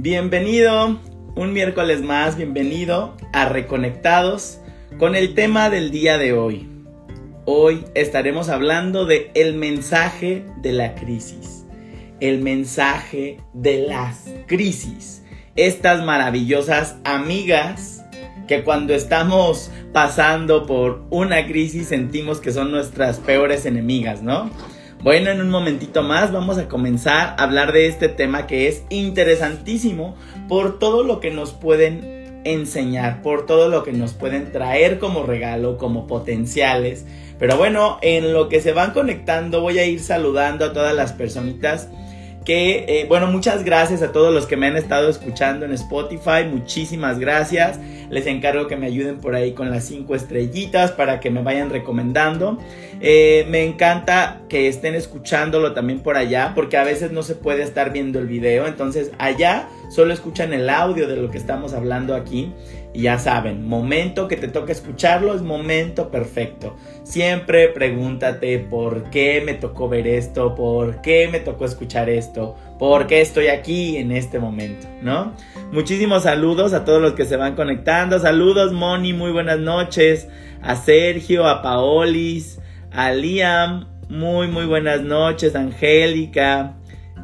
Bienvenido 0.00 1.00
un 1.34 1.52
miércoles 1.52 2.02
más, 2.02 2.36
bienvenido 2.36 3.16
a 3.32 3.48
Reconectados 3.48 4.60
con 4.96 5.16
el 5.16 5.34
tema 5.34 5.70
del 5.70 5.90
día 5.90 6.18
de 6.18 6.32
hoy. 6.34 6.68
Hoy 7.46 7.84
estaremos 7.96 8.48
hablando 8.48 9.06
de 9.06 9.32
el 9.34 9.54
mensaje 9.54 10.46
de 10.62 10.70
la 10.70 10.94
crisis. 10.94 11.66
El 12.20 12.42
mensaje 12.42 13.40
de 13.54 13.88
las 13.88 14.26
crisis. 14.46 15.24
Estas 15.56 16.04
maravillosas 16.04 16.94
amigas 17.02 18.04
que 18.46 18.62
cuando 18.62 18.94
estamos 18.94 19.72
pasando 19.92 20.64
por 20.64 21.06
una 21.10 21.44
crisis 21.48 21.88
sentimos 21.88 22.38
que 22.38 22.52
son 22.52 22.70
nuestras 22.70 23.18
peores 23.18 23.66
enemigas, 23.66 24.22
¿no? 24.22 24.48
Bueno, 25.00 25.30
en 25.30 25.40
un 25.40 25.48
momentito 25.48 26.02
más 26.02 26.32
vamos 26.32 26.58
a 26.58 26.66
comenzar 26.66 27.36
a 27.38 27.44
hablar 27.44 27.72
de 27.72 27.86
este 27.86 28.08
tema 28.08 28.48
que 28.48 28.66
es 28.66 28.82
interesantísimo 28.90 30.16
por 30.48 30.80
todo 30.80 31.04
lo 31.04 31.20
que 31.20 31.30
nos 31.30 31.52
pueden 31.52 32.40
enseñar, 32.44 33.22
por 33.22 33.46
todo 33.46 33.68
lo 33.68 33.84
que 33.84 33.92
nos 33.92 34.14
pueden 34.14 34.50
traer 34.50 34.98
como 34.98 35.22
regalo, 35.22 35.78
como 35.78 36.08
potenciales. 36.08 37.06
Pero 37.38 37.56
bueno, 37.56 37.98
en 38.02 38.32
lo 38.32 38.48
que 38.48 38.60
se 38.60 38.72
van 38.72 38.90
conectando 38.90 39.60
voy 39.60 39.78
a 39.78 39.86
ir 39.86 40.00
saludando 40.00 40.64
a 40.64 40.72
todas 40.72 40.96
las 40.96 41.12
personitas 41.12 41.88
que, 42.48 42.86
eh, 42.88 43.04
bueno, 43.06 43.26
muchas 43.26 43.62
gracias 43.62 44.00
a 44.00 44.10
todos 44.10 44.32
los 44.32 44.46
que 44.46 44.56
me 44.56 44.68
han 44.68 44.76
estado 44.78 45.10
escuchando 45.10 45.66
en 45.66 45.72
Spotify, 45.72 46.46
muchísimas 46.50 47.18
gracias. 47.18 47.78
Les 48.08 48.26
encargo 48.26 48.68
que 48.68 48.76
me 48.76 48.86
ayuden 48.86 49.18
por 49.18 49.34
ahí 49.34 49.52
con 49.52 49.70
las 49.70 49.84
cinco 49.84 50.14
estrellitas 50.14 50.92
para 50.92 51.20
que 51.20 51.28
me 51.28 51.42
vayan 51.42 51.68
recomendando. 51.68 52.58
Eh, 53.02 53.46
me 53.50 53.64
encanta 53.64 54.40
que 54.48 54.66
estén 54.66 54.94
escuchándolo 54.94 55.74
también 55.74 56.00
por 56.00 56.16
allá, 56.16 56.52
porque 56.54 56.78
a 56.78 56.84
veces 56.84 57.12
no 57.12 57.22
se 57.22 57.34
puede 57.34 57.62
estar 57.62 57.92
viendo 57.92 58.18
el 58.18 58.26
video, 58.26 58.66
entonces 58.66 59.10
allá 59.18 59.68
solo 59.90 60.14
escuchan 60.14 60.54
el 60.54 60.70
audio 60.70 61.06
de 61.06 61.16
lo 61.16 61.30
que 61.30 61.36
estamos 61.36 61.74
hablando 61.74 62.14
aquí. 62.14 62.54
Ya 62.98 63.16
saben, 63.20 63.64
momento 63.68 64.26
que 64.26 64.36
te 64.36 64.48
toca 64.48 64.72
escucharlo 64.72 65.32
es 65.32 65.40
momento 65.40 66.10
perfecto. 66.10 66.74
Siempre 67.04 67.68
pregúntate 67.68 68.58
por 68.58 69.08
qué 69.10 69.40
me 69.46 69.54
tocó 69.54 69.88
ver 69.88 70.08
esto, 70.08 70.56
por 70.56 71.00
qué 71.00 71.28
me 71.30 71.38
tocó 71.38 71.64
escuchar 71.64 72.10
esto, 72.10 72.56
por 72.76 73.06
qué 73.06 73.20
estoy 73.20 73.46
aquí 73.46 73.98
en 73.98 74.10
este 74.10 74.40
momento, 74.40 74.88
¿no? 75.00 75.32
Muchísimos 75.70 76.24
saludos 76.24 76.72
a 76.72 76.84
todos 76.84 77.00
los 77.00 77.12
que 77.12 77.24
se 77.24 77.36
van 77.36 77.54
conectando. 77.54 78.18
Saludos, 78.18 78.72
Moni, 78.72 79.12
muy 79.12 79.30
buenas 79.30 79.60
noches. 79.60 80.26
A 80.60 80.74
Sergio, 80.74 81.46
a 81.46 81.62
Paolis, 81.62 82.58
a 82.90 83.12
Liam, 83.12 83.86
muy, 84.08 84.48
muy 84.48 84.66
buenas 84.66 85.02
noches. 85.02 85.54
Angélica, 85.54 86.74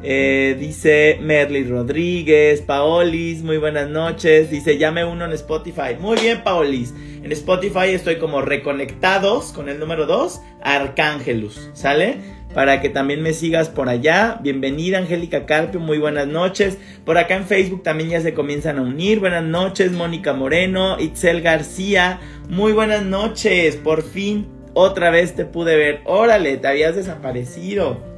eh, 0.03 0.55
dice 0.59 1.17
Merly 1.21 1.63
Rodríguez, 1.63 2.61
Paolis, 2.61 3.43
muy 3.43 3.57
buenas 3.57 3.89
noches. 3.89 4.51
Dice, 4.51 4.77
llame 4.77 5.03
uno 5.05 5.25
en 5.25 5.31
Spotify. 5.33 5.95
Muy 5.99 6.17
bien, 6.17 6.43
Paolis. 6.43 6.93
En 7.23 7.31
Spotify 7.31 7.89
estoy 7.89 8.17
como 8.17 8.41
reconectados 8.41 9.51
con 9.51 9.67
el 9.67 9.79
número 9.79 10.05
2, 10.05 10.41
Arcángelus, 10.61 11.71
¿sale? 11.73 12.17
Para 12.53 12.81
que 12.81 12.89
también 12.89 13.23
me 13.23 13.33
sigas 13.33 13.67
por 13.67 13.89
allá. 13.89 14.39
Bienvenida, 14.43 14.99
Angélica 14.99 15.47
Carpio, 15.47 15.79
muy 15.79 15.97
buenas 15.97 16.27
noches. 16.27 16.77
Por 17.03 17.17
acá 17.17 17.35
en 17.35 17.45
Facebook 17.45 17.81
también 17.81 18.11
ya 18.11 18.21
se 18.21 18.35
comienzan 18.35 18.77
a 18.77 18.83
unir. 18.83 19.19
Buenas 19.19 19.43
noches, 19.43 19.91
Mónica 19.91 20.33
Moreno, 20.33 20.99
Itzel 20.99 21.41
García, 21.41 22.19
muy 22.47 22.73
buenas 22.73 23.03
noches. 23.03 23.75
Por 23.75 24.03
fin, 24.03 24.47
otra 24.75 25.09
vez 25.09 25.33
te 25.35 25.45
pude 25.45 25.75
ver. 25.77 26.01
Órale, 26.05 26.57
te 26.57 26.67
habías 26.67 26.95
desaparecido. 26.95 28.14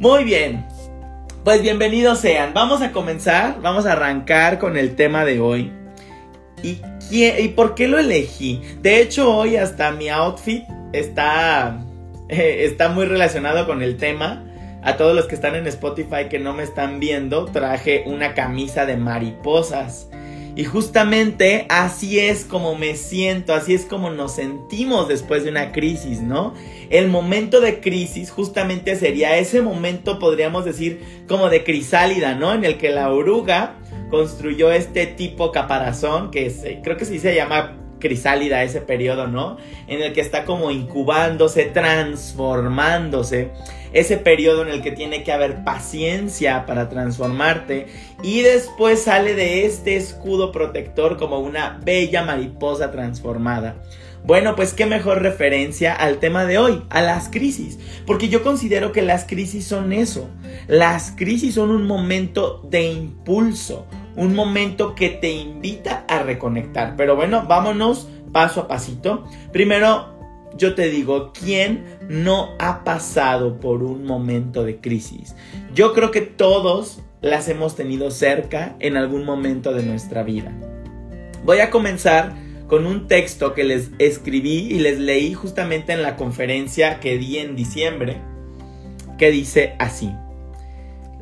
Muy 0.00 0.22
bien, 0.22 0.64
pues 1.42 1.60
bienvenidos 1.60 2.20
sean. 2.20 2.54
Vamos 2.54 2.82
a 2.82 2.92
comenzar, 2.92 3.60
vamos 3.60 3.84
a 3.84 3.94
arrancar 3.94 4.60
con 4.60 4.76
el 4.76 4.94
tema 4.94 5.24
de 5.24 5.40
hoy. 5.40 5.72
¿Y, 6.62 6.78
¿Y 7.10 7.48
por 7.48 7.74
qué 7.74 7.88
lo 7.88 7.98
elegí? 7.98 8.62
De 8.80 9.02
hecho, 9.02 9.36
hoy 9.36 9.56
hasta 9.56 9.90
mi 9.90 10.08
outfit 10.08 10.62
está, 10.92 11.80
está 12.28 12.90
muy 12.90 13.06
relacionado 13.06 13.66
con 13.66 13.82
el 13.82 13.96
tema. 13.96 14.44
A 14.84 14.96
todos 14.96 15.16
los 15.16 15.26
que 15.26 15.34
están 15.34 15.56
en 15.56 15.66
Spotify 15.66 16.28
que 16.30 16.38
no 16.38 16.54
me 16.54 16.62
están 16.62 17.00
viendo, 17.00 17.46
traje 17.46 18.04
una 18.06 18.34
camisa 18.34 18.86
de 18.86 18.96
mariposas. 18.96 20.08
Y 20.58 20.64
justamente 20.64 21.66
así 21.68 22.18
es 22.18 22.44
como 22.44 22.74
me 22.74 22.96
siento, 22.96 23.54
así 23.54 23.74
es 23.74 23.84
como 23.84 24.10
nos 24.10 24.34
sentimos 24.34 25.06
después 25.06 25.44
de 25.44 25.50
una 25.50 25.70
crisis, 25.70 26.20
¿no? 26.20 26.52
El 26.90 27.06
momento 27.06 27.60
de 27.60 27.78
crisis 27.78 28.32
justamente 28.32 28.96
sería 28.96 29.38
ese 29.38 29.62
momento, 29.62 30.18
podríamos 30.18 30.64
decir, 30.64 31.22
como 31.28 31.48
de 31.48 31.62
crisálida, 31.62 32.34
¿no? 32.34 32.52
En 32.52 32.64
el 32.64 32.76
que 32.76 32.90
la 32.90 33.12
oruga 33.12 33.76
construyó 34.10 34.72
este 34.72 35.06
tipo 35.06 35.52
caparazón, 35.52 36.32
que 36.32 36.48
eh, 36.48 36.80
creo 36.82 36.96
que 36.96 37.04
sí 37.04 37.20
se 37.20 37.36
llama 37.36 37.76
crisálida 38.00 38.64
ese 38.64 38.80
periodo, 38.80 39.28
¿no? 39.28 39.58
En 39.86 40.02
el 40.02 40.12
que 40.12 40.20
está 40.20 40.44
como 40.44 40.72
incubándose, 40.72 41.66
transformándose 41.66 43.52
ese 43.92 44.16
periodo 44.16 44.62
en 44.62 44.68
el 44.68 44.82
que 44.82 44.92
tiene 44.92 45.22
que 45.22 45.32
haber 45.32 45.64
paciencia 45.64 46.66
para 46.66 46.88
transformarte 46.88 47.86
y 48.22 48.42
después 48.42 49.02
sale 49.02 49.34
de 49.34 49.66
este 49.66 49.96
escudo 49.96 50.52
protector 50.52 51.16
como 51.16 51.38
una 51.40 51.80
bella 51.84 52.22
mariposa 52.22 52.90
transformada. 52.90 53.76
Bueno, 54.24 54.56
pues 54.56 54.74
qué 54.74 54.84
mejor 54.84 55.22
referencia 55.22 55.94
al 55.94 56.18
tema 56.18 56.44
de 56.44 56.58
hoy, 56.58 56.82
a 56.90 57.00
las 57.00 57.28
crisis, 57.28 57.78
porque 58.04 58.28
yo 58.28 58.42
considero 58.42 58.92
que 58.92 59.00
las 59.00 59.24
crisis 59.24 59.64
son 59.64 59.92
eso. 59.92 60.28
Las 60.66 61.12
crisis 61.12 61.54
son 61.54 61.70
un 61.70 61.86
momento 61.86 62.66
de 62.68 62.90
impulso, 62.90 63.86
un 64.16 64.34
momento 64.34 64.94
que 64.94 65.08
te 65.08 65.30
invita 65.30 66.04
a 66.08 66.22
reconectar. 66.22 66.94
Pero 66.96 67.14
bueno, 67.16 67.46
vámonos 67.48 68.08
paso 68.32 68.62
a 68.62 68.68
pasito. 68.68 69.24
Primero, 69.52 70.17
yo 70.58 70.74
te 70.74 70.90
digo, 70.90 71.32
¿quién 71.32 71.84
no 72.08 72.50
ha 72.58 72.84
pasado 72.84 73.60
por 73.60 73.82
un 73.82 74.04
momento 74.04 74.64
de 74.64 74.80
crisis? 74.80 75.34
Yo 75.72 75.94
creo 75.94 76.10
que 76.10 76.20
todos 76.20 77.00
las 77.20 77.48
hemos 77.48 77.76
tenido 77.76 78.10
cerca 78.10 78.76
en 78.80 78.96
algún 78.96 79.24
momento 79.24 79.72
de 79.72 79.84
nuestra 79.84 80.24
vida. 80.24 80.52
Voy 81.44 81.60
a 81.60 81.70
comenzar 81.70 82.34
con 82.66 82.86
un 82.86 83.06
texto 83.06 83.54
que 83.54 83.64
les 83.64 83.90
escribí 83.98 84.66
y 84.70 84.80
les 84.80 84.98
leí 84.98 85.32
justamente 85.32 85.92
en 85.92 86.02
la 86.02 86.16
conferencia 86.16 87.00
que 87.00 87.16
di 87.16 87.38
en 87.38 87.56
diciembre, 87.56 88.20
que 89.16 89.30
dice 89.30 89.74
así, 89.78 90.12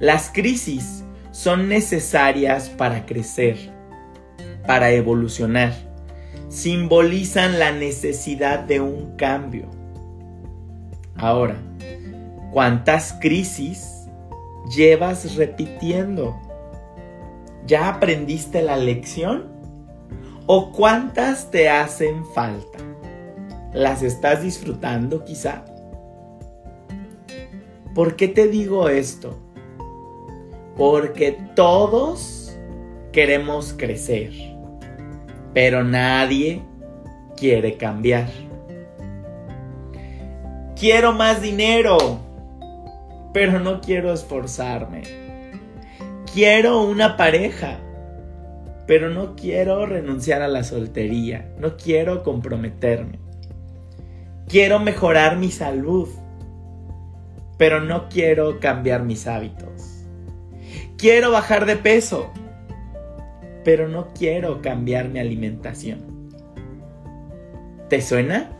las 0.00 0.30
crisis 0.30 1.04
son 1.30 1.68
necesarias 1.68 2.70
para 2.70 3.06
crecer, 3.06 3.56
para 4.66 4.90
evolucionar 4.92 5.85
simbolizan 6.48 7.58
la 7.58 7.72
necesidad 7.72 8.60
de 8.60 8.80
un 8.80 9.16
cambio. 9.16 9.66
Ahora, 11.16 11.56
¿cuántas 12.52 13.14
crisis 13.20 14.06
llevas 14.74 15.34
repitiendo? 15.36 16.38
¿Ya 17.66 17.88
aprendiste 17.88 18.62
la 18.62 18.76
lección? 18.76 19.46
¿O 20.46 20.70
cuántas 20.70 21.50
te 21.50 21.68
hacen 21.68 22.24
falta? 22.26 22.78
¿Las 23.72 24.02
estás 24.02 24.42
disfrutando 24.42 25.24
quizá? 25.24 25.64
¿Por 27.94 28.14
qué 28.14 28.28
te 28.28 28.46
digo 28.46 28.88
esto? 28.88 29.36
Porque 30.76 31.32
todos 31.54 32.56
queremos 33.10 33.74
crecer 33.76 34.55
pero 35.56 35.82
nadie 35.82 36.60
quiere 37.34 37.78
cambiar. 37.78 38.28
Quiero 40.78 41.14
más 41.14 41.40
dinero, 41.40 42.20
pero 43.32 43.58
no 43.58 43.80
quiero 43.80 44.12
esforzarme. 44.12 45.00
Quiero 46.34 46.82
una 46.82 47.16
pareja, 47.16 47.78
pero 48.86 49.08
no 49.08 49.34
quiero 49.34 49.86
renunciar 49.86 50.42
a 50.42 50.48
la 50.48 50.62
soltería, 50.62 51.48
no 51.58 51.78
quiero 51.78 52.22
comprometerme. 52.22 53.18
Quiero 54.48 54.78
mejorar 54.78 55.38
mi 55.38 55.50
salud, 55.50 56.10
pero 57.56 57.80
no 57.80 58.10
quiero 58.10 58.60
cambiar 58.60 59.04
mis 59.04 59.26
hábitos. 59.26 60.04
Quiero 60.98 61.30
bajar 61.30 61.64
de 61.64 61.76
peso, 61.76 62.30
pero 63.66 63.88
no 63.88 64.10
quiero 64.16 64.62
cambiar 64.62 65.08
mi 65.08 65.18
alimentación. 65.18 65.98
¿Te 67.88 68.00
suena? 68.00 68.52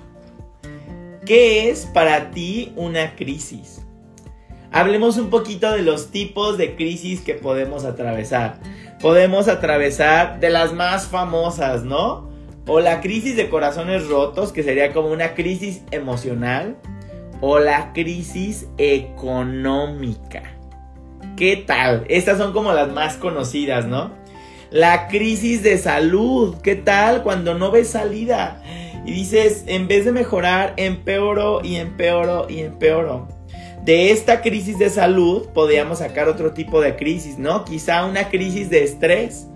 ¿Qué 1.25 1.71
es 1.71 1.87
para 1.87 2.33
ti 2.33 2.73
una 2.75 3.15
crisis? 3.15 3.87
Hablemos 4.73 5.17
un 5.17 5.31
poquito 5.31 5.71
de 5.71 5.83
los 5.83 6.11
tipos 6.11 6.59
de 6.59 6.75
crisis 6.75 7.21
que 7.21 7.35
podemos 7.35 7.85
atravesar. 7.85 8.59
Podemos 9.01 9.47
atravesar 9.47 10.41
de 10.41 10.51
las 10.51 10.73
más 10.73 11.07
famosas, 11.07 11.85
¿no? 11.85 12.29
O 12.67 12.81
la 12.81 13.01
crisis 13.01 13.37
de 13.37 13.49
corazones 13.49 14.09
rotos, 14.09 14.53
que 14.53 14.65
sería 14.65 14.93
como 14.93 15.13
una 15.13 15.35
crisis 15.35 15.83
emocional. 15.93 16.79
O 17.41 17.61
la 17.61 17.93
crisis 17.93 18.67
económica. 18.77 20.43
¿Qué 21.37 21.59
tal? 21.65 22.07
Estas 22.09 22.39
son 22.39 22.53
como 22.53 22.73
las 22.73 22.93
más 22.93 23.15
conocidas, 23.15 23.87
¿no? 23.87 24.26
La 24.71 25.07
crisis 25.09 25.63
de 25.63 25.79
salud, 25.79 26.57
¿qué 26.63 26.75
tal 26.75 27.23
cuando 27.23 27.55
no 27.55 27.71
ves 27.71 27.89
salida? 27.89 28.63
Y 29.05 29.13
dices, 29.13 29.65
en 29.69 29.87
vez 29.87 30.05
de 30.05 30.13
mejorar, 30.13 30.75
empeoro 30.77 31.61
y 31.65 31.77
empeoro 31.77 32.47
y 32.51 32.61
empeoro. 32.61 33.29
De 33.85 34.11
esta 34.11 34.43
crisis 34.43 34.81
de 34.81 34.91
salud 34.91 35.47
podríamos 35.55 35.99
sacar 35.99 36.29
otro 36.29 36.53
tipo 36.53 36.81
de 36.81 36.97
crisis, 36.97 37.39
¿no? 37.39 37.65
Quizá 37.65 38.05
una 38.05 38.29
crisis 38.29 38.69
de 38.69 38.83
estrés. 38.83 39.47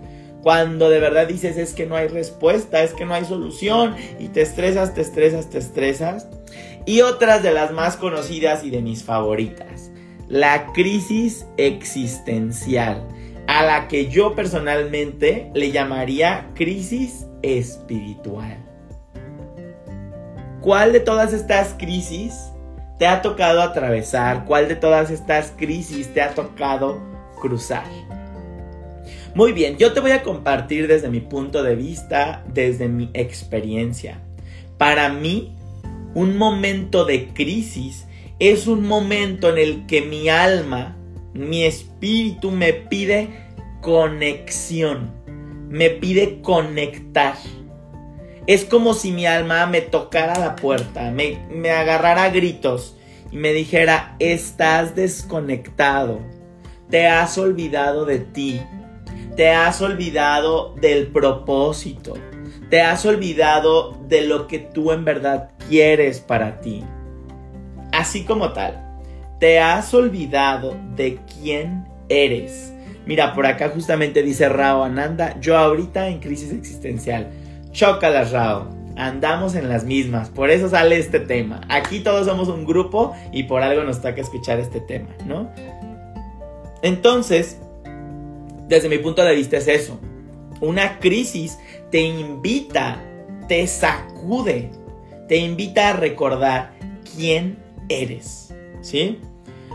Cuando 0.41 0.89
de 0.89 0.99
verdad 0.99 1.27
dices 1.27 1.57
es 1.57 1.73
que 1.73 1.85
no 1.85 1.97
hay 1.97 2.07
respuesta, 2.07 2.81
es 2.81 2.93
que 2.93 3.05
no 3.05 3.13
hay 3.13 3.25
solución 3.25 3.95
y 4.19 4.29
te 4.29 4.41
estresas, 4.41 4.93
te 4.93 5.01
estresas, 5.01 5.49
te 5.49 5.57
estresas. 5.57 6.29
Y 6.85 7.01
otras 7.01 7.43
de 7.43 7.51
las 7.51 7.73
más 7.73 7.97
conocidas 7.97 8.63
y 8.63 8.69
de 8.69 8.81
mis 8.81 9.03
favoritas. 9.03 9.91
La 10.29 10.71
crisis 10.71 11.45
existencial, 11.57 13.05
a 13.51 13.65
la 13.65 13.89
que 13.89 14.07
yo 14.07 14.33
personalmente 14.33 15.51
le 15.53 15.73
llamaría 15.73 16.49
crisis 16.55 17.27
espiritual. 17.41 18.57
¿Cuál 20.61 20.93
de 20.93 21.01
todas 21.01 21.33
estas 21.33 21.75
crisis 21.77 22.33
te 22.97 23.07
ha 23.07 23.21
tocado 23.21 23.61
atravesar? 23.61 24.45
¿Cuál 24.45 24.69
de 24.69 24.75
todas 24.77 25.11
estas 25.11 25.51
crisis 25.57 26.13
te 26.13 26.21
ha 26.21 26.33
tocado 26.33 27.01
cruzar? 27.41 27.83
Muy 29.35 29.51
bien, 29.51 29.75
yo 29.77 29.91
te 29.91 29.99
voy 29.99 30.11
a 30.11 30.23
compartir 30.23 30.87
desde 30.87 31.09
mi 31.09 31.19
punto 31.19 31.61
de 31.61 31.75
vista, 31.75 32.45
desde 32.53 32.87
mi 32.87 33.09
experiencia. 33.13 34.21
Para 34.77 35.09
mí, 35.09 35.57
un 36.13 36.37
momento 36.37 37.03
de 37.03 37.27
crisis 37.33 38.07
es 38.39 38.67
un 38.67 38.87
momento 38.87 39.49
en 39.49 39.57
el 39.57 39.85
que 39.87 40.03
mi 40.03 40.29
alma, 40.29 40.95
mi 41.33 41.63
espíritu 41.63 42.51
me 42.51 42.73
pide 42.73 43.29
conexión, 43.81 45.11
me 45.69 45.89
pide 45.89 46.41
conectar 46.41 47.35
es 48.47 48.65
como 48.65 48.93
si 48.93 49.11
mi 49.11 49.25
alma 49.25 49.65
me 49.67 49.81
tocara 49.81 50.37
la 50.39 50.55
puerta, 50.55 51.11
me, 51.11 51.45
me 51.51 51.69
agarrara 51.69 52.29
gritos 52.29 52.97
y 53.31 53.37
me 53.37 53.53
dijera, 53.53 54.15
estás 54.19 54.95
desconectado, 54.95 56.19
te 56.89 57.07
has 57.07 57.37
olvidado 57.37 58.05
de 58.05 58.19
ti, 58.19 58.61
te 59.35 59.51
has 59.51 59.81
olvidado 59.81 60.73
del 60.75 61.07
propósito, 61.07 62.15
te 62.69 62.81
has 62.81 63.05
olvidado 63.05 63.93
de 64.07 64.21
lo 64.23 64.47
que 64.47 64.57
tú 64.59 64.91
en 64.91 65.05
verdad 65.05 65.51
quieres 65.69 66.19
para 66.19 66.61
ti. 66.61 66.83
Así 67.91 68.25
como 68.25 68.53
tal, 68.53 68.80
te 69.41 69.59
has 69.59 69.91
olvidado 69.95 70.77
de 70.95 71.17
quién 71.25 71.83
eres. 72.09 72.71
Mira, 73.07 73.33
por 73.33 73.47
acá 73.47 73.69
justamente 73.69 74.21
dice 74.21 74.47
Rao 74.47 74.83
Ananda, 74.83 75.35
yo 75.41 75.57
ahorita 75.57 76.09
en 76.09 76.19
crisis 76.19 76.53
existencial. 76.53 77.31
Chócalas, 77.71 78.31
Rao. 78.31 78.69
Andamos 78.95 79.55
en 79.55 79.67
las 79.67 79.83
mismas, 79.83 80.29
por 80.29 80.51
eso 80.51 80.69
sale 80.69 80.99
este 80.99 81.19
tema. 81.19 81.61
Aquí 81.69 82.01
todos 82.01 82.27
somos 82.27 82.49
un 82.49 82.65
grupo 82.65 83.15
y 83.31 83.43
por 83.43 83.63
algo 83.63 83.83
nos 83.83 83.99
toca 83.99 84.21
escuchar 84.21 84.59
este 84.59 84.79
tema, 84.79 85.09
¿no? 85.25 85.49
Entonces, 86.83 87.57
desde 88.67 88.89
mi 88.89 88.99
punto 88.99 89.23
de 89.23 89.33
vista 89.33 89.57
es 89.57 89.67
eso. 89.67 89.99
Una 90.59 90.99
crisis 90.99 91.57
te 91.89 92.01
invita, 92.01 93.01
te 93.47 93.65
sacude, 93.65 94.69
te 95.27 95.37
invita 95.37 95.89
a 95.89 95.93
recordar 95.93 96.73
quién 97.15 97.57
eres, 97.89 98.53
¿sí? 98.81 99.17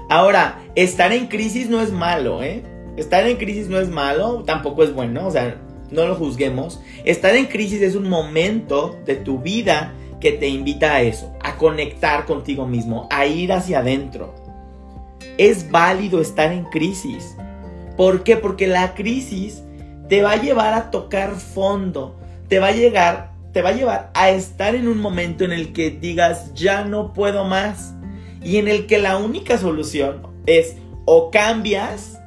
Ahora, 0.08 0.60
estar 0.74 1.12
en 1.12 1.26
crisis 1.26 1.68
no 1.68 1.80
es 1.80 1.90
malo, 1.90 2.42
¿eh? 2.42 2.62
Estar 2.96 3.26
en 3.26 3.36
crisis 3.36 3.68
no 3.68 3.78
es 3.78 3.88
malo, 3.88 4.44
tampoco 4.44 4.82
es 4.82 4.94
bueno, 4.94 5.26
o 5.26 5.30
sea, 5.30 5.56
no 5.90 6.06
lo 6.06 6.14
juzguemos. 6.14 6.80
Estar 7.04 7.34
en 7.34 7.46
crisis 7.46 7.82
es 7.82 7.94
un 7.94 8.08
momento 8.08 8.98
de 9.04 9.16
tu 9.16 9.38
vida 9.38 9.92
que 10.20 10.32
te 10.32 10.48
invita 10.48 10.94
a 10.94 11.02
eso, 11.02 11.32
a 11.42 11.56
conectar 11.56 12.24
contigo 12.24 12.66
mismo, 12.66 13.08
a 13.10 13.26
ir 13.26 13.52
hacia 13.52 13.80
adentro. 13.80 14.34
Es 15.38 15.70
válido 15.70 16.20
estar 16.20 16.52
en 16.52 16.64
crisis. 16.64 17.36
¿Por 17.96 18.22
qué? 18.22 18.36
Porque 18.36 18.66
la 18.66 18.94
crisis 18.94 19.62
te 20.08 20.22
va 20.22 20.32
a 20.32 20.42
llevar 20.42 20.74
a 20.74 20.90
tocar 20.90 21.34
fondo, 21.34 22.16
te 22.48 22.58
va 22.58 22.68
a 22.68 22.72
llegar, 22.72 23.32
te 23.52 23.60
va 23.62 23.70
a 23.70 23.74
llevar 23.74 24.10
a 24.14 24.30
estar 24.30 24.74
en 24.74 24.88
un 24.88 24.98
momento 24.98 25.44
en 25.44 25.52
el 25.52 25.72
que 25.72 25.90
digas, 25.90 26.54
ya 26.54 26.84
no 26.84 27.12
puedo 27.12 27.44
más. 27.44 27.94
Y 28.42 28.58
en 28.58 28.68
el 28.68 28.86
que 28.86 28.98
la 28.98 29.16
única 29.16 29.58
solución 29.58 30.22
es 30.46 30.76
o 31.04 31.30
cambias 31.30 32.18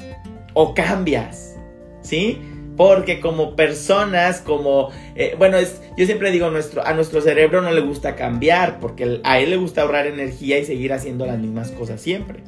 o 0.54 0.74
cambias. 0.74 1.58
¿Sí? 2.02 2.42
Porque 2.76 3.20
como 3.20 3.56
personas, 3.56 4.40
como, 4.40 4.90
eh, 5.16 5.36
bueno, 5.38 5.58
es, 5.58 5.82
yo 5.98 6.06
siempre 6.06 6.32
digo, 6.32 6.50
nuestro, 6.50 6.86
a 6.86 6.94
nuestro 6.94 7.20
cerebro 7.20 7.62
no 7.62 7.72
le 7.72 7.82
gusta 7.82 8.16
cambiar, 8.16 8.80
porque 8.80 9.20
a 9.26 9.40
él 9.40 9.50
le 9.50 9.58
gusta 9.58 9.82
ahorrar 9.82 10.08
energía 10.08 10.58
y 10.60 10.66
seguir 10.66 10.94
haciendo 10.94 11.26
las 11.26 11.38
mismas 11.40 11.72
cosas 11.72 12.00
siempre. 12.00 12.40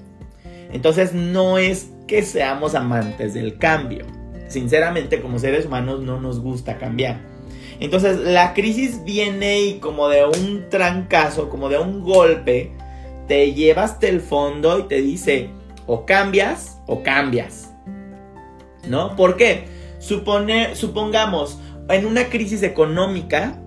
Entonces 0.72 1.14
no 1.14 1.58
es 1.58 1.90
que 2.08 2.24
seamos 2.24 2.76
amantes 2.76 3.34
del 3.34 3.58
cambio. 3.58 4.06
Sinceramente, 4.48 5.22
como 5.22 5.38
seres 5.38 5.66
humanos 5.66 6.02
no 6.02 6.20
nos 6.20 6.40
gusta 6.40 6.78
cambiar. 6.78 7.20
Entonces 7.82 8.18
la 8.20 8.54
crisis 8.54 9.04
viene 9.04 9.62
y 9.62 9.80
como 9.80 10.08
de 10.08 10.24
un 10.24 10.70
trancazo, 10.70 11.50
como 11.50 11.68
de 11.68 11.80
un 11.80 12.04
golpe, 12.04 12.72
te 13.32 13.54
lleva 13.54 13.84
hasta 13.84 14.10
el 14.10 14.20
fondo 14.20 14.78
y 14.80 14.84
te 14.90 15.02
dice, 15.02 15.52
o 15.88 16.06
cambias 16.06 16.82
o 16.86 17.02
cambias. 17.02 17.74
¿No? 18.90 19.16
¿Por 19.16 19.38
qué? 19.38 19.70
Supone, 20.00 20.76
supongamos, 20.76 21.58
en 21.88 22.08
una 22.08 22.26
crisis 22.26 22.62
económica, 22.62 23.58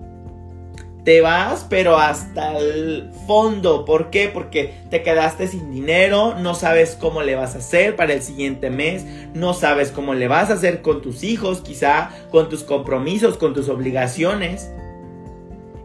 te 1.03 1.19
vas, 1.21 1.65
pero 1.67 1.97
hasta 1.97 2.59
el 2.59 3.09
fondo. 3.25 3.85
¿Por 3.85 4.11
qué? 4.11 4.29
Porque 4.31 4.71
te 4.91 5.01
quedaste 5.01 5.47
sin 5.47 5.71
dinero, 5.71 6.35
no 6.35 6.53
sabes 6.53 6.95
cómo 7.01 7.23
le 7.23 7.33
vas 7.33 7.55
a 7.55 7.57
hacer 7.57 7.95
para 7.95 8.13
el 8.13 8.21
siguiente 8.21 8.69
mes, 8.69 9.03
no 9.33 9.55
sabes 9.55 9.89
cómo 9.89 10.13
le 10.13 10.27
vas 10.27 10.51
a 10.51 10.53
hacer 10.53 10.83
con 10.83 11.01
tus 11.01 11.23
hijos, 11.23 11.61
quizá 11.61 12.11
con 12.29 12.49
tus 12.49 12.63
compromisos, 12.63 13.39
con 13.39 13.55
tus 13.55 13.67
obligaciones. 13.69 14.69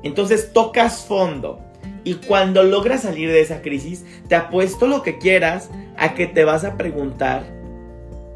Entonces 0.03 0.53
tocas 0.53 1.07
fondo. 1.07 1.70
Y 2.05 2.15
cuando 2.15 2.63
logras 2.63 3.03
salir 3.03 3.31
de 3.31 3.41
esa 3.41 3.63
crisis, 3.63 4.05
te 4.29 4.35
apuesto 4.35 4.87
lo 4.87 5.03
que 5.03 5.19
quieras 5.19 5.71
a 5.97 6.15
que 6.15 6.27
te 6.27 6.45
vas 6.45 6.65
a 6.65 6.77
preguntar 6.77 7.45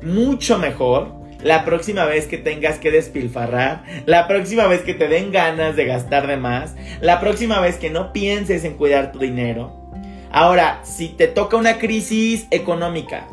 mucho 0.02 0.58
mejor 0.58 1.24
la 1.42 1.64
próxima 1.64 2.06
vez 2.06 2.26
que 2.26 2.38
tengas 2.38 2.78
que 2.78 2.90
despilfarrar, 2.90 3.84
la 4.06 4.26
próxima 4.26 4.66
vez 4.66 4.80
que 4.82 4.94
te 4.94 5.08
den 5.08 5.30
ganas 5.30 5.76
de 5.76 5.84
gastar 5.84 6.26
de 6.26 6.36
más, 6.36 6.74
la 7.00 7.20
próxima 7.20 7.60
vez 7.60 7.76
que 7.76 7.90
no 7.90 8.12
pienses 8.12 8.64
en 8.64 8.74
cuidar 8.74 9.12
tu 9.12 9.18
dinero. 9.18 9.84
Ahora, 10.32 10.80
si 10.84 11.08
te 11.08 11.28
toca 11.28 11.56
una 11.56 11.78
crisis 11.78 12.46
económica, 12.50 13.28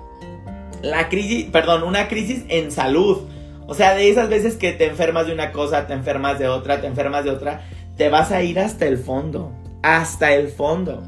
la 0.81 1.09
crisis, 1.09 1.45
perdón, 1.45 1.83
una 1.83 2.07
crisis 2.07 2.43
en 2.49 2.71
salud, 2.71 3.19
o 3.65 3.73
sea, 3.73 3.95
de 3.95 4.09
esas 4.09 4.27
veces 4.27 4.57
que 4.57 4.73
te 4.73 4.87
enfermas 4.87 5.27
de 5.27 5.33
una 5.33 5.53
cosa, 5.53 5.87
te 5.87 5.93
enfermas 5.93 6.37
de 6.37 6.49
otra, 6.49 6.81
te 6.81 6.87
enfermas 6.87 7.23
de 7.23 7.29
otra, 7.29 7.61
te 7.95 8.09
vas 8.09 8.31
a 8.31 8.43
ir 8.43 8.59
hasta 8.59 8.85
el 8.87 8.97
fondo, 8.97 9.53
hasta 9.81 10.33
el 10.33 10.49
fondo. 10.49 11.03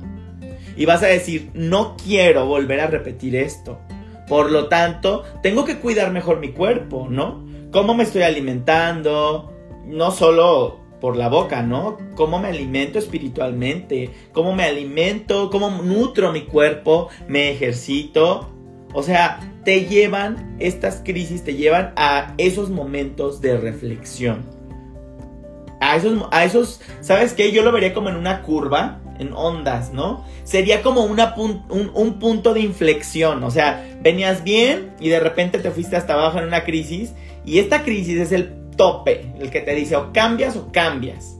Y 0.76 0.86
vas 0.86 1.04
a 1.04 1.08
decir, 1.08 1.52
no 1.54 1.96
quiero 1.98 2.46
volver 2.48 2.80
a 2.80 2.88
repetir 2.88 3.36
esto. 3.36 3.80
Por 4.28 4.52
lo 4.52 4.68
tanto, 4.68 5.24
tengo 5.42 5.66
que 5.66 5.80
cuidar 5.80 6.12
mejor 6.12 6.40
mi 6.40 6.50
cuerpo, 6.50 7.08
¿no? 7.10 7.46
¿Cómo 7.72 7.94
me 7.94 8.04
estoy 8.04 8.24
alimentando? 8.24 9.54
No 9.86 10.12
solo 10.12 10.80
por 11.02 11.18
la 11.18 11.28
boca, 11.28 11.62
¿no? 11.62 11.98
¿Cómo 12.16 12.40
me 12.40 12.48
alimento 12.48 12.98
espiritualmente? 12.98 14.10
¿Cómo 14.32 14.56
me 14.56 14.64
alimento? 14.64 15.50
¿Cómo 15.50 15.70
nutro 15.70 16.32
mi 16.32 16.44
cuerpo? 16.44 17.10
¿Me 17.28 17.52
ejercito? 17.52 18.50
O 18.94 19.04
sea, 19.04 19.40
te 19.66 19.86
llevan, 19.86 20.56
estas 20.60 21.02
crisis 21.04 21.44
te 21.44 21.56
llevan 21.56 21.94
a 21.98 22.36
esos 22.38 22.70
momentos 22.70 23.42
de 23.42 23.58
reflexión. 23.58 24.46
A 25.84 25.98
esos, 25.98 26.28
a 26.32 26.46
esos, 26.46 26.82
¿sabes 27.02 27.34
qué? 27.34 27.52
Yo 27.52 27.62
lo 27.62 27.74
vería 27.74 27.94
como 27.94 28.08
en 28.08 28.16
una 28.16 28.42
curva 28.42 29.02
en 29.20 29.34
ondas, 29.34 29.92
¿no? 29.92 30.24
Sería 30.46 30.82
como 30.82 31.04
una 31.04 31.36
un, 31.36 32.20
punto 32.20 32.54
de 32.54 32.62
inflexión, 32.62 33.44
o 33.44 33.52
sea, 33.52 33.86
venías 34.02 34.44
bien 34.44 34.94
y 35.00 35.10
de 35.10 35.20
repente 35.20 35.60
te 35.60 35.72
fuiste 35.72 35.98
hasta 35.98 36.14
abajo 36.14 36.40
en 36.40 36.46
una 36.46 36.64
crisis 36.64 37.14
y 37.46 37.60
esta 37.60 37.84
crisis 37.84 38.18
es 38.20 38.32
el 38.32 38.54
tope, 38.78 39.34
el 39.40 39.50
que 39.50 39.60
te 39.60 39.76
dice 39.76 39.98
o 39.98 40.14
cambias 40.14 40.56
o 40.56 40.72
cambias. 40.72 41.38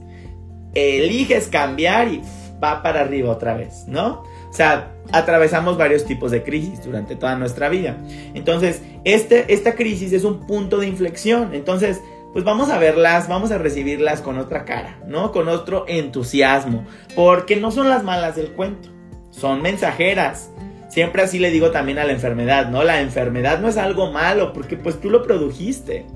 Eliges 0.74 1.48
cambiar 1.48 2.08
y 2.08 2.20
va 2.62 2.82
para 2.82 3.00
arriba 3.00 3.30
otra 3.30 3.54
vez, 3.54 3.84
¿no? 3.86 4.24
O 4.50 4.56
sea, 4.56 4.92
atravesamos 5.10 5.76
varios 5.76 6.04
tipos 6.04 6.30
de 6.30 6.42
crisis 6.42 6.84
durante 6.84 7.16
toda 7.16 7.34
nuestra 7.36 7.68
vida. 7.68 7.96
Entonces, 8.34 8.82
este, 9.04 9.52
esta 9.52 9.74
crisis 9.74 10.12
es 10.12 10.24
un 10.24 10.46
punto 10.46 10.78
de 10.78 10.86
inflexión. 10.86 11.54
Entonces, 11.54 12.00
pues 12.34 12.44
vamos 12.44 12.68
a 12.68 12.78
verlas, 12.78 13.28
vamos 13.28 13.52
a 13.52 13.58
recibirlas 13.58 14.20
con 14.20 14.38
otra 14.38 14.64
cara, 14.64 14.98
¿no? 15.06 15.30
Con 15.30 15.46
otro 15.48 15.84
entusiasmo, 15.86 16.84
porque 17.14 17.54
no 17.54 17.70
son 17.70 17.88
las 17.88 18.02
malas 18.02 18.34
del 18.34 18.50
cuento, 18.50 18.88
son 19.30 19.62
mensajeras. 19.62 20.50
Siempre 20.88 21.22
así 21.22 21.38
le 21.38 21.52
digo 21.52 21.70
también 21.70 22.00
a 22.00 22.04
la 22.04 22.12
enfermedad, 22.12 22.70
¿no? 22.70 22.82
La 22.82 23.00
enfermedad 23.00 23.60
no 23.60 23.68
es 23.68 23.76
algo 23.76 24.10
malo 24.10 24.52
porque 24.52 24.76
pues 24.76 25.00
tú 25.00 25.10
lo 25.10 25.22
produjiste. 25.22 26.06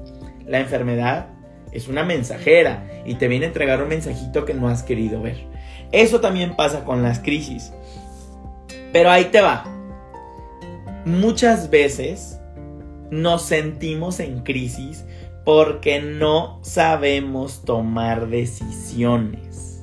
La 0.44 0.58
enfermedad 0.58 1.28
es 1.70 1.86
una 1.86 2.02
mensajera 2.02 2.84
y 3.06 3.14
te 3.14 3.28
viene 3.28 3.44
a 3.44 3.48
entregar 3.48 3.80
un 3.80 3.88
mensajito 3.88 4.44
que 4.44 4.54
no 4.54 4.68
has 4.68 4.82
querido 4.82 5.22
ver. 5.22 5.46
Eso 5.92 6.20
también 6.20 6.56
pasa 6.56 6.84
con 6.84 7.00
las 7.00 7.20
crisis. 7.20 7.72
Pero 8.92 9.10
ahí 9.10 9.26
te 9.26 9.40
va. 9.40 9.64
Muchas 11.04 11.70
veces 11.70 12.40
nos 13.12 13.42
sentimos 13.42 14.18
en 14.18 14.42
crisis 14.42 15.04
porque 15.48 16.02
no 16.02 16.58
sabemos 16.60 17.64
tomar 17.64 18.28
decisiones. 18.28 19.82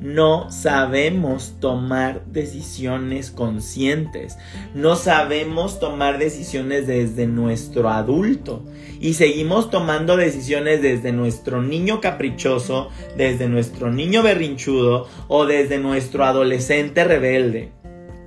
No 0.00 0.50
sabemos 0.50 1.56
tomar 1.60 2.24
decisiones 2.24 3.30
conscientes, 3.30 4.38
no 4.74 4.96
sabemos 4.96 5.80
tomar 5.80 6.18
decisiones 6.18 6.86
desde 6.86 7.26
nuestro 7.26 7.90
adulto. 7.90 8.64
Y 9.00 9.12
seguimos 9.12 9.68
tomando 9.70 10.16
decisiones 10.16 10.80
desde 10.80 11.12
nuestro 11.12 11.60
niño 11.60 12.00
caprichoso, 12.00 12.88
desde 13.18 13.50
nuestro 13.50 13.92
niño 13.92 14.22
berrinchudo 14.22 15.08
o 15.28 15.44
desde 15.44 15.76
nuestro 15.76 16.24
adolescente 16.24 17.04
rebelde. 17.04 17.72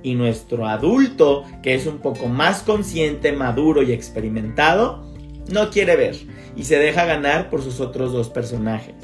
Y 0.04 0.14
nuestro 0.14 0.68
adulto, 0.68 1.42
que 1.64 1.74
es 1.74 1.86
un 1.86 1.98
poco 1.98 2.28
más 2.28 2.62
consciente, 2.62 3.32
maduro 3.32 3.82
y 3.82 3.90
experimentado, 3.90 5.07
no 5.48 5.70
quiere 5.70 5.96
ver 5.96 6.16
y 6.56 6.64
se 6.64 6.78
deja 6.78 7.04
ganar 7.04 7.50
por 7.50 7.62
sus 7.62 7.80
otros 7.80 8.12
dos 8.12 8.28
personajes 8.30 8.94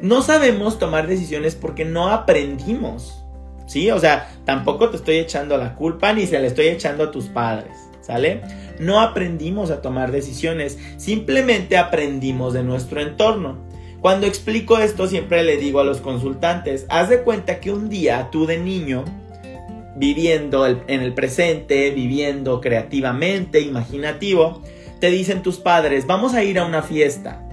no 0.00 0.22
sabemos 0.22 0.78
tomar 0.78 1.06
decisiones 1.06 1.54
porque 1.54 1.84
no 1.84 2.08
aprendimos. 2.08 3.24
¿Sí? 3.66 3.90
O 3.90 3.98
sea, 3.98 4.30
tampoco 4.46 4.88
te 4.88 4.96
estoy 4.96 5.16
echando 5.18 5.58
la 5.58 5.74
culpa 5.74 6.12
ni 6.12 6.26
se 6.26 6.38
la 6.38 6.46
estoy 6.46 6.68
echando 6.68 7.04
a 7.04 7.10
tus 7.10 7.26
padres. 7.26 7.72
¿Sale? 8.00 8.40
No 8.78 9.00
aprendimos 9.00 9.70
a 9.70 9.82
tomar 9.82 10.12
decisiones, 10.12 10.78
simplemente 10.96 11.76
aprendimos 11.76 12.54
de 12.54 12.62
nuestro 12.62 13.02
entorno. 13.02 13.58
Cuando 14.00 14.26
explico 14.26 14.78
esto 14.78 15.08
siempre 15.08 15.42
le 15.42 15.58
digo 15.58 15.80
a 15.80 15.84
los 15.84 16.00
consultantes, 16.00 16.86
haz 16.88 17.10
de 17.10 17.22
cuenta 17.22 17.60
que 17.60 17.70
un 17.70 17.90
día 17.90 18.28
tú 18.30 18.46
de 18.46 18.56
niño, 18.56 19.04
viviendo 19.96 20.66
en 20.66 21.02
el 21.02 21.12
presente, 21.12 21.90
viviendo 21.90 22.62
creativamente, 22.62 23.60
imaginativo, 23.60 24.62
te 25.00 25.10
dicen 25.10 25.42
tus 25.42 25.58
padres, 25.58 26.06
vamos 26.06 26.34
a 26.34 26.42
ir 26.42 26.58
a 26.58 26.64
una 26.64 26.82
fiesta. 26.82 27.44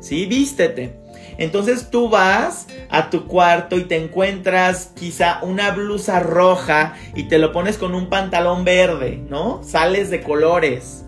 ¿Sí? 0.00 0.26
Vístete. 0.26 0.98
Entonces 1.38 1.90
tú 1.90 2.08
vas 2.08 2.66
a 2.90 3.08
tu 3.08 3.26
cuarto 3.26 3.78
y 3.78 3.84
te 3.84 3.96
encuentras 3.96 4.92
quizá 4.94 5.40
una 5.42 5.70
blusa 5.70 6.20
roja 6.20 6.94
y 7.14 7.24
te 7.24 7.38
lo 7.38 7.52
pones 7.52 7.78
con 7.78 7.94
un 7.94 8.08
pantalón 8.08 8.64
verde, 8.64 9.22
¿no? 9.28 9.62
Sales 9.62 10.10
de 10.10 10.22
colores. 10.22 11.04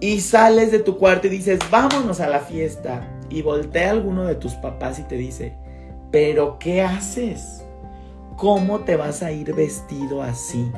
Y 0.00 0.20
sales 0.20 0.72
de 0.72 0.78
tu 0.78 0.96
cuarto 0.96 1.26
y 1.26 1.30
dices, 1.30 1.58
vámonos 1.70 2.20
a 2.20 2.28
la 2.28 2.40
fiesta. 2.40 3.08
Y 3.28 3.42
voltea 3.42 3.90
alguno 3.90 4.24
de 4.24 4.34
tus 4.34 4.54
papás 4.54 4.98
y 4.98 5.02
te 5.04 5.16
dice, 5.16 5.54
pero 6.10 6.58
¿qué 6.58 6.82
haces? 6.82 7.62
¿Cómo 8.36 8.80
te 8.80 8.96
vas 8.96 9.22
a 9.22 9.32
ir 9.32 9.54
vestido 9.54 10.22
así? 10.22 10.70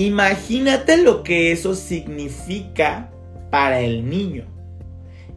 Imagínate 0.00 0.96
lo 0.96 1.22
que 1.22 1.52
eso 1.52 1.74
significa 1.74 3.10
para 3.50 3.80
el 3.80 4.08
niño. 4.08 4.46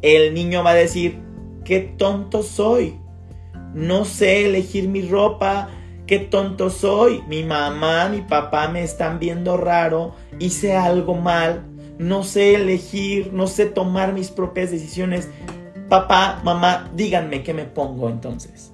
El 0.01 0.33
niño 0.33 0.63
va 0.63 0.69
a 0.69 0.75
decir, 0.75 1.19
qué 1.65 1.81
tonto 1.81 2.43
soy. 2.43 2.97
No 3.73 4.05
sé 4.05 4.45
elegir 4.45 4.87
mi 4.87 5.01
ropa, 5.01 5.69
qué 6.07 6.19
tonto 6.19 6.69
soy. 6.69 7.21
Mi 7.27 7.43
mamá, 7.43 8.07
mi 8.07 8.21
papá 8.21 8.69
me 8.69 8.83
están 8.83 9.19
viendo 9.19 9.57
raro, 9.57 10.15
hice 10.39 10.77
algo 10.77 11.15
mal, 11.15 11.65
no 11.97 12.23
sé 12.23 12.55
elegir, 12.55 13.33
no 13.33 13.47
sé 13.47 13.65
tomar 13.65 14.13
mis 14.13 14.31
propias 14.31 14.71
decisiones. 14.71 15.27
Papá, 15.89 16.39
mamá, 16.45 16.89
díganme 16.95 17.43
qué 17.43 17.53
me 17.53 17.65
pongo 17.65 18.07
entonces. 18.07 18.71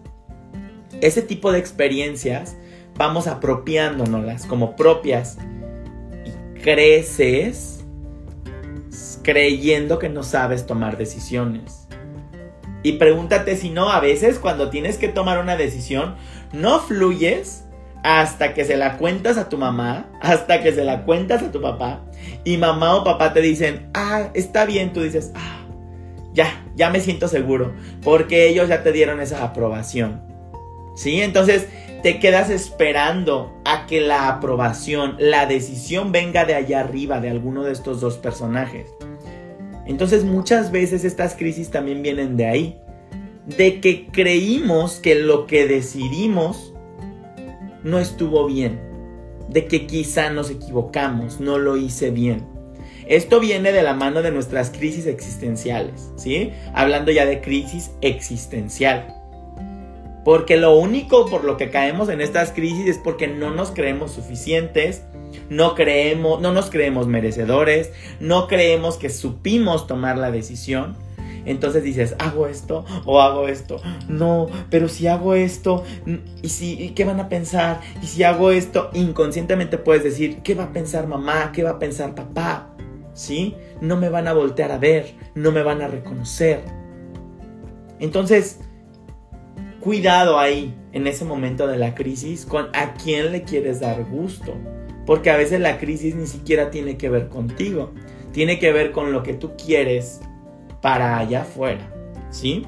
Ese 1.02 1.24
tipo 1.24 1.52
de 1.52 1.58
experiencias 1.58 2.58
vamos 2.96 3.26
apropiándonoslas 3.26 4.46
como 4.46 4.76
propias 4.76 5.40
creces 6.62 7.86
creyendo 9.24 10.00
que 10.00 10.10
no 10.10 10.24
sabes 10.24 10.66
tomar 10.66 10.98
decisiones. 10.98 11.88
Y 12.82 12.94
pregúntate 12.94 13.58
si 13.58 13.70
no, 13.70 13.90
a 13.90 14.00
veces 14.00 14.40
cuando 14.40 14.70
tienes 14.70 14.98
que 14.98 15.10
tomar 15.10 15.40
una 15.40 15.58
decisión, 15.58 16.16
no 16.54 16.80
fluyes 16.80 17.66
hasta 18.04 18.54
que 18.54 18.64
se 18.64 18.78
la 18.78 18.98
cuentas 18.98 19.38
a 19.38 19.50
tu 19.50 19.58
mamá, 19.58 20.10
hasta 20.22 20.62
que 20.64 20.72
se 20.72 20.86
la 20.86 21.04
cuentas 21.04 21.44
a 21.44 21.52
tu 21.52 21.62
papá, 21.62 22.06
y 22.46 22.58
mamá 22.58 22.96
o 22.96 23.04
papá 23.04 23.34
te 23.34 23.42
dicen, 23.42 23.90
ah, 23.94 24.30
está 24.34 24.66
bien, 24.66 24.94
tú 24.94 25.02
dices, 25.02 25.32
ah, 25.36 25.66
ya, 26.34 26.66
ya 26.76 26.90
me 26.90 27.02
siento 27.02 27.28
seguro, 27.28 27.74
porque 28.02 28.48
ellos 28.48 28.70
ya 28.70 28.84
te 28.84 28.94
dieron 28.94 29.20
esa 29.20 29.44
aprobación. 29.44 30.22
¿Sí? 30.96 31.22
Entonces 31.22 31.68
te 32.02 32.20
quedas 32.20 32.50
esperando 32.50 33.60
a 33.66 33.86
que 33.86 34.02
la 34.02 34.28
aprobación, 34.28 35.16
la 35.20 35.46
decisión 35.46 36.12
venga 36.12 36.46
de 36.46 36.56
allá 36.56 36.82
arriba, 36.82 37.20
de 37.20 37.30
alguno 37.30 37.64
de 37.64 37.72
estos 37.72 38.02
dos 38.02 38.18
personajes. 38.18 38.88
Entonces 39.86 40.24
muchas 40.24 40.72
veces 40.72 41.04
estas 41.04 41.36
crisis 41.36 41.72
también 41.72 42.02
vienen 42.02 42.38
de 42.38 42.46
ahí, 42.46 42.80
de 43.58 43.82
que 43.82 44.08
creímos 44.08 45.00
que 45.00 45.16
lo 45.16 45.48
que 45.48 45.68
decidimos 45.68 46.74
no 47.84 48.00
estuvo 48.00 48.46
bien, 48.46 48.80
de 49.50 49.66
que 49.66 49.88
quizá 49.88 50.30
nos 50.30 50.50
equivocamos, 50.52 51.40
no 51.40 51.58
lo 51.58 51.76
hice 51.76 52.12
bien. 52.12 52.46
Esto 53.08 53.40
viene 53.40 53.72
de 53.72 53.82
la 53.82 53.96
mano 53.96 54.22
de 54.22 54.30
nuestras 54.30 54.70
crisis 54.70 55.08
existenciales, 55.08 56.12
¿sí? 56.16 56.52
Hablando 56.76 57.12
ya 57.12 57.26
de 57.26 57.42
crisis 57.42 57.92
existencial. 58.02 59.19
Porque 60.24 60.58
lo 60.58 60.78
único 60.78 61.26
por 61.28 61.44
lo 61.44 61.58
que 61.58 61.70
caemos 61.70 62.10
en 62.10 62.22
estas 62.22 62.52
crisis 62.52 62.88
es 62.88 62.98
porque 62.98 63.28
no 63.28 63.52
nos 63.52 63.72
creemos 63.72 64.12
suficientes, 64.12 65.04
no 65.50 65.76
creemos, 65.76 66.42
no 66.42 66.52
nos 66.52 66.70
creemos 66.70 67.08
merecedores, 67.08 67.92
no 68.20 68.48
creemos 68.48 68.98
que 68.98 69.10
supimos 69.10 69.88
tomar 69.88 70.18
la 70.18 70.32
decisión. 70.32 70.96
Entonces 71.46 71.84
dices, 71.84 72.16
hago 72.20 72.48
esto 72.48 72.86
o 73.06 73.22
hago 73.22 73.48
esto. 73.48 73.82
No, 74.08 74.48
pero 74.70 74.90
si 74.90 75.08
hago 75.08 75.34
esto, 75.34 75.84
¿y 76.42 76.50
si 76.50 76.90
qué 76.92 77.06
van 77.06 77.20
a 77.20 77.30
pensar? 77.30 77.82
Y 78.04 78.08
si 78.08 78.24
hago 78.24 78.52
esto, 78.52 78.90
inconscientemente 78.94 79.78
puedes 79.78 80.04
decir, 80.04 80.42
¿qué 80.44 80.54
va 80.54 80.66
a 80.66 80.74
pensar 80.74 81.08
mamá? 81.08 81.52
¿Qué 81.54 81.64
va 81.64 81.72
a 81.72 81.80
pensar 81.80 82.14
papá? 82.14 82.76
¿Sí? 83.14 83.56
No 83.82 83.98
me 83.98 84.10
van 84.10 84.28
a 84.28 84.34
voltear 84.34 84.72
a 84.72 84.78
ver, 84.78 85.16
no 85.34 85.52
me 85.52 85.64
van 85.64 85.82
a 85.82 85.88
reconocer. 85.88 86.62
Entonces, 88.00 88.60
cuidado 89.80 90.40
ahí, 90.40 90.76
en 90.92 91.08
ese 91.08 91.26
momento 91.26 91.68
de 91.68 91.78
la 91.78 91.96
crisis, 91.96 92.46
con 92.46 92.68
a 92.74 92.94
quién 92.94 93.32
le 93.32 93.44
quieres 93.44 93.80
dar 93.80 94.04
gusto. 94.06 94.56
Porque 95.06 95.30
a 95.32 95.38
veces 95.38 95.60
la 95.60 95.80
crisis 95.80 96.16
ni 96.16 96.28
siquiera 96.28 96.70
tiene 96.70 96.98
que 96.98 97.10
ver 97.10 97.30
contigo. 97.30 97.94
Tiene 98.32 98.60
que 98.60 98.72
ver 98.72 98.92
con 98.92 99.12
lo 99.12 99.24
que 99.24 99.34
tú 99.34 99.54
quieres 99.58 100.22
para 100.82 101.18
allá 101.18 101.42
afuera. 101.42 101.92
¿Sí? 102.30 102.66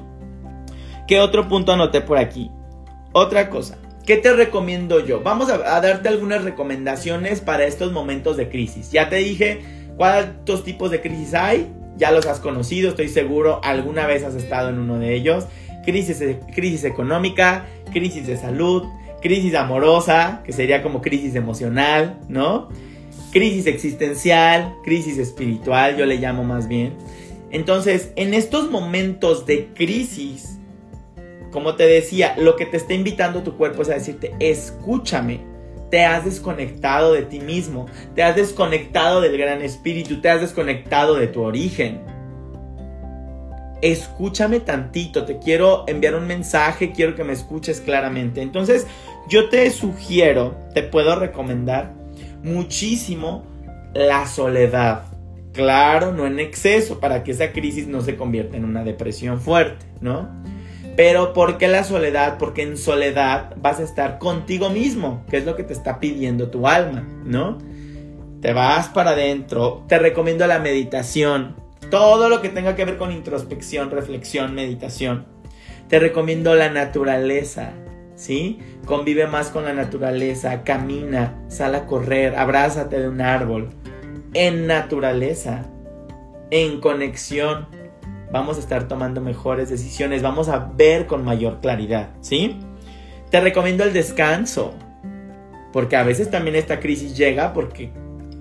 ¿Qué 1.06 1.20
otro 1.20 1.48
punto 1.48 1.72
anoté 1.72 2.00
por 2.00 2.18
aquí? 2.18 2.50
Otra 3.12 3.50
cosa. 3.50 3.78
¿Qué 4.06 4.16
te 4.16 4.32
recomiendo 4.32 5.04
yo? 5.04 5.20
Vamos 5.22 5.48
a, 5.50 5.58
darte 5.58 6.08
algunas 6.08 6.42
recomendaciones 6.42 7.40
para 7.40 7.64
estos 7.64 7.92
momentos 7.92 8.36
de 8.36 8.48
crisis. 8.48 8.90
Ya 8.90 9.08
te 9.08 9.16
dije 9.16 9.60
cuántos 9.96 10.64
tipos 10.64 10.90
de 10.90 11.00
crisis 11.00 11.34
hay. 11.34 11.72
Ya 11.96 12.10
los 12.10 12.26
has 12.26 12.40
conocido, 12.40 12.88
estoy 12.88 13.08
seguro. 13.08 13.60
Alguna 13.62 14.06
vez 14.06 14.24
has 14.24 14.34
estado 14.34 14.70
en 14.70 14.80
uno 14.80 14.98
de 14.98 15.14
ellos. 15.14 15.46
Crisis, 15.84 16.22
crisis 16.54 16.84
económica, 16.84 17.66
crisis 17.92 18.26
de 18.26 18.36
salud, 18.36 18.84
crisis 19.20 19.54
amorosa, 19.54 20.42
que 20.44 20.52
sería 20.52 20.82
como 20.82 21.00
crisis 21.00 21.34
emocional, 21.34 22.18
¿no? 22.28 22.68
Crisis 23.30 23.66
existencial, 23.66 24.74
crisis 24.84 25.18
espiritual, 25.18 25.96
yo 25.96 26.04
le 26.04 26.16
llamo 26.16 26.44
más 26.44 26.68
bien. 26.68 26.94
Entonces, 27.50 28.12
en 28.16 28.34
estos 28.34 28.70
momentos 28.70 29.46
de 29.46 29.68
crisis, 29.74 30.58
como 31.50 31.76
te 31.76 31.86
decía, 31.86 32.34
lo 32.38 32.56
que 32.56 32.66
te 32.66 32.76
está 32.76 32.94
invitando 32.94 33.42
tu 33.42 33.56
cuerpo 33.56 33.82
es 33.82 33.90
a 33.90 33.94
decirte, 33.94 34.34
escúchame, 34.40 35.40
te 35.90 36.04
has 36.04 36.24
desconectado 36.24 37.12
de 37.12 37.22
ti 37.22 37.40
mismo, 37.40 37.86
te 38.14 38.22
has 38.22 38.34
desconectado 38.34 39.20
del 39.20 39.36
gran 39.36 39.60
espíritu, 39.60 40.20
te 40.20 40.30
has 40.30 40.40
desconectado 40.40 41.16
de 41.16 41.26
tu 41.26 41.42
origen 41.42 42.00
escúchame 43.82 44.60
tantito, 44.60 45.24
te 45.24 45.38
quiero 45.38 45.84
enviar 45.88 46.14
un 46.14 46.26
mensaje, 46.26 46.92
quiero 46.92 47.14
que 47.14 47.24
me 47.24 47.32
escuches 47.32 47.80
claramente. 47.80 48.40
Entonces, 48.40 48.86
yo 49.28 49.48
te 49.48 49.68
sugiero, 49.70 50.56
te 50.72 50.82
puedo 50.82 51.16
recomendar 51.16 51.92
muchísimo 52.42 53.44
la 53.92 54.26
soledad. 54.26 55.04
Claro, 55.52 56.12
no 56.12 56.26
en 56.26 56.40
exceso, 56.40 56.98
para 56.98 57.24
que 57.24 57.32
esa 57.32 57.52
crisis 57.52 57.86
no 57.86 58.00
se 58.00 58.16
convierta 58.16 58.56
en 58.56 58.64
una 58.64 58.84
depresión 58.84 59.40
fuerte, 59.40 59.84
¿no? 60.00 60.30
Pero 60.96 61.32
¿por 61.32 61.58
qué 61.58 61.68
la 61.68 61.84
soledad? 61.84 62.38
Porque 62.38 62.62
en 62.62 62.76
soledad 62.76 63.54
vas 63.56 63.80
a 63.80 63.82
estar 63.82 64.18
contigo 64.18 64.70
mismo, 64.70 65.24
que 65.28 65.38
es 65.38 65.44
lo 65.44 65.56
que 65.56 65.62
te 65.64 65.72
está 65.72 66.00
pidiendo 66.00 66.50
tu 66.50 66.66
alma, 66.66 67.06
¿no? 67.24 67.58
Te 68.40 68.52
vas 68.52 68.88
para 68.88 69.10
adentro. 69.10 69.84
Te 69.88 69.98
recomiendo 69.98 70.46
la 70.46 70.58
meditación. 70.58 71.61
Todo 71.90 72.28
lo 72.28 72.40
que 72.40 72.48
tenga 72.48 72.74
que 72.74 72.84
ver 72.84 72.96
con 72.96 73.12
introspección, 73.12 73.90
reflexión, 73.90 74.54
meditación. 74.54 75.26
Te 75.88 75.98
recomiendo 75.98 76.54
la 76.54 76.70
naturaleza, 76.70 77.72
¿sí? 78.14 78.60
Convive 78.86 79.26
más 79.26 79.50
con 79.50 79.64
la 79.64 79.74
naturaleza, 79.74 80.62
camina, 80.62 81.44
sal 81.48 81.74
a 81.74 81.86
correr, 81.86 82.36
abrázate 82.36 83.00
de 83.00 83.08
un 83.08 83.20
árbol. 83.20 83.70
En 84.32 84.66
naturaleza, 84.66 85.66
en 86.50 86.80
conexión, 86.80 87.66
vamos 88.30 88.56
a 88.56 88.60
estar 88.60 88.88
tomando 88.88 89.20
mejores 89.20 89.68
decisiones, 89.68 90.22
vamos 90.22 90.48
a 90.48 90.70
ver 90.74 91.06
con 91.06 91.24
mayor 91.24 91.60
claridad, 91.60 92.10
¿sí? 92.20 92.58
Te 93.30 93.40
recomiendo 93.40 93.84
el 93.84 93.92
descanso, 93.92 94.74
porque 95.72 95.96
a 95.96 96.02
veces 96.02 96.30
también 96.30 96.56
esta 96.56 96.80
crisis 96.80 97.16
llega 97.16 97.52
porque 97.52 97.90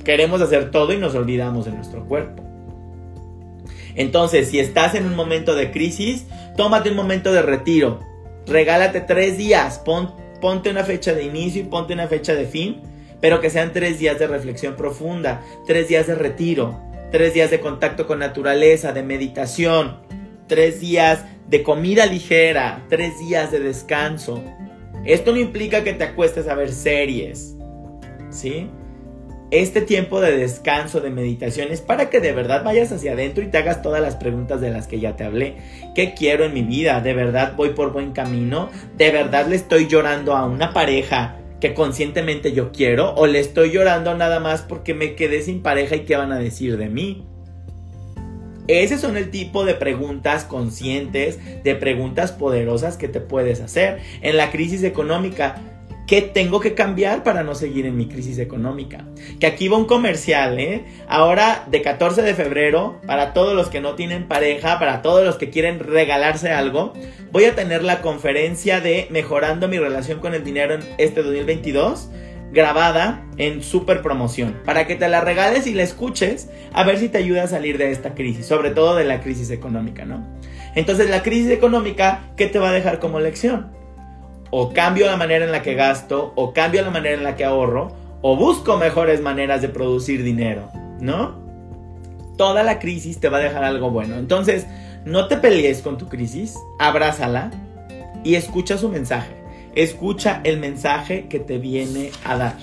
queremos 0.04 0.42
hacer 0.42 0.72
todo 0.72 0.94
y 0.94 0.98
nos 0.98 1.16
olvidamos 1.16 1.66
de 1.66 1.72
nuestro 1.72 2.06
cuerpo. 2.06 2.44
Entonces, 3.96 4.50
si 4.50 4.60
estás 4.60 4.96
en 4.96 5.06
un 5.06 5.16
momento 5.16 5.56
de 5.56 5.72
crisis, 5.72 6.26
tómate 6.56 6.90
un 6.90 6.96
momento 6.96 7.32
de 7.32 7.42
retiro. 7.42 8.00
Regálate 8.48 9.02
tres 9.02 9.38
días. 9.38 9.82
ponte 10.42 10.70
una 10.70 10.84
fecha 10.84 11.14
de 11.14 11.24
inicio 11.24 11.62
y 11.62 11.66
ponte 11.66 11.94
una 11.94 12.08
fecha 12.08 12.34
de 12.36 12.46
fin. 12.46 12.82
Pero 13.20 13.40
que 13.40 13.50
sean 13.50 13.72
tres 13.72 14.00
días 14.00 14.18
de 14.18 14.28
reflexión 14.28 14.76
profunda, 14.76 15.44
tres 15.68 15.88
días 15.88 16.08
de 16.08 16.16
retiro, 16.16 16.82
tres 17.12 17.36
días 17.36 17.52
de 17.52 17.60
contacto 17.60 18.08
con 18.08 18.18
naturaleza, 18.20 18.94
de 18.94 19.04
meditación, 19.04 20.00
tres 20.48 20.80
días 20.80 21.24
de 21.48 21.62
comida 21.62 22.08
ligera, 22.08 22.84
tres 22.90 23.20
días 23.20 23.52
de 23.52 23.60
descanso. 23.60 24.42
Esto 25.06 25.32
no 25.32 25.38
implica 25.38 25.84
que 25.84 25.94
te 25.94 26.04
acuestes 26.04 26.48
a 26.48 26.56
ver 26.56 26.72
series, 26.72 27.56
¿sí? 28.30 28.70
Este 29.52 29.82
tiempo 29.82 30.22
de 30.22 30.38
descanso, 30.38 31.02
de 31.02 31.10
meditación, 31.10 31.74
es 31.74 31.82
para 31.82 32.10
que 32.10 32.22
de 32.22 32.32
verdad 32.32 32.64
vayas 32.64 32.90
hacia 32.94 33.12
adentro 33.12 33.44
y 33.44 33.48
te 33.48 33.58
hagas 33.58 33.82
todas 33.82 34.02
las 34.02 34.16
preguntas 34.16 34.62
de 34.62 34.70
las 34.70 34.88
que 34.88 35.02
ya 35.02 35.18
te 35.18 35.26
hablé. 35.26 35.58
¿Qué 35.94 36.14
quiero 36.14 36.46
en 36.46 36.54
mi 36.54 36.62
vida? 36.62 37.02
¿De 37.02 37.14
verdad 37.14 37.56
voy 37.58 37.72
por 37.72 37.92
buen 37.92 38.14
camino? 38.14 38.70
¿De 38.96 39.12
verdad 39.12 39.48
le 39.48 39.58
estoy 39.58 39.88
llorando 39.88 40.38
a 40.38 40.46
una 40.46 40.72
pareja 40.72 41.38
que 41.60 41.74
conscientemente 41.74 42.54
yo 42.54 42.72
quiero? 42.72 43.14
¿O 43.16 43.28
le 43.28 43.42
estoy 43.42 43.72
llorando 43.72 44.16
nada 44.16 44.40
más 44.40 44.62
porque 44.62 44.94
me 44.94 45.16
quedé 45.16 45.42
sin 45.42 45.62
pareja 45.62 45.98
y 45.98 46.06
qué 46.06 46.16
van 46.16 46.32
a 46.32 46.40
decir 46.40 46.78
de 46.78 46.88
mí? 46.88 47.28
Ese 48.70 48.98
son 48.98 49.18
el 49.18 49.32
tipo 49.32 49.66
de 49.66 49.74
preguntas 49.74 50.46
conscientes, 50.46 51.40
de 51.66 51.76
preguntas 51.76 52.32
poderosas 52.32 52.96
que 52.96 53.10
te 53.10 53.20
puedes 53.20 53.60
hacer. 53.60 54.00
En 54.22 54.38
la 54.38 54.50
crisis 54.50 54.84
económica, 54.84 55.62
¿Qué 56.12 56.22
tengo 56.22 56.60
que 56.60 56.74
cambiar 56.74 57.24
para 57.24 57.42
no 57.42 57.56
seguir 57.56 57.86
en 57.86 57.96
mi 57.96 58.10
crisis 58.10 58.38
económica? 58.38 59.06
Que 59.40 59.48
aquí 59.48 59.70
va 59.70 59.78
un 59.78 59.86
comercial, 59.86 60.60
¿eh? 60.60 60.84
Ahora 61.08 61.66
de 61.72 61.82
14 61.82 62.22
de 62.22 62.34
febrero, 62.36 63.00
para 63.08 63.32
todos 63.32 63.56
los 63.56 63.70
que 63.70 63.80
no 63.80 63.96
tienen 63.96 64.28
pareja, 64.28 64.78
para 64.78 65.02
todos 65.02 65.24
los 65.24 65.38
que 65.38 65.50
quieren 65.50 65.80
regalarse 65.80 66.52
algo, 66.52 66.92
voy 67.32 67.46
a 67.46 67.56
tener 67.56 67.82
la 67.82 68.02
conferencia 68.02 68.82
de 68.82 69.08
Mejorando 69.10 69.70
mi 69.70 69.80
relación 69.80 70.20
con 70.20 70.34
el 70.34 70.44
dinero 70.44 70.74
en 70.74 70.82
este 70.98 71.24
2022 71.24 72.10
grabada 72.52 73.26
en 73.38 73.64
super 73.64 74.02
promoción 74.02 74.60
para 74.66 74.88
que 74.88 74.98
te 74.98 75.08
la 75.08 75.22
regales 75.22 75.66
y 75.66 75.74
la 75.74 75.84
escuches 75.84 76.50
a 76.74 76.84
ver 76.84 76.98
si 76.98 77.08
te 77.08 77.20
ayuda 77.20 77.44
a 77.44 77.48
salir 77.48 77.78
de 77.78 77.90
esta 77.92 78.16
crisis, 78.16 78.46
sobre 78.46 78.72
todo 78.72 78.98
de 78.98 79.06
la 79.06 79.22
crisis 79.22 79.50
económica, 79.50 80.04
¿no? 80.04 80.28
Entonces 80.76 81.10
la 81.10 81.24
crisis 81.24 81.52
económica, 81.52 82.34
¿qué 82.36 82.48
te 82.48 82.60
va 82.60 82.72
a 82.72 82.74
dejar 82.74 83.00
como 83.00 83.22
lección? 83.22 83.80
O 84.52 84.74
cambio 84.74 85.08
la 85.08 85.18
manera 85.18 85.46
en 85.46 85.52
la 85.52 85.62
que 85.64 85.74
gasto, 85.74 86.34
o 86.36 86.54
cambio 86.54 86.84
la 86.84 86.92
manera 86.92 87.16
en 87.16 87.24
la 87.24 87.36
que 87.36 87.46
ahorro, 87.46 87.94
o 88.22 88.36
busco 88.36 88.78
mejores 88.78 89.22
maneras 89.22 89.62
de 89.62 89.70
producir 89.70 90.24
dinero, 90.24 90.70
¿no? 91.00 91.40
Toda 92.38 92.62
la 92.64 92.78
crisis 92.78 93.20
te 93.20 93.30
va 93.30 93.38
a 93.38 93.42
dejar 93.42 93.64
algo 93.64 93.90
bueno. 93.90 94.18
Entonces, 94.18 94.68
no 95.06 95.28
te 95.28 95.38
pelees 95.38 95.82
con 95.82 95.98
tu 95.98 96.08
crisis, 96.08 96.56
abrázala 96.80 97.50
y 98.24 98.36
escucha 98.36 98.78
su 98.78 98.90
mensaje. 98.90 99.34
Escucha 99.74 100.42
el 100.44 100.60
mensaje 100.60 101.28
que 101.28 101.40
te 101.40 101.58
viene 101.58 102.12
a 102.26 102.36
dar. 102.36 102.58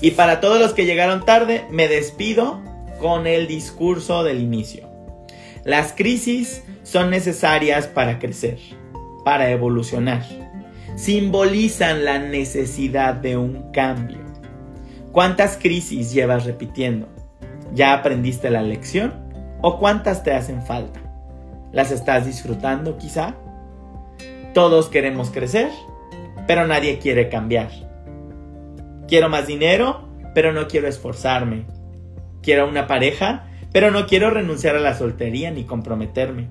Y 0.00 0.12
para 0.12 0.40
todos 0.40 0.60
los 0.60 0.72
que 0.72 0.86
llegaron 0.86 1.24
tarde, 1.24 1.64
me 1.70 1.88
despido 1.88 2.60
con 3.00 3.26
el 3.26 3.48
discurso 3.48 4.22
del 4.22 4.40
inicio. 4.40 4.88
Las 5.64 5.92
crisis 5.92 6.62
son 6.84 7.10
necesarias 7.10 7.88
para 7.88 8.18
crecer, 8.18 8.58
para 9.24 9.50
evolucionar 9.50 10.41
simbolizan 10.94 12.04
la 12.04 12.18
necesidad 12.18 13.14
de 13.14 13.36
un 13.36 13.72
cambio. 13.72 14.18
¿Cuántas 15.12 15.56
crisis 15.56 16.12
llevas 16.12 16.44
repitiendo? 16.44 17.08
¿Ya 17.74 17.92
aprendiste 17.94 18.50
la 18.50 18.62
lección? 18.62 19.12
¿O 19.60 19.78
cuántas 19.78 20.22
te 20.22 20.32
hacen 20.32 20.62
falta? 20.62 21.00
¿Las 21.72 21.90
estás 21.90 22.26
disfrutando 22.26 22.98
quizá? 22.98 23.34
Todos 24.54 24.88
queremos 24.88 25.30
crecer, 25.30 25.70
pero 26.46 26.66
nadie 26.66 26.98
quiere 26.98 27.28
cambiar. 27.28 27.70
Quiero 29.08 29.28
más 29.28 29.46
dinero, 29.46 30.08
pero 30.34 30.52
no 30.52 30.68
quiero 30.68 30.88
esforzarme. 30.88 31.66
Quiero 32.42 32.68
una 32.68 32.86
pareja, 32.86 33.46
pero 33.72 33.90
no 33.90 34.06
quiero 34.06 34.30
renunciar 34.30 34.76
a 34.76 34.80
la 34.80 34.94
soltería 34.94 35.50
ni 35.50 35.64
comprometerme. 35.64 36.48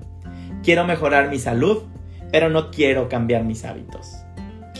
Quiero 0.64 0.86
mejorar 0.86 1.30
mi 1.30 1.40
salud, 1.40 1.84
pero 2.32 2.50
no 2.50 2.72
quiero 2.72 3.10
cambiar 3.10 3.44
mis 3.44 3.66
hábitos. 3.66 4.24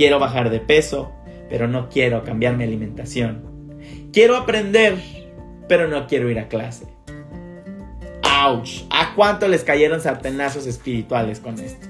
Quiero 0.02 0.18
bajar 0.18 0.50
de 0.50 0.60
peso, 0.60 1.12
pero 1.48 1.68
no 1.68 1.88
quiero 1.88 2.24
cambiar 2.24 2.58
mi 2.58 2.64
alimentación. 2.64 3.78
Quiero 4.12 4.36
aprender, 4.36 4.98
pero 5.68 5.88
no 5.88 6.08
quiero 6.08 6.28
ir 6.32 6.40
a 6.40 6.48
clase. 6.48 6.88
¡Auch! 8.24 8.88
¿A 8.90 9.14
cuánto 9.14 9.48
les 9.48 9.64
cayeron 9.64 10.02
sartenazos 10.02 10.66
espirituales 10.66 11.40
con 11.40 11.60
esto? 11.60 11.86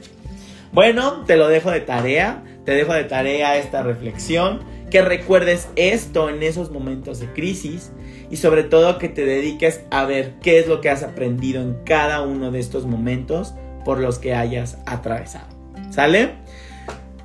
Bueno, 0.74 1.24
te 1.26 1.38
lo 1.38 1.48
dejo 1.48 1.72
de 1.72 1.80
tarea, 1.80 2.44
te 2.66 2.74
dejo 2.74 2.92
de 2.92 3.06
tarea 3.06 3.56
esta 3.56 3.82
reflexión, 3.82 4.60
que 4.90 5.02
recuerdes 5.02 5.70
esto 5.78 6.30
en 6.30 6.44
esos 6.44 6.70
momentos 6.70 7.22
de 7.22 7.28
crisis 7.28 7.94
y 8.30 8.36
sobre 8.36 8.64
todo 8.64 8.98
que 8.98 9.08
te 9.08 9.24
dediques 9.24 9.86
a 9.90 10.04
ver 10.04 10.34
qué 10.42 10.60
es 10.60 10.68
lo 10.68 10.82
que 10.82 10.90
has 10.90 11.04
aprendido 11.04 11.62
en 11.62 11.76
cada 11.86 12.24
uno 12.24 12.52
de 12.52 12.60
estos 12.60 12.86
momentos 12.86 13.54
por 13.86 14.02
los 14.02 14.20
que 14.20 14.34
hayas 14.34 14.80
atravesado. 14.86 15.48
¿Sale? 15.92 16.41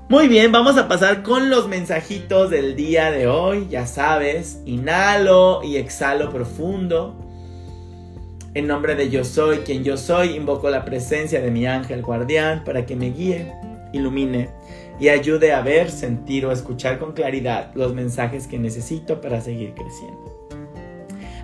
Muy 0.08 0.28
bien, 0.28 0.52
vamos 0.52 0.78
a 0.78 0.86
pasar 0.86 1.24
con 1.24 1.50
los 1.50 1.66
mensajitos 1.66 2.48
del 2.48 2.76
día 2.76 3.10
de 3.10 3.26
hoy. 3.26 3.66
Ya 3.68 3.88
sabes, 3.88 4.60
inhalo 4.64 5.64
y 5.64 5.78
exhalo 5.78 6.30
profundo. 6.30 7.16
En 8.54 8.68
nombre 8.68 8.94
de 8.94 9.10
yo 9.10 9.24
soy 9.24 9.58
quien 9.58 9.82
yo 9.82 9.96
soy, 9.96 10.36
invoco 10.36 10.70
la 10.70 10.84
presencia 10.84 11.40
de 11.40 11.50
mi 11.50 11.66
ángel 11.66 12.02
guardián 12.02 12.62
para 12.62 12.86
que 12.86 12.94
me 12.94 13.10
guíe, 13.10 13.52
ilumine 13.92 14.50
y 15.00 15.08
ayude 15.08 15.52
a 15.52 15.60
ver, 15.62 15.90
sentir 15.90 16.46
o 16.46 16.52
escuchar 16.52 17.00
con 17.00 17.12
claridad 17.12 17.72
los 17.74 17.92
mensajes 17.92 18.46
que 18.46 18.60
necesito 18.60 19.20
para 19.20 19.40
seguir 19.40 19.74
creciendo. 19.74 20.36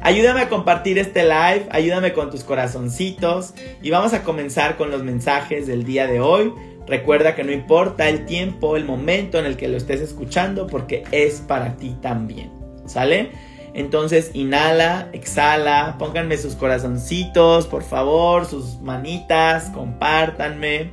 Ayúdame 0.03 0.40
a 0.40 0.48
compartir 0.48 0.98
este 0.98 1.25
live, 1.25 1.66
ayúdame 1.70 2.12
con 2.12 2.31
tus 2.31 2.44
corazoncitos 2.44 3.55
y 3.83 3.90
vamos 3.90 4.12
a 4.12 4.22
comenzar 4.22 4.77
con 4.77 4.92
los 4.92 5.03
mensajes 5.03 5.66
del 5.66 5.85
día 5.85 6.07
de 6.07 6.20
hoy 6.20 6.53
Recuerda 6.87 7.35
que 7.35 7.45
no 7.45 7.53
importa 7.53 8.09
el 8.09 8.27
tiempo, 8.27 8.77
el 8.77 8.85
momento 8.85 9.38
en 9.38 9.47
el 9.47 9.57
que 9.57 9.68
lo 9.68 9.77
estés 9.77 10.01
escuchando, 10.01 10.66
porque 10.66 11.05
es 11.12 11.40
para 11.40 11.77
ti 11.77 11.97
también. 12.01 12.51
¿Sale? 12.87 13.31
Entonces 13.75 14.31
inhala, 14.35 15.09
exhala, 15.12 15.97
pónganme 15.99 16.37
sus 16.37 16.55
corazoncitos, 16.57 17.66
por 17.66 17.83
favor, 17.83 18.45
sus 18.45 18.81
manitas, 18.81 19.71
compártanme. 19.71 20.90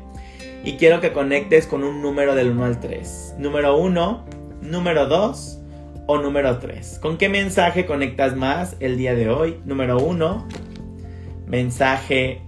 Y 0.63 0.73
quiero 0.73 1.01
que 1.01 1.11
conectes 1.11 1.67
con 1.67 1.83
un 1.83 2.01
número 2.01 2.35
del 2.35 2.51
1 2.51 2.65
al 2.65 2.79
3. 2.79 3.35
Número 3.37 3.77
1, 3.77 4.25
número 4.61 5.07
2 5.07 5.59
o 6.05 6.17
número 6.17 6.57
3. 6.59 6.99
¿Con 7.01 7.17
qué 7.17 7.27
mensaje 7.27 7.85
conectas 7.85 8.35
más 8.35 8.75
el 8.79 8.97
día 8.97 9.13
de 9.13 9.29
hoy? 9.29 9.59
Número 9.65 9.97
1, 9.99 10.47
mensaje 11.47 12.41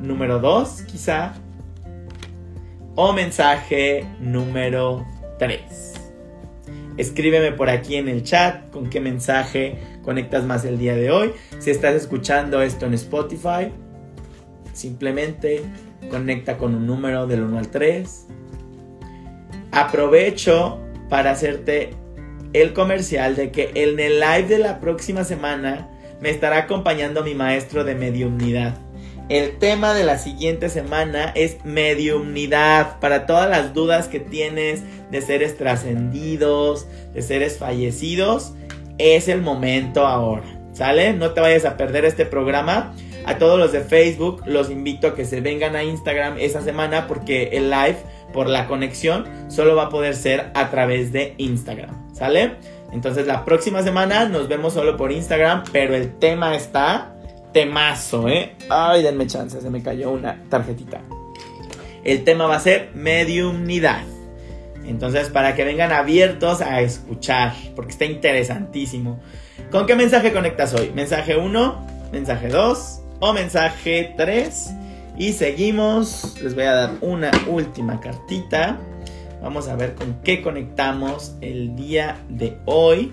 número 0.00 0.40
2 0.40 0.82
quizá 0.82 1.34
o 2.94 3.12
mensaje 3.12 4.06
número 4.20 5.06
3. 5.38 5.60
Escríbeme 6.98 7.52
por 7.52 7.70
aquí 7.70 7.96
en 7.96 8.08
el 8.08 8.22
chat 8.22 8.70
con 8.70 8.90
qué 8.90 9.00
mensaje 9.00 9.78
conectas 10.02 10.44
más 10.44 10.64
el 10.64 10.78
día 10.78 10.94
de 10.94 11.10
hoy. 11.10 11.32
Si 11.58 11.70
estás 11.70 11.94
escuchando 11.94 12.60
esto 12.60 12.84
en 12.86 12.94
Spotify, 12.94 13.72
simplemente 14.74 15.62
conecta 16.10 16.58
con 16.58 16.74
un 16.74 16.86
número 16.86 17.26
del 17.26 17.44
1 17.44 17.58
al 17.58 17.68
3. 17.68 18.26
Aprovecho 19.72 20.80
para 21.08 21.30
hacerte 21.30 21.90
el 22.52 22.74
comercial 22.74 23.36
de 23.36 23.50
que 23.50 23.70
en 23.74 23.98
el 23.98 24.20
live 24.20 24.48
de 24.48 24.58
la 24.58 24.80
próxima 24.80 25.24
semana 25.24 25.88
me 26.20 26.28
estará 26.28 26.58
acompañando 26.58 27.24
mi 27.24 27.34
maestro 27.34 27.84
de 27.84 27.94
mediunidad 27.94 28.78
El 29.28 29.58
tema 29.58 29.94
de 29.94 30.04
la 30.04 30.18
siguiente 30.18 30.68
semana 30.68 31.32
es 31.34 31.64
mediumnidad. 31.64 32.98
Para 33.00 33.26
todas 33.26 33.48
las 33.48 33.72
dudas 33.72 34.08
que 34.08 34.20
tienes 34.20 34.82
de 35.10 35.22
seres 35.22 35.56
trascendidos, 35.56 36.86
de 37.14 37.22
seres 37.22 37.58
fallecidos, 37.58 38.54
es 38.98 39.28
el 39.28 39.40
momento 39.40 40.06
ahora. 40.06 40.44
¿Sale? 40.72 41.12
No 41.12 41.32
te 41.32 41.40
vayas 41.40 41.64
a 41.64 41.76
perder 41.76 42.04
este 42.04 42.26
programa. 42.26 42.94
A 43.24 43.38
todos 43.38 43.58
los 43.58 43.72
de 43.72 43.80
Facebook 43.80 44.42
los 44.46 44.70
invito 44.70 45.06
a 45.06 45.14
que 45.14 45.24
se 45.24 45.40
vengan 45.40 45.76
a 45.76 45.84
Instagram 45.84 46.38
esa 46.38 46.60
semana 46.60 47.06
porque 47.06 47.50
el 47.52 47.70
live 47.70 47.98
por 48.32 48.48
la 48.48 48.66
conexión 48.66 49.26
solo 49.48 49.76
va 49.76 49.84
a 49.84 49.88
poder 49.90 50.16
ser 50.16 50.50
a 50.54 50.70
través 50.70 51.12
de 51.12 51.34
Instagram. 51.38 52.14
¿Sale? 52.14 52.56
Entonces 52.92 53.26
la 53.26 53.44
próxima 53.44 53.82
semana 53.82 54.28
nos 54.28 54.48
vemos 54.48 54.74
solo 54.74 54.96
por 54.96 55.12
Instagram, 55.12 55.62
pero 55.72 55.94
el 55.94 56.18
tema 56.18 56.56
está 56.56 57.14
temazo, 57.52 58.28
¿eh? 58.28 58.56
Ay, 58.68 59.02
denme 59.02 59.26
chance, 59.26 59.60
se 59.60 59.70
me 59.70 59.82
cayó 59.82 60.10
una 60.10 60.42
tarjetita. 60.48 61.00
El 62.04 62.24
tema 62.24 62.46
va 62.46 62.56
a 62.56 62.60
ser 62.60 62.90
mediumnidad. 62.94 64.02
Entonces, 64.84 65.28
para 65.28 65.54
que 65.54 65.64
vengan 65.64 65.92
abiertos 65.92 66.60
a 66.60 66.80
escuchar, 66.80 67.54
porque 67.76 67.92
está 67.92 68.04
interesantísimo. 68.04 69.20
¿Con 69.70 69.86
qué 69.86 69.94
mensaje 69.94 70.32
conectas 70.32 70.74
hoy? 70.74 70.90
¿Mensaje 70.94 71.36
1? 71.36 71.86
¿Mensaje 72.12 72.48
2? 72.48 73.00
¿O 73.20 73.32
mensaje 73.32 74.14
3? 74.16 74.74
Y 75.16 75.32
seguimos. 75.32 76.40
Les 76.42 76.54
voy 76.54 76.64
a 76.64 76.72
dar 76.72 76.90
una 77.00 77.30
última 77.46 78.00
cartita. 78.00 78.78
Vamos 79.40 79.68
a 79.68 79.76
ver 79.76 79.94
con 79.94 80.20
qué 80.22 80.42
conectamos 80.42 81.36
el 81.40 81.76
día 81.76 82.16
de 82.28 82.58
hoy. 82.64 83.12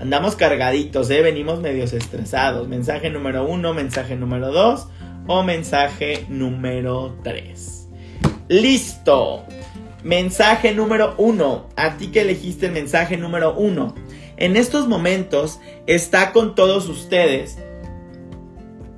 Andamos 0.00 0.34
cargaditos, 0.34 1.10
¿eh? 1.10 1.20
venimos 1.20 1.60
medios 1.60 1.92
estresados. 1.92 2.66
Mensaje 2.68 3.10
número 3.10 3.46
uno, 3.46 3.74
mensaje 3.74 4.16
número 4.16 4.50
dos 4.50 4.88
o 5.26 5.42
mensaje 5.42 6.24
número 6.30 7.18
tres. 7.22 7.86
Listo. 8.48 9.44
Mensaje 10.02 10.72
número 10.72 11.14
uno. 11.18 11.68
A 11.76 11.98
ti 11.98 12.06
que 12.06 12.22
elegiste 12.22 12.66
el 12.66 12.72
mensaje 12.72 13.18
número 13.18 13.54
uno. 13.54 13.94
En 14.38 14.56
estos 14.56 14.88
momentos 14.88 15.60
está 15.86 16.32
con 16.32 16.54
todos 16.54 16.88
ustedes 16.88 17.58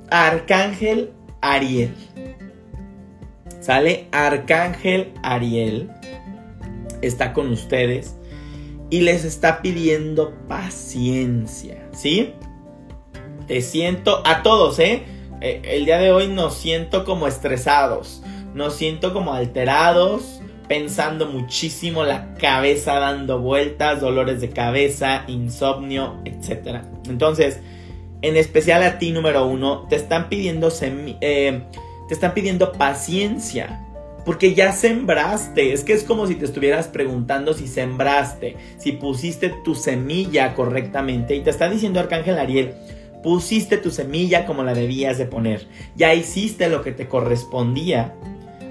Arcángel 0.09 1.11
Ariel. 1.41 1.93
¿Sale? 3.59 4.07
Arcángel 4.13 5.11
Ariel 5.21 5.91
está 7.01 7.33
con 7.33 7.51
ustedes 7.51 8.15
y 8.93 9.01
les 9.01 9.25
está 9.25 9.63
pidiendo 9.63 10.35
paciencia, 10.47 11.89
¿sí? 11.93 12.35
Te 13.47 13.59
siento 13.61 14.21
a 14.23 14.43
todos, 14.43 14.77
¿eh? 14.77 15.01
¿eh? 15.41 15.61
El 15.63 15.85
día 15.85 15.97
de 15.97 16.11
hoy 16.11 16.27
nos 16.27 16.53
siento 16.53 17.03
como 17.03 17.25
estresados, 17.25 18.21
nos 18.53 18.75
siento 18.75 19.11
como 19.11 19.33
alterados, 19.33 20.41
pensando 20.67 21.25
muchísimo, 21.25 22.03
la 22.03 22.35
cabeza 22.35 22.99
dando 22.99 23.39
vueltas, 23.39 23.99
dolores 23.99 24.41
de 24.41 24.51
cabeza, 24.51 25.23
insomnio, 25.25 26.21
etc. 26.25 26.83
Entonces, 27.09 27.61
en 28.21 28.37
especial 28.37 28.83
a 28.83 28.99
ti 28.99 29.11
número 29.11 29.47
uno, 29.47 29.87
te 29.89 29.95
están 29.95 30.29
pidiendo, 30.29 30.71
eh, 31.19 31.63
te 32.07 32.13
están 32.13 32.35
pidiendo 32.35 32.73
paciencia. 32.73 33.87
Porque 34.25 34.53
ya 34.53 34.71
sembraste. 34.71 35.73
Es 35.73 35.83
que 35.83 35.93
es 35.93 36.03
como 36.03 36.27
si 36.27 36.35
te 36.35 36.45
estuvieras 36.45 36.87
preguntando 36.87 37.53
si 37.53 37.67
sembraste, 37.67 38.55
si 38.77 38.93
pusiste 38.93 39.49
tu 39.63 39.75
semilla 39.75 40.53
correctamente. 40.53 41.35
Y 41.35 41.41
te 41.41 41.49
está 41.49 41.69
diciendo 41.69 41.99
Arcángel 41.99 42.39
Ariel, 42.39 42.73
pusiste 43.21 43.77
tu 43.77 43.91
semilla 43.91 44.45
como 44.45 44.63
la 44.63 44.73
debías 44.73 45.17
de 45.17 45.25
poner. 45.25 45.67
Ya 45.95 46.13
hiciste 46.13 46.69
lo 46.69 46.83
que 46.83 46.91
te 46.91 47.07
correspondía. 47.07 48.13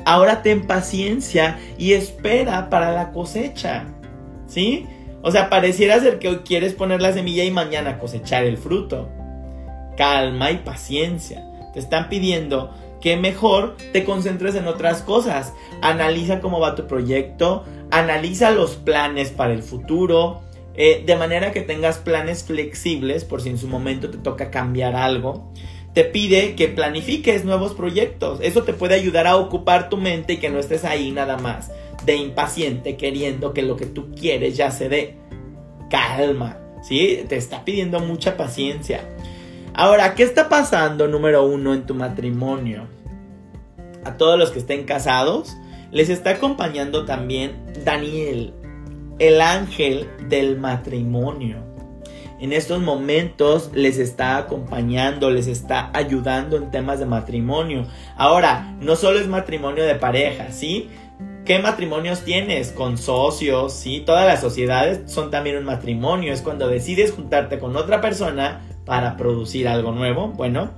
Ahora 0.04 0.42
ten 0.42 0.66
paciencia 0.66 1.58
y 1.78 1.92
espera 1.92 2.70
para 2.70 2.92
la 2.92 3.12
cosecha. 3.12 3.84
¿Sí? 4.46 4.86
O 5.22 5.30
sea, 5.30 5.48
pareciera 5.48 6.00
ser 6.00 6.18
que 6.18 6.28
hoy 6.28 6.38
quieres 6.38 6.74
poner 6.74 7.00
la 7.00 7.12
semilla 7.12 7.44
y 7.44 7.50
mañana 7.50 7.98
cosechar 7.98 8.44
el 8.44 8.58
fruto. 8.58 9.08
Calma 9.96 10.50
y 10.50 10.58
paciencia. 10.58 11.44
Te 11.72 11.78
están 11.78 12.08
pidiendo 12.08 12.74
que 13.02 13.16
mejor 13.16 13.76
te 13.92 14.04
concentres 14.04 14.54
en 14.54 14.66
otras 14.66 15.02
cosas. 15.02 15.52
Analiza 15.82 16.40
cómo 16.40 16.60
va 16.60 16.74
tu 16.74 16.86
proyecto, 16.86 17.64
analiza 17.90 18.52
los 18.52 18.76
planes 18.76 19.30
para 19.30 19.52
el 19.52 19.62
futuro, 19.62 20.40
eh, 20.74 21.02
de 21.04 21.16
manera 21.16 21.52
que 21.52 21.60
tengas 21.60 21.98
planes 21.98 22.44
flexibles 22.44 23.24
por 23.24 23.42
si 23.42 23.50
en 23.50 23.58
su 23.58 23.68
momento 23.68 24.08
te 24.08 24.18
toca 24.18 24.50
cambiar 24.50 24.94
algo. 24.94 25.52
Te 25.92 26.04
pide 26.04 26.54
que 26.54 26.68
planifiques 26.68 27.44
nuevos 27.44 27.74
proyectos. 27.74 28.38
Eso 28.40 28.62
te 28.62 28.72
puede 28.72 28.94
ayudar 28.94 29.26
a 29.26 29.36
ocupar 29.36 29.90
tu 29.90 29.98
mente 29.98 30.34
y 30.34 30.36
que 30.38 30.48
no 30.48 30.58
estés 30.58 30.84
ahí 30.84 31.10
nada 31.10 31.36
más 31.36 31.70
de 32.06 32.16
impaciente 32.16 32.96
queriendo 32.96 33.52
que 33.52 33.62
lo 33.62 33.76
que 33.76 33.86
tú 33.86 34.12
quieres 34.14 34.56
ya 34.56 34.70
se 34.70 34.88
dé. 34.88 35.16
Calma, 35.90 36.58
¿sí? 36.82 37.24
Te 37.28 37.36
está 37.36 37.64
pidiendo 37.64 38.00
mucha 38.00 38.36
paciencia. 38.36 39.04
Ahora, 39.74 40.14
¿qué 40.14 40.22
está 40.22 40.50
pasando 40.50 41.08
número 41.08 41.46
uno 41.46 41.72
en 41.72 41.86
tu 41.86 41.94
matrimonio? 41.94 42.88
A 44.04 44.18
todos 44.18 44.38
los 44.38 44.50
que 44.50 44.58
estén 44.58 44.84
casados, 44.84 45.56
les 45.90 46.10
está 46.10 46.30
acompañando 46.30 47.06
también 47.06 47.72
Daniel, 47.82 48.52
el 49.18 49.40
ángel 49.40 50.10
del 50.28 50.58
matrimonio. 50.58 51.56
En 52.38 52.52
estos 52.52 52.82
momentos 52.82 53.70
les 53.72 53.98
está 53.98 54.36
acompañando, 54.36 55.30
les 55.30 55.46
está 55.46 55.90
ayudando 55.94 56.58
en 56.58 56.70
temas 56.70 56.98
de 56.98 57.06
matrimonio. 57.06 57.86
Ahora, 58.16 58.76
no 58.80 58.94
solo 58.96 59.20
es 59.20 59.28
matrimonio 59.28 59.84
de 59.84 59.94
pareja, 59.94 60.50
¿sí? 60.50 60.90
¿Qué 61.46 61.60
matrimonios 61.60 62.24
tienes? 62.24 62.72
Con 62.72 62.98
socios, 62.98 63.72
¿sí? 63.72 64.02
Todas 64.04 64.26
las 64.26 64.40
sociedades 64.40 65.10
son 65.10 65.30
también 65.30 65.56
un 65.56 65.64
matrimonio. 65.64 66.32
Es 66.32 66.42
cuando 66.42 66.68
decides 66.68 67.12
juntarte 67.12 67.58
con 67.58 67.76
otra 67.76 68.00
persona 68.00 68.60
para 68.84 69.16
producir 69.16 69.68
algo 69.68 69.92
nuevo, 69.92 70.28
bueno, 70.28 70.70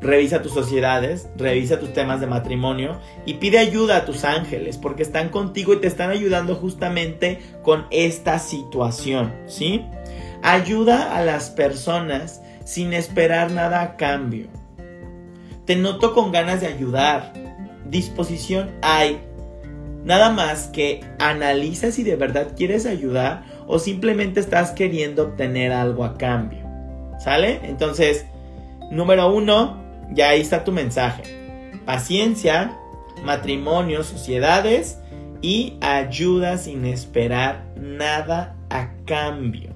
revisa 0.00 0.42
tus 0.42 0.52
sociedades, 0.52 1.28
revisa 1.36 1.80
tus 1.80 1.92
temas 1.92 2.20
de 2.20 2.26
matrimonio 2.26 2.98
y 3.24 3.34
pide 3.34 3.58
ayuda 3.58 3.96
a 3.96 4.04
tus 4.04 4.24
ángeles 4.24 4.76
porque 4.76 5.02
están 5.02 5.30
contigo 5.30 5.72
y 5.72 5.80
te 5.80 5.86
están 5.86 6.10
ayudando 6.10 6.54
justamente 6.54 7.40
con 7.62 7.86
esta 7.90 8.38
situación, 8.38 9.32
¿sí? 9.46 9.84
Ayuda 10.42 11.16
a 11.16 11.24
las 11.24 11.50
personas 11.50 12.42
sin 12.64 12.92
esperar 12.92 13.50
nada 13.50 13.82
a 13.82 13.96
cambio. 13.96 14.48
Te 15.64 15.76
noto 15.76 16.12
con 16.12 16.32
ganas 16.32 16.60
de 16.60 16.66
ayudar. 16.66 17.32
Disposición 17.86 18.70
hay. 18.82 19.20
Nada 20.04 20.30
más 20.30 20.68
que 20.68 21.00
analiza 21.18 21.90
si 21.90 22.02
de 22.02 22.16
verdad 22.16 22.48
quieres 22.54 22.84
ayudar 22.84 23.44
o 23.66 23.78
simplemente 23.78 24.40
estás 24.40 24.72
queriendo 24.72 25.22
obtener 25.22 25.72
algo 25.72 26.04
a 26.04 26.18
cambio. 26.18 26.63
¿Sale? 27.24 27.60
Entonces, 27.62 28.26
número 28.90 29.32
uno, 29.32 29.82
ya 30.12 30.28
ahí 30.28 30.42
está 30.42 30.62
tu 30.62 30.72
mensaje. 30.72 31.22
Paciencia, 31.86 32.76
matrimonio, 33.24 34.04
sociedades 34.04 34.98
y 35.40 35.78
ayuda 35.80 36.58
sin 36.58 36.84
esperar 36.84 37.64
nada 37.80 38.56
a 38.68 38.90
cambio. 39.06 39.70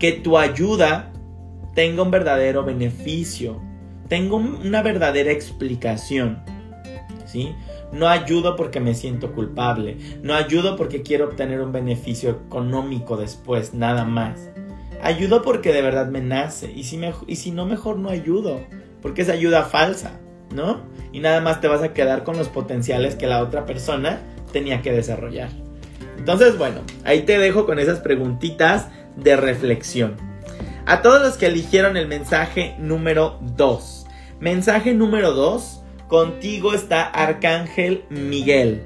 Que 0.00 0.10
tu 0.10 0.36
ayuda 0.36 1.12
tenga 1.76 2.02
un 2.02 2.10
verdadero 2.10 2.64
beneficio, 2.64 3.62
tenga 4.08 4.34
una 4.34 4.82
verdadera 4.82 5.30
explicación. 5.30 6.40
¿Sí? 7.24 7.54
No 7.92 8.08
ayudo 8.08 8.56
porque 8.56 8.80
me 8.80 8.94
siento 8.94 9.32
culpable, 9.32 9.96
no 10.22 10.34
ayudo 10.34 10.74
porque 10.74 11.02
quiero 11.02 11.26
obtener 11.26 11.60
un 11.60 11.70
beneficio 11.70 12.30
económico 12.30 13.16
después, 13.16 13.74
nada 13.74 14.04
más. 14.04 14.50
Ayudo 15.02 15.42
porque 15.42 15.72
de 15.72 15.82
verdad 15.82 16.08
me 16.08 16.20
nace. 16.20 16.72
Y 16.72 16.84
si, 16.84 17.00
y 17.26 17.36
si 17.36 17.50
no, 17.50 17.66
mejor 17.66 17.98
no 17.98 18.08
ayudo. 18.10 18.60
Porque 19.02 19.22
es 19.22 19.28
ayuda 19.28 19.64
falsa, 19.64 20.12
¿no? 20.54 20.82
Y 21.12 21.20
nada 21.20 21.40
más 21.40 21.60
te 21.60 21.68
vas 21.68 21.82
a 21.82 21.92
quedar 21.92 22.24
con 22.24 22.36
los 22.36 22.48
potenciales 22.48 23.14
que 23.14 23.26
la 23.26 23.42
otra 23.42 23.64
persona 23.64 24.20
tenía 24.52 24.82
que 24.82 24.92
desarrollar. 24.92 25.50
Entonces, 26.16 26.58
bueno, 26.58 26.80
ahí 27.04 27.22
te 27.22 27.38
dejo 27.38 27.64
con 27.64 27.78
esas 27.78 28.00
preguntitas 28.00 28.88
de 29.16 29.36
reflexión. 29.36 30.16
A 30.84 31.02
todos 31.02 31.22
los 31.22 31.36
que 31.36 31.46
eligieron 31.46 31.96
el 31.96 32.08
mensaje 32.08 32.74
número 32.78 33.38
2. 33.56 34.06
Mensaje 34.40 34.94
número 34.94 35.32
2. 35.32 35.82
Contigo 36.08 36.72
está 36.72 37.02
Arcángel 37.02 38.04
Miguel. 38.08 38.82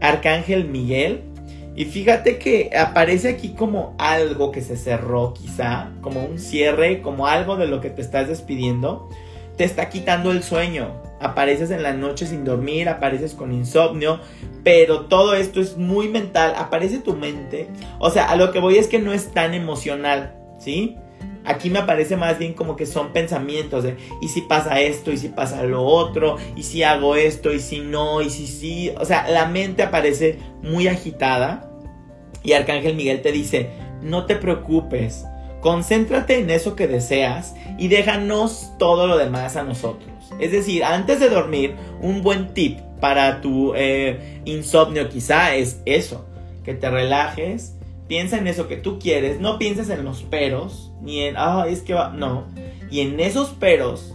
Arcángel 0.00 0.68
Miguel 0.68 1.31
y 1.74 1.86
fíjate 1.86 2.38
que 2.38 2.70
aparece 2.76 3.30
aquí 3.30 3.50
como 3.50 3.94
algo 3.98 4.52
que 4.52 4.60
se 4.60 4.76
cerró 4.76 5.32
quizá, 5.32 5.90
como 6.02 6.22
un 6.22 6.38
cierre, 6.38 7.00
como 7.00 7.26
algo 7.26 7.56
de 7.56 7.66
lo 7.66 7.80
que 7.80 7.90
te 7.90 8.02
estás 8.02 8.28
despidiendo. 8.28 9.08
Te 9.56 9.64
está 9.64 9.88
quitando 9.88 10.32
el 10.32 10.42
sueño. 10.42 11.00
Apareces 11.20 11.70
en 11.70 11.82
la 11.82 11.92
noche 11.92 12.26
sin 12.26 12.44
dormir, 12.44 12.88
apareces 12.88 13.32
con 13.34 13.52
insomnio, 13.52 14.20
pero 14.64 15.06
todo 15.06 15.34
esto 15.34 15.60
es 15.60 15.76
muy 15.76 16.08
mental, 16.08 16.54
aparece 16.56 16.98
tu 16.98 17.14
mente. 17.14 17.68
O 17.98 18.10
sea, 18.10 18.26
a 18.26 18.36
lo 18.36 18.50
que 18.50 18.58
voy 18.58 18.76
es 18.76 18.88
que 18.88 18.98
no 18.98 19.12
es 19.12 19.32
tan 19.32 19.54
emocional, 19.54 20.34
¿sí? 20.58 20.96
Aquí 21.44 21.70
me 21.70 21.80
aparece 21.80 22.16
más 22.16 22.38
bien 22.38 22.54
como 22.54 22.76
que 22.76 22.86
son 22.86 23.12
pensamientos 23.12 23.82
de, 23.82 23.96
¿y 24.20 24.28
si 24.28 24.42
pasa 24.42 24.80
esto? 24.80 25.10
¿Y 25.10 25.16
si 25.16 25.28
pasa 25.28 25.62
lo 25.64 25.84
otro? 25.84 26.36
¿Y 26.56 26.62
si 26.62 26.82
hago 26.82 27.16
esto? 27.16 27.52
¿Y 27.52 27.60
si 27.60 27.80
no? 27.80 28.22
¿Y 28.22 28.30
si 28.30 28.46
sí? 28.46 28.92
O 28.98 29.04
sea, 29.04 29.28
la 29.28 29.46
mente 29.46 29.82
aparece 29.82 30.38
muy 30.62 30.86
agitada 30.86 31.68
y 32.44 32.52
Arcángel 32.52 32.94
Miguel 32.94 33.22
te 33.22 33.32
dice, 33.32 33.70
no 34.02 34.26
te 34.26 34.36
preocupes, 34.36 35.24
concéntrate 35.60 36.38
en 36.38 36.50
eso 36.50 36.74
que 36.74 36.88
deseas 36.88 37.54
y 37.78 37.88
déjanos 37.88 38.72
todo 38.78 39.06
lo 39.06 39.16
demás 39.16 39.56
a 39.56 39.62
nosotros. 39.62 40.10
Es 40.40 40.52
decir, 40.52 40.84
antes 40.84 41.20
de 41.20 41.28
dormir, 41.28 41.74
un 42.00 42.22
buen 42.22 42.52
tip 42.54 42.78
para 43.00 43.40
tu 43.40 43.74
eh, 43.74 44.40
insomnio 44.44 45.08
quizá 45.08 45.54
es 45.54 45.80
eso, 45.86 46.26
que 46.64 46.74
te 46.74 46.90
relajes, 46.90 47.76
piensa 48.12 48.36
en 48.36 48.46
eso 48.46 48.68
que 48.68 48.76
tú 48.76 48.98
quieres, 48.98 49.40
no 49.40 49.58
pienses 49.58 49.88
en 49.88 50.04
los 50.04 50.22
peros, 50.22 50.92
ni 51.00 51.22
en, 51.22 51.34
ah, 51.38 51.64
es 51.66 51.80
que 51.80 51.94
va, 51.94 52.10
no, 52.10 52.44
y 52.90 53.00
en 53.00 53.18
esos 53.18 53.52
peros, 53.52 54.14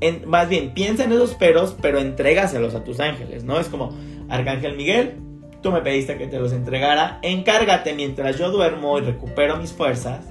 en, 0.00 0.28
más 0.28 0.48
bien, 0.48 0.74
piensa 0.74 1.04
en 1.04 1.12
esos 1.12 1.34
peros, 1.34 1.76
pero 1.80 2.00
entrégaselos 2.00 2.74
a 2.74 2.82
tus 2.82 2.98
ángeles, 2.98 3.44
¿no? 3.44 3.60
Es 3.60 3.68
como, 3.68 3.96
Arcángel 4.28 4.76
Miguel, 4.76 5.18
tú 5.62 5.70
me 5.70 5.82
pediste 5.82 6.18
que 6.18 6.26
te 6.26 6.40
los 6.40 6.52
entregara, 6.52 7.20
encárgate 7.22 7.94
mientras 7.94 8.36
yo 8.36 8.50
duermo 8.50 8.98
y 8.98 9.02
recupero 9.02 9.56
mis 9.56 9.70
fuerzas, 9.72 10.26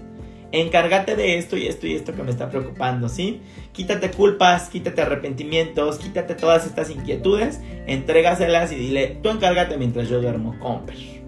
encárgate 0.52 1.16
de 1.16 1.38
esto 1.38 1.56
y 1.56 1.66
esto 1.66 1.88
y 1.88 1.94
esto 1.94 2.14
que 2.14 2.24
me 2.24 2.32
está 2.32 2.50
preocupando, 2.50 3.08
¿sí? 3.08 3.40
Quítate 3.72 4.12
culpas, 4.12 4.68
quítate 4.68 5.02
arrepentimientos, 5.02 5.98
quítate 5.98 6.36
todas 6.36 6.66
estas 6.66 6.90
inquietudes, 6.90 7.62
entrégaselas 7.88 8.74
y 8.74 8.76
dile, 8.76 9.18
tú 9.24 9.30
encárgate 9.30 9.78
mientras 9.78 10.10
yo 10.10 10.20
duermo, 10.22 10.60
comper. 10.60 11.19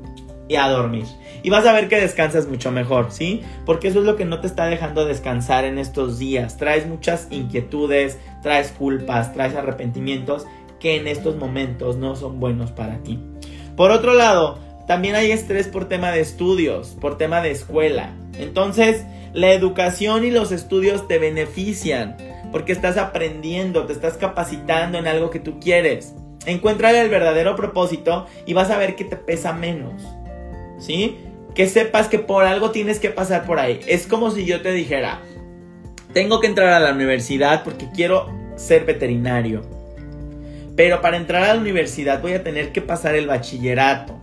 Y 0.52 0.58
a 0.58 0.68
dormir. 0.68 1.06
Y 1.44 1.50
vas 1.50 1.66
a 1.66 1.72
ver 1.72 1.88
que 1.88 1.96
descansas 1.96 2.46
mucho 2.46 2.74
mejor, 2.74 3.08
¿sí? 3.10 3.42
Porque 3.66 3.88
eso 3.88 4.00
es 4.00 4.06
lo 4.06 4.18
que 4.18 4.26
no 4.26 4.42
te 4.42 4.48
está 4.48 4.66
dejando 4.66 5.06
descansar 5.06 5.64
en 5.64 5.78
estos 5.78 6.20
días. 6.20 6.58
Traes 6.58 6.86
muchas 6.86 7.30
inquietudes, 7.32 8.20
traes 8.44 8.74
culpas, 8.78 9.34
traes 9.34 9.56
arrepentimientos 9.56 10.46
que 10.82 10.98
en 10.98 11.08
estos 11.08 11.38
momentos 11.38 11.96
no 11.96 12.18
son 12.18 12.42
buenos 12.42 12.72
para 12.72 12.98
ti. 12.98 13.18
Por 13.78 13.92
otro 13.92 14.14
lado, 14.14 14.60
también 14.88 15.16
hay 15.16 15.32
estrés 15.32 15.70
por 15.70 15.88
tema 15.88 16.12
de 16.12 16.20
estudios, 16.20 16.98
por 17.00 17.18
tema 17.18 17.40
de 17.42 17.52
escuela. 17.52 18.14
Entonces, 18.38 19.06
la 19.32 19.54
educación 19.54 20.26
y 20.26 20.32
los 20.32 20.52
estudios 20.52 21.08
te 21.08 21.18
benefician 21.18 22.18
porque 22.52 22.74
estás 22.74 22.98
aprendiendo, 22.98 23.86
te 23.86 23.94
estás 23.94 24.18
capacitando 24.18 24.98
en 24.98 25.08
algo 25.08 25.30
que 25.30 25.40
tú 25.40 25.62
quieres. 25.62 26.14
Encuentra 26.46 26.92
el 27.00 27.10
verdadero 27.10 27.56
propósito 27.56 28.26
y 28.46 28.54
vas 28.54 28.70
a 28.70 28.78
ver 28.78 28.98
que 28.98 29.06
te 29.06 29.16
pesa 29.16 29.54
menos. 29.54 30.04
¿Sí? 30.82 31.20
Que 31.54 31.68
sepas 31.68 32.08
que 32.08 32.20
por 32.20 32.44
algo 32.44 32.72
tienes 32.72 33.00
que 33.00 33.10
pasar 33.10 33.46
por 33.46 33.60
ahí. 33.60 33.80
Es 33.88 34.08
como 34.08 34.32
si 34.32 34.46
yo 34.46 34.62
te 34.62 34.72
dijera, 34.72 35.22
tengo 36.14 36.42
que 36.42 36.48
entrar 36.48 36.70
a 36.70 36.80
la 36.80 36.92
universidad 36.92 37.64
porque 37.64 37.88
quiero 37.94 38.28
ser 38.56 38.84
veterinario. 38.86 39.62
Pero 40.76 41.02
para 41.02 41.18
entrar 41.18 41.44
a 41.44 41.54
la 41.54 41.62
universidad 41.62 42.22
voy 42.22 42.34
a 42.34 42.44
tener 42.44 42.72
que 42.72 42.82
pasar 42.82 43.16
el 43.16 43.28
bachillerato. 43.28 44.20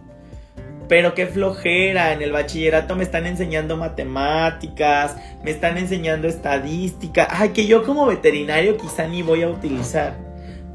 Pero 0.88 1.14
qué 1.14 1.27
flojera, 1.27 2.12
en 2.12 2.23
el 2.23 2.33
bachillerato 2.33 2.97
me 2.97 3.05
están 3.05 3.27
enseñando 3.27 3.77
matemáticas, 3.77 5.16
me 5.44 5.51
están 5.51 5.77
enseñando 5.77 6.27
estadística, 6.27 7.29
ay, 7.31 7.51
que 7.51 7.66
yo 7.66 7.85
como 7.85 8.07
veterinario 8.07 8.79
quizá 8.79 9.07
ni 9.07 9.23
voy 9.23 9.42
a 9.42 9.49
utilizar. 9.49 10.16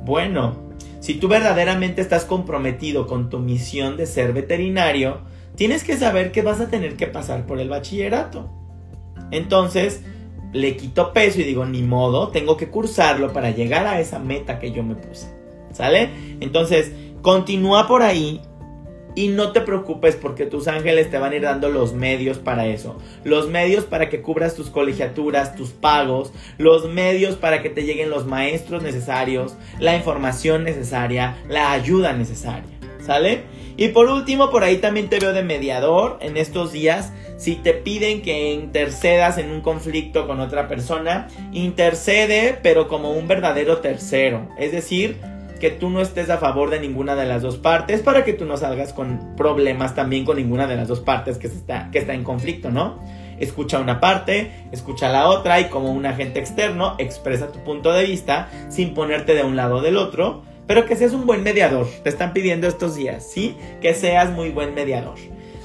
Bueno, 0.05 0.55
si 0.99 1.15
tú 1.15 1.27
verdaderamente 1.27 2.01
estás 2.01 2.25
comprometido 2.25 3.07
con 3.07 3.29
tu 3.29 3.39
misión 3.39 3.97
de 3.97 4.05
ser 4.05 4.33
veterinario, 4.33 5.21
tienes 5.55 5.83
que 5.83 5.97
saber 5.97 6.31
que 6.31 6.41
vas 6.41 6.59
a 6.59 6.69
tener 6.69 6.95
que 6.95 7.07
pasar 7.07 7.45
por 7.45 7.59
el 7.59 7.69
bachillerato. 7.69 8.49
Entonces, 9.31 10.01
le 10.51 10.77
quito 10.77 11.13
peso 11.13 11.41
y 11.41 11.43
digo, 11.43 11.65
ni 11.65 11.81
modo, 11.81 12.29
tengo 12.29 12.57
que 12.57 12.69
cursarlo 12.69 13.33
para 13.33 13.51
llegar 13.51 13.87
a 13.87 13.99
esa 13.99 14.19
meta 14.19 14.59
que 14.59 14.71
yo 14.71 14.83
me 14.83 14.95
puse. 14.95 15.27
¿Sale? 15.71 16.09
Entonces, 16.39 16.91
continúa 17.21 17.87
por 17.87 18.03
ahí 18.03 18.41
y 19.15 19.27
no 19.27 19.51
te 19.51 19.61
preocupes 19.61 20.15
porque 20.15 20.45
tus 20.45 20.67
ángeles 20.67 21.09
te 21.09 21.17
van 21.17 21.33
a 21.33 21.35
ir 21.35 21.41
dando 21.43 21.69
los 21.69 21.93
medios 21.93 22.37
para 22.37 22.67
eso. 22.67 22.97
Los 23.23 23.49
medios 23.49 23.85
para 23.85 24.09
que 24.09 24.21
cubras 24.21 24.55
tus 24.55 24.69
colegiaturas, 24.69 25.55
tus 25.55 25.69
pagos. 25.69 26.31
Los 26.57 26.89
medios 26.89 27.35
para 27.35 27.61
que 27.61 27.69
te 27.69 27.83
lleguen 27.83 28.09
los 28.09 28.25
maestros 28.25 28.81
necesarios, 28.83 29.55
la 29.79 29.95
información 29.95 30.63
necesaria, 30.63 31.37
la 31.47 31.71
ayuda 31.71 32.13
necesaria. 32.13 32.69
¿Sale? 33.05 33.43
Y 33.77 33.89
por 33.89 34.07
último, 34.07 34.49
por 34.49 34.63
ahí 34.63 34.77
también 34.77 35.09
te 35.09 35.19
veo 35.19 35.33
de 35.33 35.43
mediador 35.43 36.17
en 36.21 36.37
estos 36.37 36.71
días. 36.71 37.11
Si 37.37 37.55
te 37.55 37.73
piden 37.73 38.21
que 38.21 38.53
intercedas 38.53 39.37
en 39.37 39.49
un 39.49 39.61
conflicto 39.61 40.27
con 40.27 40.39
otra 40.39 40.67
persona, 40.67 41.27
intercede 41.51 42.59
pero 42.61 42.87
como 42.87 43.11
un 43.11 43.27
verdadero 43.27 43.77
tercero. 43.77 44.47
Es 44.57 44.71
decir, 44.71 45.17
que 45.63 45.71
tú 45.71 45.89
no 45.89 46.01
estés 46.01 46.29
a 46.29 46.39
favor 46.39 46.69
de 46.69 46.81
ninguna 46.81 47.15
de 47.15 47.25
las 47.25 47.41
dos 47.41 47.55
partes 47.55 48.01
para 48.01 48.25
que 48.25 48.33
tú 48.33 48.43
no 48.43 48.57
salgas 48.57 48.91
con 48.91 49.33
problemas 49.37 49.95
también 49.95 50.25
con 50.25 50.35
ninguna 50.35 50.67
de 50.67 50.75
las 50.75 50.89
dos 50.89 50.99
partes 50.99 51.37
que, 51.37 51.47
está, 51.47 51.89
que 51.89 51.99
está 51.99 52.13
en 52.13 52.25
conflicto, 52.25 52.69
¿no? 52.69 52.99
Escucha 53.39 53.79
una 53.79 54.01
parte, 54.01 54.51
escucha 54.73 55.07
la 55.07 55.29
otra 55.29 55.61
y 55.61 55.69
como 55.69 55.93
un 55.93 56.05
agente 56.05 56.41
externo 56.41 56.95
expresa 56.97 57.53
tu 57.53 57.59
punto 57.59 57.93
de 57.93 58.03
vista 58.03 58.49
sin 58.67 58.93
ponerte 58.93 59.35
de 59.35 59.43
un 59.43 59.55
lado 59.55 59.77
o 59.77 59.81
del 59.81 59.95
otro, 59.95 60.43
pero 60.67 60.85
que 60.85 60.95
seas 60.95 61.13
un 61.13 61.25
buen 61.25 61.43
mediador. 61.43 61.87
Te 62.03 62.09
están 62.09 62.33
pidiendo 62.33 62.67
estos 62.67 62.95
días, 62.95 63.29
¿sí? 63.29 63.57
Que 63.81 63.93
seas 63.93 64.31
muy 64.31 64.49
buen 64.49 64.73
mediador. 64.73 65.15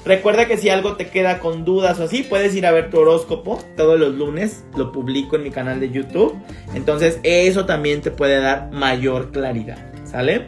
Recuerda 0.05 0.47
que 0.47 0.57
si 0.57 0.69
algo 0.69 0.95
te 0.95 1.07
queda 1.07 1.39
con 1.39 1.65
dudas 1.65 1.99
o 1.99 2.03
así, 2.03 2.23
puedes 2.23 2.55
ir 2.55 2.65
a 2.65 2.71
ver 2.71 2.89
tu 2.89 2.99
horóscopo 2.99 3.59
todos 3.75 3.99
los 3.99 4.15
lunes, 4.15 4.63
lo 4.75 4.91
publico 4.91 5.35
en 5.35 5.43
mi 5.43 5.51
canal 5.51 5.79
de 5.79 5.89
YouTube. 5.89 6.35
Entonces 6.73 7.19
eso 7.23 7.65
también 7.65 8.01
te 8.01 8.11
puede 8.11 8.39
dar 8.39 8.71
mayor 8.71 9.31
claridad. 9.31 9.77
¿Sale? 10.05 10.47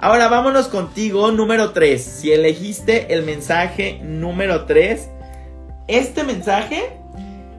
Ahora 0.00 0.28
vámonos 0.28 0.68
contigo, 0.68 1.32
número 1.32 1.70
3. 1.72 2.02
Si 2.02 2.32
elegiste 2.32 3.14
el 3.14 3.22
mensaje 3.22 4.00
número 4.02 4.66
3, 4.66 5.08
este 5.88 6.24
mensaje, 6.24 6.98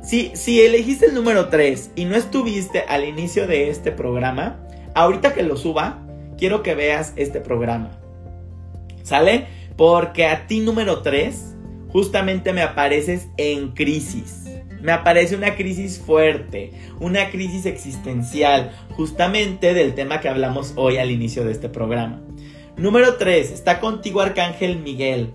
si, 0.04 0.32
si 0.36 0.62
elegiste 0.62 1.08
el 1.08 1.16
número 1.16 1.50
3 1.50 1.92
y 1.96 2.06
no 2.06 2.16
estuviste 2.16 2.84
al 2.88 3.04
inicio 3.04 3.48
de 3.48 3.70
este 3.70 3.92
programa, 3.92 4.60
ahorita 4.94 5.34
que 5.34 5.42
lo 5.42 5.58
suba, 5.58 6.05
quiero 6.38 6.64
que 6.64 6.76
veas 6.76 7.14
este 7.16 7.42
programa. 7.42 7.92
¿Sale? 9.04 9.48
Porque 9.78 10.26
a 10.26 10.48
ti 10.48 10.62
número 10.62 11.02
3, 11.02 11.56
justamente 11.90 12.54
me 12.54 12.62
apareces 12.62 13.28
en 13.38 13.72
crisis. 13.72 14.46
Me 14.82 14.92
aparece 14.92 15.36
una 15.36 15.56
crisis 15.56 16.00
fuerte, 16.00 16.72
una 17.00 17.30
crisis 17.30 17.66
existencial, 17.66 18.72
justamente 18.92 19.74
del 19.74 19.96
tema 19.96 20.22
que 20.22 20.30
hablamos 20.30 20.74
hoy 20.76 20.98
al 20.98 21.12
inicio 21.12 21.44
de 21.44 21.52
este 21.52 21.70
programa. 21.70 22.22
Número 22.78 23.16
3. 23.16 23.52
Está 23.52 23.80
contigo 23.80 24.22
Arcángel 24.22 24.78
Miguel. 24.78 25.34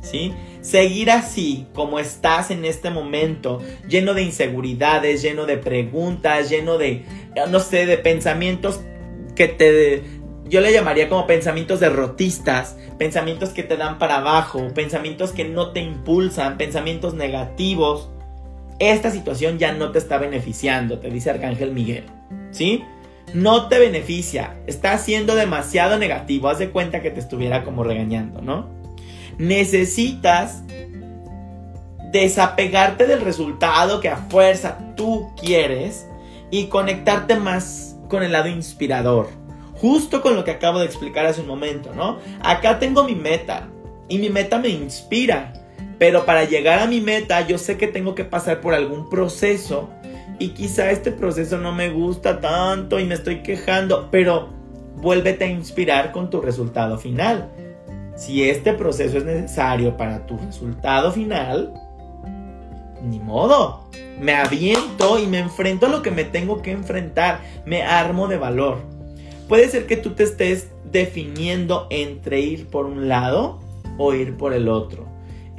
¿Sí? 0.00 0.32
Seguir 0.62 1.10
así 1.10 1.66
como 1.74 1.98
estás 1.98 2.50
en 2.50 2.64
este 2.64 2.90
momento, 2.90 3.60
lleno 3.88 4.14
de 4.14 4.22
inseguridades, 4.22 5.22
lleno 5.22 5.46
de 5.46 5.58
preguntas, 5.58 6.50
lleno 6.50 6.78
de, 6.78 7.04
no 7.50 7.60
sé, 7.60 7.86
de 7.86 7.98
pensamientos 7.98 8.80
que 9.40 9.48
te, 9.48 10.02
yo 10.50 10.60
le 10.60 10.70
llamaría 10.70 11.08
como 11.08 11.26
pensamientos 11.26 11.80
derrotistas, 11.80 12.76
pensamientos 12.98 13.50
que 13.50 13.62
te 13.62 13.78
dan 13.78 13.98
para 13.98 14.18
abajo, 14.18 14.68
pensamientos 14.74 15.32
que 15.32 15.44
no 15.44 15.72
te 15.72 15.80
impulsan, 15.80 16.58
pensamientos 16.58 17.14
negativos 17.14 18.10
esta 18.78 19.10
situación 19.10 19.58
ya 19.58 19.72
no 19.72 19.92
te 19.92 19.98
está 19.98 20.18
beneficiando, 20.18 20.98
te 20.98 21.10
dice 21.10 21.30
Arcángel 21.30 21.72
Miguel. 21.72 22.04
¿Sí? 22.50 22.82
No 23.32 23.68
te 23.68 23.78
beneficia, 23.78 24.56
está 24.66 24.98
siendo 24.98 25.36
demasiado 25.36 25.98
negativo, 25.98 26.48
haz 26.48 26.58
de 26.58 26.70
cuenta 26.70 27.00
que 27.00 27.10
te 27.10 27.20
estuviera 27.20 27.62
como 27.62 27.84
regañando, 27.84 28.42
¿no? 28.42 28.68
Necesitas 29.38 30.64
desapegarte 32.12 33.06
del 33.06 33.22
resultado 33.22 34.00
que 34.00 34.10
a 34.10 34.16
fuerza 34.16 34.94
tú 34.96 35.30
quieres 35.40 36.06
y 36.50 36.66
conectarte 36.66 37.36
más 37.36 37.89
con 38.10 38.22
el 38.22 38.32
lado 38.32 38.48
inspirador. 38.48 39.28
Justo 39.76 40.20
con 40.20 40.36
lo 40.36 40.44
que 40.44 40.50
acabo 40.50 40.80
de 40.80 40.84
explicar 40.84 41.24
hace 41.24 41.40
un 41.40 41.46
momento, 41.46 41.94
¿no? 41.94 42.18
Acá 42.42 42.78
tengo 42.78 43.04
mi 43.04 43.14
meta 43.14 43.70
y 44.08 44.18
mi 44.18 44.28
meta 44.28 44.58
me 44.58 44.68
inspira. 44.68 45.54
Pero 45.98 46.26
para 46.26 46.44
llegar 46.44 46.80
a 46.80 46.86
mi 46.86 47.00
meta 47.00 47.46
yo 47.46 47.56
sé 47.56 47.78
que 47.78 47.86
tengo 47.86 48.14
que 48.14 48.24
pasar 48.24 48.60
por 48.60 48.74
algún 48.74 49.08
proceso 49.08 49.88
y 50.38 50.48
quizá 50.50 50.90
este 50.90 51.12
proceso 51.12 51.58
no 51.58 51.72
me 51.72 51.90
gusta 51.90 52.40
tanto 52.40 52.98
y 52.98 53.04
me 53.04 53.14
estoy 53.14 53.42
quejando, 53.42 54.08
pero 54.10 54.48
vuélvete 54.96 55.44
a 55.44 55.48
inspirar 55.48 56.12
con 56.12 56.30
tu 56.30 56.40
resultado 56.40 56.98
final. 56.98 57.50
Si 58.16 58.48
este 58.48 58.72
proceso 58.72 59.18
es 59.18 59.24
necesario 59.24 59.96
para 59.96 60.26
tu 60.26 60.36
resultado 60.38 61.12
final, 61.12 61.72
ni 63.02 63.18
modo. 63.18 63.88
Me 64.18 64.34
aviento 64.34 65.18
y 65.18 65.26
me 65.26 65.38
enfrento 65.38 65.86
a 65.86 65.88
lo 65.88 66.02
que 66.02 66.10
me 66.10 66.24
tengo 66.24 66.62
que 66.62 66.72
enfrentar. 66.72 67.40
Me 67.64 67.82
armo 67.82 68.28
de 68.28 68.38
valor. 68.38 68.78
Puede 69.48 69.68
ser 69.68 69.86
que 69.86 69.96
tú 69.96 70.10
te 70.10 70.24
estés 70.24 70.68
definiendo 70.90 71.86
entre 71.90 72.40
ir 72.40 72.66
por 72.66 72.86
un 72.86 73.08
lado 73.08 73.60
o 73.98 74.14
ir 74.14 74.36
por 74.36 74.52
el 74.52 74.68
otro 74.68 75.10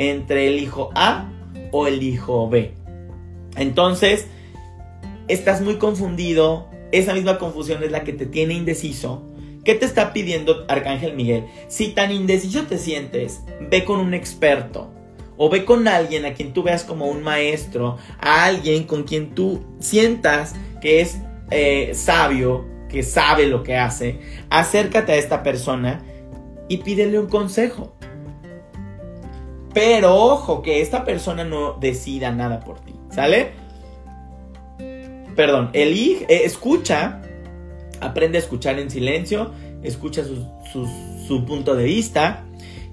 entre 0.02 0.48
el 0.48 0.60
hijo 0.60 0.90
A 0.96 1.32
o 1.72 1.88
el 1.88 2.02
hijo 2.02 2.50
B. 2.50 2.74
Entonces, 3.56 4.28
estás 5.28 5.62
muy 5.62 5.76
confundido, 5.76 6.68
esa 6.92 7.14
misma 7.14 7.38
confusión 7.38 7.84
es 7.84 7.92
la 7.92 8.04
que 8.04 8.14
te 8.14 8.26
tiene 8.26 8.56
indeciso. 8.56 9.24
¿Qué 9.64 9.76
te 9.76 9.86
está 9.86 10.12
pidiendo 10.12 10.66
Arcángel 10.68 11.16
Miguel? 11.16 11.46
Si 11.68 11.90
tan 11.90 12.12
indeciso 12.12 12.64
te 12.64 12.80
sientes, 12.80 13.42
ve 13.70 13.86
con 13.86 14.00
un 14.00 14.16
experto 14.16 14.92
o 15.44 15.50
ve 15.50 15.66
con 15.66 15.88
alguien 15.88 16.24
a 16.28 16.36
quien 16.36 16.54
tú 16.54 16.62
veas 16.62 16.84
como 16.84 17.08
un 17.08 17.24
maestro, 17.24 17.98
a 18.20 18.44
alguien 18.44 18.84
con 18.84 19.06
quien 19.06 19.34
tú 19.34 19.64
sientas 19.80 20.54
que 20.82 21.02
es 21.02 21.18
eh, 21.50 21.94
sabio, 21.96 22.68
que 22.88 23.02
sabe 23.02 23.48
lo 23.48 23.64
que 23.64 23.76
hace. 23.76 24.20
Acércate 24.52 25.14
a 25.14 25.16
esta 25.16 25.42
persona 25.42 26.04
y 26.70 26.78
pídele 26.78 27.18
un 27.18 27.26
consejo. 27.26 27.96
Pero 29.74 30.16
ojo, 30.16 30.62
que 30.62 30.80
esta 30.80 31.06
persona 31.06 31.44
no 31.44 31.74
decida 31.74 32.32
nada 32.32 32.60
por 32.60 32.80
ti, 32.82 32.94
¿sale? 33.10 33.54
Perdón, 35.36 35.72
elige, 35.74 36.26
eh, 36.30 36.42
escucha, 36.46 37.20
aprende 38.00 38.38
a 38.38 38.42
escuchar 38.42 38.78
en 38.78 38.92
silencio, 38.92 39.50
escucha 39.82 40.24
su, 40.24 41.46
punto 41.48 41.76
de 41.76 41.86
vista 41.86 42.44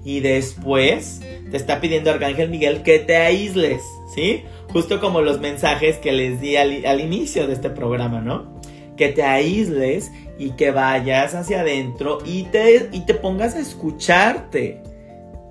y 0.03 0.21
después 0.21 1.21
te 1.51 1.57
está 1.57 1.81
pidiendo 1.81 2.11
Arcángel 2.11 2.49
Miguel 2.49 2.83
que 2.83 2.99
te 2.99 3.17
aísles, 3.17 3.81
¿sí? 4.13 4.43
Justo 4.71 4.99
como 4.99 5.21
los 5.21 5.39
mensajes 5.39 5.97
que 5.97 6.11
les 6.11 6.39
di 6.41 6.55
al, 6.55 6.99
inicio 6.99 7.47
de 7.47 7.53
este 7.53 7.69
programa, 7.69 8.21
¿no? 8.21 8.59
Que 8.95 9.09
te 9.09 9.23
aísles 9.23 10.11
y 10.37 10.51
que 10.51 10.71
vayas 10.71 11.33
hacia 11.33 11.61
adentro 11.61 12.19
y 12.25 12.43
te, 12.43 12.89
y 12.91 13.05
te 13.05 13.13
pongas 13.13 13.55
a 13.55 13.59
escucharte 13.59 14.81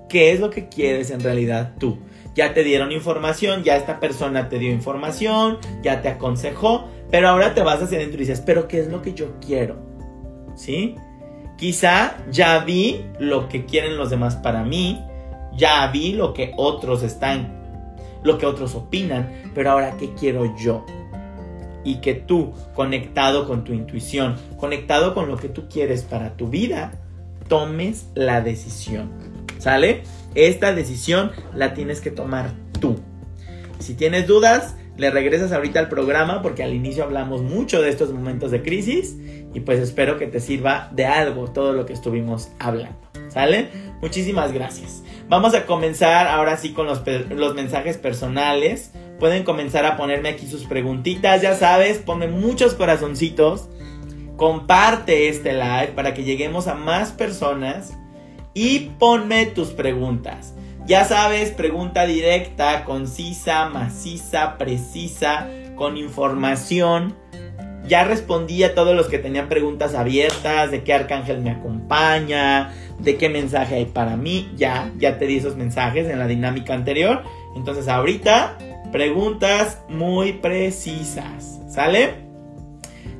qué 0.07 0.31
es 0.31 0.39
lo 0.39 0.49
que 0.49 0.69
quieres 0.69 1.11
en 1.11 1.19
realidad 1.19 1.73
tú. 1.79 1.99
Ya 2.35 2.53
te 2.53 2.63
dieron 2.63 2.91
información, 2.91 3.63
ya 3.63 3.75
esta 3.75 3.99
persona 3.99 4.49
te 4.49 4.59
dio 4.59 4.71
información, 4.71 5.57
ya 5.81 6.01
te 6.01 6.09
aconsejó, 6.09 6.87
pero 7.11 7.29
ahora 7.29 7.53
te 7.53 7.61
vas 7.61 7.81
hacia 7.81 7.97
adentro 7.97 8.17
y 8.17 8.25
dices, 8.25 8.41
pero 8.45 8.67
¿qué 8.67 8.79
es 8.79 8.87
lo 8.87 9.01
que 9.01 9.13
yo 9.13 9.33
quiero? 9.45 9.77
¿Sí? 10.55 10.95
Quizá 11.57 12.15
ya 12.31 12.59
vi 12.59 13.03
lo 13.19 13.49
que 13.49 13.65
quieren 13.65 13.97
los 13.97 14.09
demás 14.09 14.37
para 14.37 14.63
mí, 14.63 15.03
ya 15.59 15.85
vi 15.87 16.13
lo 16.13 16.33
que 16.33 16.53
otros 16.55 17.03
están, 17.03 17.53
lo 18.23 18.37
que 18.37 18.45
otros 18.45 18.73
opinan, 18.73 19.51
pero 19.53 19.71
ahora 19.71 19.97
¿qué 19.99 20.13
quiero 20.13 20.55
yo? 20.57 20.85
Y 21.83 21.95
que 21.97 22.13
tú, 22.13 22.53
conectado 22.73 23.45
con 23.45 23.63
tu 23.63 23.73
intuición, 23.73 24.37
conectado 24.57 25.13
con 25.13 25.27
lo 25.27 25.37
que 25.37 25.49
tú 25.49 25.67
quieres 25.69 26.03
para 26.03 26.35
tu 26.35 26.47
vida, 26.47 26.93
tomes 27.47 28.07
la 28.15 28.41
decisión. 28.41 29.11
¿Sale? 29.57 30.03
Esta 30.35 30.73
decisión 30.73 31.31
la 31.53 31.73
tienes 31.73 31.99
que 31.99 32.11
tomar 32.11 32.51
tú. 32.79 32.95
Si 33.79 33.93
tienes 33.93 34.27
dudas, 34.27 34.75
le 34.99 35.09
regresas 35.11 35.51
ahorita 35.51 35.79
al 35.79 35.89
programa 35.89 36.41
porque 36.41 36.63
al 36.63 36.73
inicio 36.73 37.03
hablamos 37.03 37.41
mucho 37.41 37.81
de 37.81 37.89
estos 37.89 38.13
momentos 38.13 38.51
de 38.51 38.61
crisis 38.61 39.17
y 39.53 39.61
pues 39.61 39.79
espero 39.79 40.17
que 40.17 40.27
te 40.27 40.39
sirva 40.39 40.89
de 40.91 41.05
algo 41.05 41.47
todo 41.47 41.73
lo 41.73 41.85
que 41.85 41.93
estuvimos 41.93 42.51
hablando. 42.59 42.99
¿Sale? 43.29 43.69
Muchísimas 44.01 44.53
gracias. 44.53 45.03
Vamos 45.27 45.53
a 45.53 45.65
comenzar 45.65 46.27
ahora 46.27 46.57
sí 46.57 46.73
con 46.73 46.87
los, 46.87 47.03
mensajes 47.55 47.97
personales. 47.97 48.91
Pueden 49.19 49.43
comenzar 49.43 49.85
a 49.85 49.97
ponerme 49.97 50.29
aquí 50.29 50.47
sus 50.47 50.65
preguntitas, 50.65 51.41
ya 51.41 51.55
sabes, 51.55 51.99
ponme 51.99 52.27
muchos 52.27 52.73
corazoncitos. 52.73 53.69
Comparte 54.37 55.27
este 55.27 55.53
live 55.53 55.91
para 55.95 56.13
que 56.13 56.23
lleguemos 56.23 56.67
a 56.67 56.75
más 56.75 57.11
personas 57.11 57.97
y 58.53 58.91
ponme 58.97 59.45
tus 59.45 59.69
preguntas. 59.69 60.55
Ya 60.89 61.05
sabes, 61.05 61.51
pregunta 61.51 62.07
directa, 62.07 62.83
concisa, 62.83 63.69
maciza, 63.69 64.57
precisa, 64.57 65.47
con 65.75 65.97
información. 65.97 67.15
Ya 67.85 68.05
respondí 68.05 68.63
a 68.63 68.73
todos 68.73 68.95
los 68.95 69.07
que 69.07 69.19
tenían 69.19 69.49
preguntas 69.49 69.93
abiertas, 69.93 70.71
de 70.71 70.83
qué 70.83 70.95
arcángel 70.95 71.41
me 71.41 71.51
acompaña, 71.51 72.73
de 72.97 73.17
qué 73.17 73.29
mensaje 73.29 73.75
hay 73.75 73.85
para 73.85 74.17
mí. 74.17 74.51
Ya, 74.55 74.91
ya 74.97 75.19
te 75.19 75.27
di 75.27 75.37
esos 75.37 75.55
mensajes 75.55 76.09
en 76.09 76.17
la 76.17 76.25
dinámica 76.25 76.73
anterior. 76.73 77.21
Entonces 77.55 77.87
ahorita, 77.87 78.57
preguntas 78.91 79.83
muy 79.89 80.33
precisas. 80.33 81.59
¿Sale? 81.69 82.15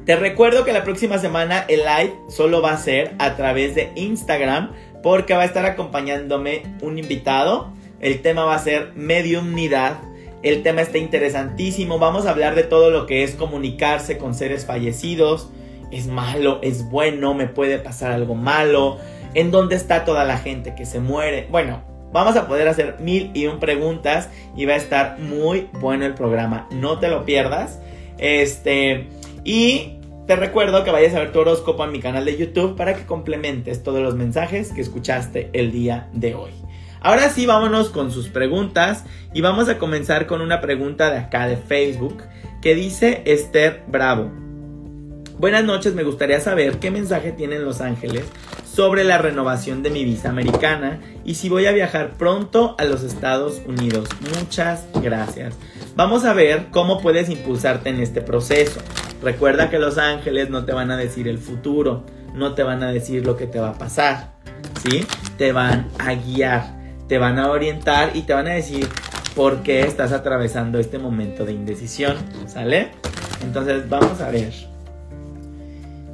Te 0.10 0.16
recuerdo 0.16 0.66
que 0.66 0.74
la 0.74 0.84
próxima 0.84 1.20
semana 1.20 1.66
el 1.68 1.82
live 1.82 2.16
solo 2.30 2.64
va 2.64 2.72
a 2.72 2.78
ser 2.78 3.14
a 3.20 3.36
través 3.36 3.76
de 3.76 3.92
Instagram 3.94 4.72
porque 5.02 5.34
va 5.34 5.42
a 5.42 5.46
estar 5.46 5.66
acompañándome 5.66 6.64
un 6.82 7.00
invitado. 7.00 7.72
El 8.00 8.22
tema 8.22 8.46
va 8.46 8.56
a 8.56 8.60
ser 8.60 8.94
mediumnidad. 8.96 10.00
El 10.42 10.64
tema 10.64 10.82
está 10.82 10.98
interesantísimo. 10.98 12.00
Vamos 12.00 12.26
a 12.26 12.32
hablar 12.32 12.56
de 12.56 12.64
todo 12.64 12.92
lo 12.92 13.06
que 13.06 13.24
es 13.24 13.36
comunicarse 13.36 14.18
con 14.18 14.34
seres 14.34 14.66
fallecidos. 14.66 15.50
Es 15.92 16.08
malo, 16.08 16.60
es 16.62 16.90
bueno, 16.90 17.34
me 17.34 17.48
puede 17.48 17.80
pasar 17.80 18.12
algo 18.12 18.36
malo. 18.36 18.98
¿En 19.34 19.52
dónde 19.52 19.76
está 19.76 20.06
toda 20.06 20.24
la 20.24 20.38
gente 20.38 20.76
que 20.76 20.86
se 20.86 21.00
muere? 21.00 21.48
Bueno, 21.52 21.82
vamos 22.14 22.36
a 22.36 22.48
poder 22.48 22.68
hacer 22.68 22.98
mil 23.00 23.32
y 23.34 23.48
un 23.48 23.60
preguntas 23.60 24.30
y 24.56 24.66
va 24.66 24.74
a 24.74 24.78
estar 24.78 25.20
muy 25.20 25.68
bueno 25.80 26.06
el 26.06 26.14
programa. 26.14 26.68
No 26.72 27.00
te 27.00 27.10
lo 27.10 27.26
pierdas. 27.26 27.80
Este, 28.18 29.08
y 29.44 29.99
te 30.30 30.36
recuerdo 30.36 30.84
que 30.84 30.92
vayas 30.92 31.16
a 31.16 31.20
ver 31.22 31.32
tu 31.32 31.40
horóscopo 31.40 31.84
en 31.84 31.92
mi 31.92 32.02
canal 32.02 32.24
de 32.24 32.38
YouTube 32.38 32.76
para 32.76 32.94
que 32.94 33.08
complementes 33.08 33.82
todos 33.82 34.00
los 34.04 34.14
mensajes 34.14 34.72
que 34.72 34.80
escuchaste 34.80 35.50
el 35.54 35.72
día 35.72 36.08
de 36.14 36.36
hoy. 36.36 36.52
Ahora 37.02 37.30
sí, 37.30 37.48
vámonos 37.48 37.90
con 37.90 38.12
sus 38.12 38.28
preguntas 38.28 39.06
y 39.34 39.42
vamos 39.42 39.70
a 39.70 39.80
comenzar 39.80 40.28
con 40.28 40.42
una 40.42 40.62
pregunta 40.62 41.10
de 41.10 41.18
acá 41.18 41.48
de 41.48 41.58
Facebook 41.58 42.22
que 42.62 42.76
dice 42.76 43.24
Esther 43.26 43.82
Bravo. 43.88 44.30
Buenas 45.40 45.64
noches, 45.64 45.96
me 45.96 46.04
gustaría 46.04 46.40
saber 46.40 46.78
qué 46.78 46.92
mensaje 46.92 47.32
tienen 47.32 47.66
los 47.66 47.82
ángeles 47.82 48.26
sobre 48.72 49.04
la 49.06 49.18
renovación 49.18 49.82
de 49.82 49.90
mi 49.90 50.06
visa 50.06 50.30
americana 50.30 51.00
y 51.26 51.36
si 51.36 51.50
voy 51.50 51.66
a 51.66 51.72
viajar 51.72 52.18
pronto 52.20 52.76
a 52.78 52.86
los 52.86 53.02
Estados 53.02 53.64
Unidos. 53.66 54.08
Muchas 54.38 54.86
gracias. 55.02 55.56
Vamos 55.96 56.24
a 56.24 56.34
ver 56.34 56.68
cómo 56.70 57.02
puedes 57.02 57.30
impulsarte 57.30 57.90
en 57.90 58.00
este 58.00 58.22
proceso. 58.22 58.80
Recuerda 59.22 59.70
que 59.70 59.80
los 59.80 59.98
ángeles 59.98 60.50
no 60.50 60.66
te 60.66 60.72
van 60.72 60.92
a 60.92 60.98
decir 60.98 61.28
el 61.28 61.38
futuro, 61.38 62.06
no 62.34 62.54
te 62.54 62.64
van 62.64 62.84
a 62.84 62.92
decir 62.92 63.26
lo 63.26 63.36
que 63.36 63.48
te 63.48 63.60
va 63.60 63.70
a 63.70 63.78
pasar, 63.78 64.32
¿sí? 64.82 65.06
Te 65.38 65.52
van 65.52 65.88
a 66.00 66.14
guiar, 66.14 66.76
te 67.08 67.18
van 67.18 67.38
a 67.38 67.50
orientar 67.50 68.12
y 68.16 68.22
te 68.22 68.34
van 68.34 68.48
a 68.48 68.52
decir 68.52 68.88
por 69.36 69.62
qué 69.62 69.82
estás 69.82 70.12
atravesando 70.12 70.80
este 70.80 71.00
momento 71.00 71.46
de 71.46 71.54
indecisión, 71.54 72.16
¿sale? 72.48 72.92
Entonces 73.44 73.90
vamos 73.90 74.22
a 74.22 74.30
ver. 74.30 74.54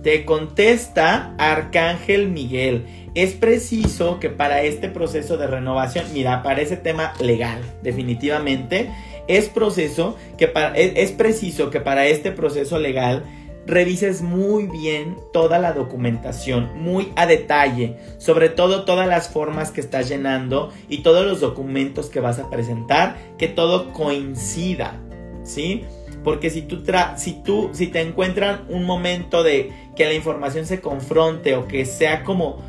Te 0.04 0.26
contesta 0.26 1.34
Arcángel 1.38 2.30
Miguel. 2.30 2.86
Es 3.15 3.34
preciso 3.34 4.20
que 4.20 4.30
para 4.30 4.62
este 4.62 4.89
proceso 4.89 5.38
de 5.38 5.48
renovación, 5.48 6.06
mira, 6.13 6.44
para 6.44 6.62
ese 6.62 6.78
tema 6.78 7.13
legal, 7.20 7.62
definitivamente, 7.82 8.91
es 9.28 9.50
proceso 9.50 10.16
que 10.38 10.48
para, 10.48 10.76
es, 10.76 11.12
preciso 11.12 11.70
que 11.70 11.80
para 11.80 12.08
este 12.08 12.32
proceso 12.32 12.80
legal 12.80 13.24
revises 13.66 14.22
muy 14.22 14.68
bien 14.68 15.18
toda 15.34 15.58
la 15.58 15.74
documentación, 15.74 16.70
muy 16.76 17.12
a 17.16 17.26
detalle, 17.26 17.98
sobre 18.20 18.50
todo 18.50 18.86
todas 18.86 19.08
las 19.08 19.30
formas 19.30 19.72
que 19.72 19.82
estás 19.82 20.08
llenando 20.08 20.72
y 20.88 21.00
todos 21.00 21.26
los 21.26 21.40
documentos 21.40 22.10
que 22.10 22.20
vas 22.20 22.38
a 22.38 22.50
presentar, 22.50 23.18
que 23.38 23.48
todo 23.48 23.92
coincida, 23.92 25.00
¿sí? 25.44 25.84
Porque 26.24 26.50
si 26.50 26.62
tú, 26.64 26.84
si 27.18 27.44
tú, 27.44 27.70
si 27.74 27.88
te 27.88 28.02
encuentran 28.02 28.66
un 28.70 28.84
momento 28.84 29.44
de 29.44 29.72
que 29.96 30.06
la 30.06 30.14
información 30.14 30.66
se 30.66 30.82
confronte 30.82 31.56
o 31.56 31.68
que 31.68 31.86
sea 31.86 32.24
como 32.24 32.64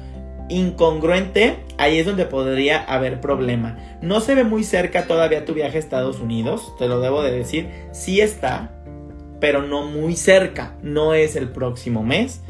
incongruente, 0.49 1.59
ahí 1.79 1.99
es 1.99 2.07
donde 2.07 2.27
podría 2.27 2.83
haber 2.83 3.21
problema. 3.21 3.79
No 4.03 4.21
se 4.21 4.35
ve 4.35 4.45
muy 4.45 4.65
cerca 4.65 5.07
todavía 5.07 5.45
tu 5.45 5.55
viaje 5.55 5.77
a 5.77 5.81
Estados 5.81 6.21
Unidos, 6.21 6.75
te 6.79 6.89
lo 6.89 7.01
debo 7.01 7.23
de 7.23 7.33
decir, 7.33 7.69
sí 7.93 8.21
está, 8.21 8.73
pero 9.41 9.63
no 9.63 9.87
muy 9.87 10.17
cerca, 10.17 10.77
no 10.83 11.15
es 11.15 11.37
el 11.37 11.51
próximo 11.51 12.03
mes. 12.03 12.43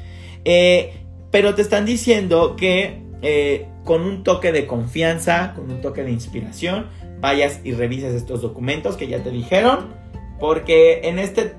Eh, 0.45 1.01
pero 1.31 1.55
te 1.55 1.63
están 1.63 1.85
diciendo 1.85 2.57
que 2.57 3.03
eh, 3.23 3.69
con 3.85 4.03
un 4.03 4.23
toque 4.23 4.53
de 4.53 4.67
confianza, 4.67 5.55
con 5.55 5.71
un 5.71 5.81
toque 5.81 6.03
de 6.03 6.11
inspiración, 6.11 6.87
vayas 7.21 7.61
y 7.65 7.73
revises 7.73 8.15
estos 8.15 8.43
documentos 8.43 8.97
que 8.97 9.09
ya 9.09 9.23
te 9.23 9.31
dijeron, 9.31 9.95
porque 10.39 11.01
en 11.05 11.19
este 11.19 11.55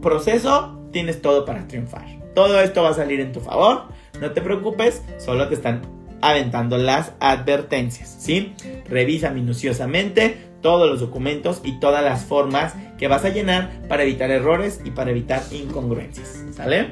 proceso 0.00 0.78
tienes 0.92 1.20
todo 1.20 1.44
para 1.44 1.66
triunfar. 1.66 2.06
Todo 2.34 2.60
esto 2.60 2.82
va 2.82 2.90
a 2.90 2.94
salir 2.94 3.20
en 3.20 3.32
tu 3.32 3.40
favor 3.40 3.88
no 4.22 4.30
te 4.30 4.40
preocupes, 4.40 5.02
solo 5.18 5.48
te 5.48 5.54
están 5.54 5.82
aventando 6.22 6.78
las 6.78 7.12
advertencias, 7.18 8.16
¿sí? 8.20 8.54
Revisa 8.88 9.30
minuciosamente 9.30 10.52
todos 10.62 10.88
los 10.88 11.00
documentos 11.00 11.60
y 11.64 11.80
todas 11.80 12.04
las 12.04 12.24
formas 12.24 12.74
que 12.96 13.08
vas 13.08 13.24
a 13.24 13.30
llenar 13.30 13.82
para 13.88 14.04
evitar 14.04 14.30
errores 14.30 14.80
y 14.84 14.92
para 14.92 15.10
evitar 15.10 15.42
incongruencias, 15.50 16.44
¿sale? 16.52 16.90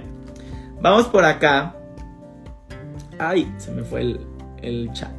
Vamos 0.83 1.07
por 1.07 1.25
acá. 1.25 1.77
Ay, 3.21 3.51
se 3.59 3.71
me 3.71 3.85
fue 3.85 4.01
el, 4.01 4.21
el 4.61 4.93
chat. 4.93 5.15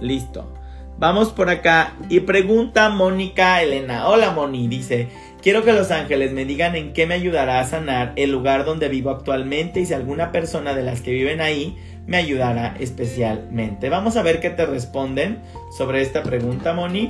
Listo. 0.00 0.54
Vamos 0.98 1.32
por 1.32 1.50
acá 1.50 1.94
y 2.08 2.20
pregunta 2.20 2.88
Mónica 2.88 3.60
Elena. 3.62 4.08
Hola 4.08 4.30
Moni, 4.30 4.68
dice, 4.68 5.08
quiero 5.42 5.64
que 5.64 5.72
los 5.72 5.90
ángeles 5.90 6.32
me 6.32 6.44
digan 6.44 6.76
en 6.76 6.92
qué 6.92 7.06
me 7.06 7.14
ayudará 7.14 7.60
a 7.60 7.64
sanar 7.64 8.12
el 8.16 8.30
lugar 8.30 8.64
donde 8.64 8.88
vivo 8.88 9.10
actualmente 9.10 9.80
y 9.80 9.86
si 9.86 9.92
alguna 9.92 10.30
persona 10.30 10.74
de 10.74 10.82
las 10.82 11.00
que 11.00 11.10
viven 11.10 11.40
ahí 11.40 11.76
me 12.06 12.16
ayudará 12.16 12.76
especialmente. 12.78 13.88
Vamos 13.88 14.16
a 14.16 14.22
ver 14.22 14.40
qué 14.40 14.50
te 14.50 14.64
responden 14.64 15.40
sobre 15.76 16.00
esta 16.00 16.22
pregunta, 16.22 16.72
Moni, 16.72 17.08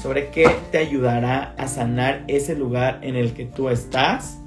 sobre 0.00 0.30
qué 0.30 0.48
te 0.70 0.78
ayudará 0.78 1.54
a 1.58 1.66
sanar 1.68 2.22
ese 2.28 2.54
lugar 2.54 3.00
en 3.02 3.16
el 3.16 3.32
que 3.34 3.44
tú 3.44 3.68
estás. 3.68 4.38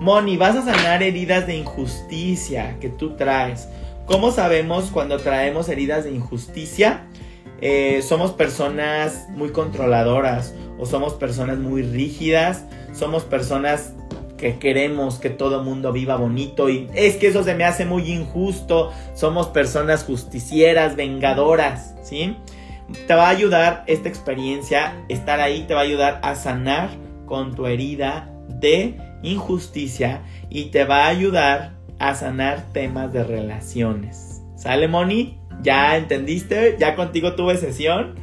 Moni, 0.00 0.36
vas 0.36 0.56
a 0.56 0.62
sanar 0.62 1.02
heridas 1.02 1.46
de 1.46 1.56
injusticia 1.56 2.76
que 2.80 2.88
tú 2.88 3.16
traes. 3.16 3.68
¿Cómo 4.06 4.30
sabemos 4.30 4.90
cuando 4.90 5.18
traemos 5.18 5.68
heridas 5.68 6.04
de 6.04 6.12
injusticia? 6.12 7.06
Eh, 7.60 8.02
somos 8.02 8.32
personas 8.32 9.26
muy 9.30 9.50
controladoras 9.50 10.54
o 10.78 10.86
somos 10.86 11.14
personas 11.14 11.58
muy 11.58 11.82
rígidas, 11.82 12.64
somos 12.92 13.24
personas 13.24 13.92
que 14.36 14.58
queremos 14.58 15.18
que 15.18 15.30
todo 15.30 15.58
el 15.58 15.64
mundo 15.64 15.92
viva 15.92 16.16
bonito 16.16 16.68
y 16.68 16.88
es 16.94 17.16
que 17.16 17.26
eso 17.28 17.42
se 17.42 17.54
me 17.54 17.64
hace 17.64 17.84
muy 17.84 18.10
injusto, 18.10 18.92
somos 19.14 19.48
personas 19.48 20.04
justicieras, 20.04 20.94
vengadoras, 20.94 21.94
¿sí? 22.02 22.36
Te 23.06 23.14
va 23.14 23.26
a 23.26 23.30
ayudar 23.30 23.84
esta 23.86 24.08
experiencia, 24.08 25.04
estar 25.08 25.40
ahí 25.40 25.64
te 25.66 25.74
va 25.74 25.80
a 25.80 25.84
ayudar 25.84 26.20
a 26.22 26.36
sanar 26.36 26.90
con 27.26 27.54
tu 27.54 27.66
herida 27.66 28.30
de 28.48 28.96
injusticia 29.22 30.22
y 30.48 30.66
te 30.66 30.84
va 30.84 31.04
a 31.04 31.08
ayudar 31.08 31.72
a 31.98 32.14
sanar 32.14 32.64
temas 32.72 33.12
de 33.12 33.24
relaciones. 33.24 34.40
¿Sale, 34.56 34.88
Moni? 34.88 35.38
ya 35.62 35.96
entendiste, 35.96 36.76
ya 36.78 36.94
contigo 36.94 37.34
tuve 37.34 37.56
sesión 37.56 38.14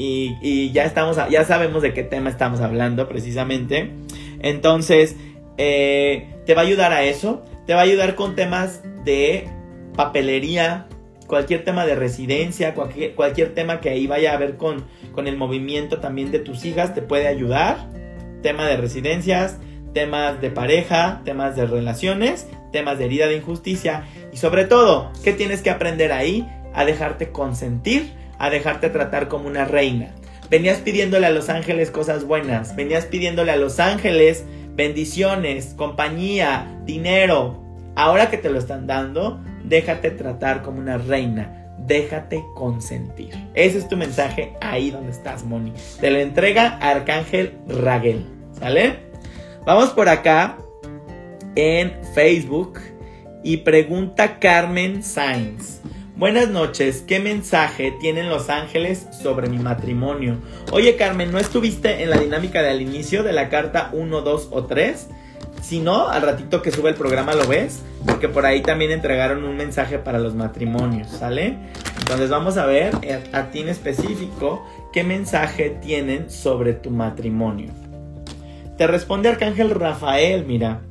y, 0.00 0.72
ya 0.72 0.84
estamos, 0.84 1.18
ya 1.30 1.44
sabemos 1.44 1.82
de 1.82 1.92
qué 1.92 2.02
tema 2.02 2.30
estamos 2.30 2.60
hablando 2.60 3.08
precisamente. 3.08 3.90
Entonces, 4.40 5.16
eh, 5.58 6.28
te 6.46 6.54
va 6.54 6.62
a 6.62 6.64
ayudar 6.64 6.92
a 6.92 7.02
eso, 7.02 7.44
te 7.66 7.74
va 7.74 7.80
a 7.80 7.84
ayudar 7.84 8.14
con 8.14 8.34
temas 8.34 8.82
de 9.04 9.48
papelería, 9.96 10.86
cualquier 11.26 11.64
tema 11.64 11.84
de 11.86 11.94
residencia, 11.94 12.74
cualquier, 12.74 13.14
cualquier 13.14 13.54
tema 13.54 13.80
que 13.80 13.90
ahí 13.90 14.06
vaya 14.06 14.32
a 14.32 14.36
ver 14.36 14.56
con, 14.56 14.86
con 15.12 15.26
el 15.26 15.36
movimiento 15.36 15.98
también 15.98 16.30
de 16.30 16.38
tus 16.38 16.64
hijas, 16.64 16.94
te 16.94 17.02
puede 17.02 17.28
ayudar. 17.28 17.90
Tema 18.42 18.66
de 18.66 18.78
residencias, 18.78 19.58
temas 19.92 20.40
de 20.40 20.50
pareja, 20.50 21.20
temas 21.26 21.56
de 21.56 21.66
relaciones, 21.66 22.48
temas 22.72 22.98
de 22.98 23.04
herida 23.04 23.26
de 23.26 23.36
injusticia 23.36 24.04
y 24.32 24.38
sobre 24.38 24.64
todo, 24.64 25.12
¿qué 25.22 25.34
tienes 25.34 25.60
que 25.60 25.68
aprender 25.68 26.10
ahí? 26.12 26.46
a 26.74 26.84
dejarte 26.84 27.30
consentir, 27.30 28.12
a 28.40 28.50
dejarte 28.50 28.88
tratar 28.90 29.28
como 29.28 29.46
una 29.46 29.66
reina. 29.66 30.08
Venías 30.48 30.78
pidiéndole 30.78 31.26
a 31.26 31.30
los 31.30 31.48
ángeles 31.48 31.92
cosas 31.92 32.24
buenas, 32.24 32.74
venías 32.74 33.04
pidiéndole 33.04 33.52
a 33.52 33.56
los 33.56 33.78
ángeles 33.78 34.44
bendiciones, 34.74 35.74
compañía, 35.76 36.80
dinero. 36.84 37.62
Ahora 37.94 38.30
que 38.30 38.38
te 38.38 38.50
lo 38.50 38.58
están 38.58 38.86
dando, 38.86 39.40
déjate 39.62 40.10
tratar 40.10 40.62
como 40.62 40.80
una 40.80 40.96
reina, 40.96 41.74
déjate 41.86 42.42
consentir. 42.56 43.30
Ese 43.54 43.78
es 43.78 43.88
tu 43.88 43.96
mensaje 43.96 44.54
ahí 44.60 44.90
donde 44.90 45.12
estás, 45.12 45.44
Moni. 45.44 45.72
Te 46.00 46.10
lo 46.10 46.18
entrega 46.18 46.78
Arcángel 46.78 47.58
Raguel, 47.68 48.24
¿sale? 48.58 48.96
Vamos 49.66 49.90
por 49.90 50.08
acá 50.08 50.56
en 51.56 51.92
Facebook 52.14 52.80
y 53.44 53.58
pregunta 53.58 54.38
Carmen 54.38 55.02
Sainz. 55.02 55.80
Buenas 56.20 56.50
noches, 56.50 57.02
¿qué 57.08 57.18
mensaje 57.18 57.92
tienen 57.98 58.28
los 58.28 58.50
ángeles 58.50 59.06
sobre 59.10 59.48
mi 59.48 59.56
matrimonio? 59.56 60.36
Oye 60.70 60.94
Carmen, 60.96 61.32
¿no 61.32 61.38
estuviste 61.38 62.02
en 62.02 62.10
la 62.10 62.18
dinámica 62.18 62.60
del 62.60 62.82
inicio 62.82 63.22
de 63.22 63.32
la 63.32 63.48
carta 63.48 63.88
1, 63.94 64.20
2 64.20 64.48
o 64.50 64.66
3? 64.66 65.08
Si 65.62 65.78
no, 65.78 66.10
al 66.10 66.20
ratito 66.20 66.60
que 66.60 66.72
sube 66.72 66.90
el 66.90 66.94
programa 66.94 67.32
lo 67.32 67.48
ves, 67.48 67.80
porque 68.04 68.28
por 68.28 68.44
ahí 68.44 68.60
también 68.60 68.90
entregaron 68.90 69.44
un 69.44 69.56
mensaje 69.56 69.98
para 69.98 70.18
los 70.18 70.34
matrimonios, 70.34 71.08
¿sale? 71.08 71.56
Entonces 72.00 72.28
vamos 72.28 72.58
a 72.58 72.66
ver 72.66 72.94
eh, 73.00 73.18
a 73.32 73.50
ti 73.50 73.60
en 73.60 73.70
específico 73.70 74.62
qué 74.92 75.04
mensaje 75.04 75.70
tienen 75.80 76.28
sobre 76.28 76.74
tu 76.74 76.90
matrimonio. 76.90 77.70
Te 78.76 78.86
responde 78.86 79.30
Arcángel 79.30 79.70
Rafael, 79.70 80.44
mira 80.44 80.82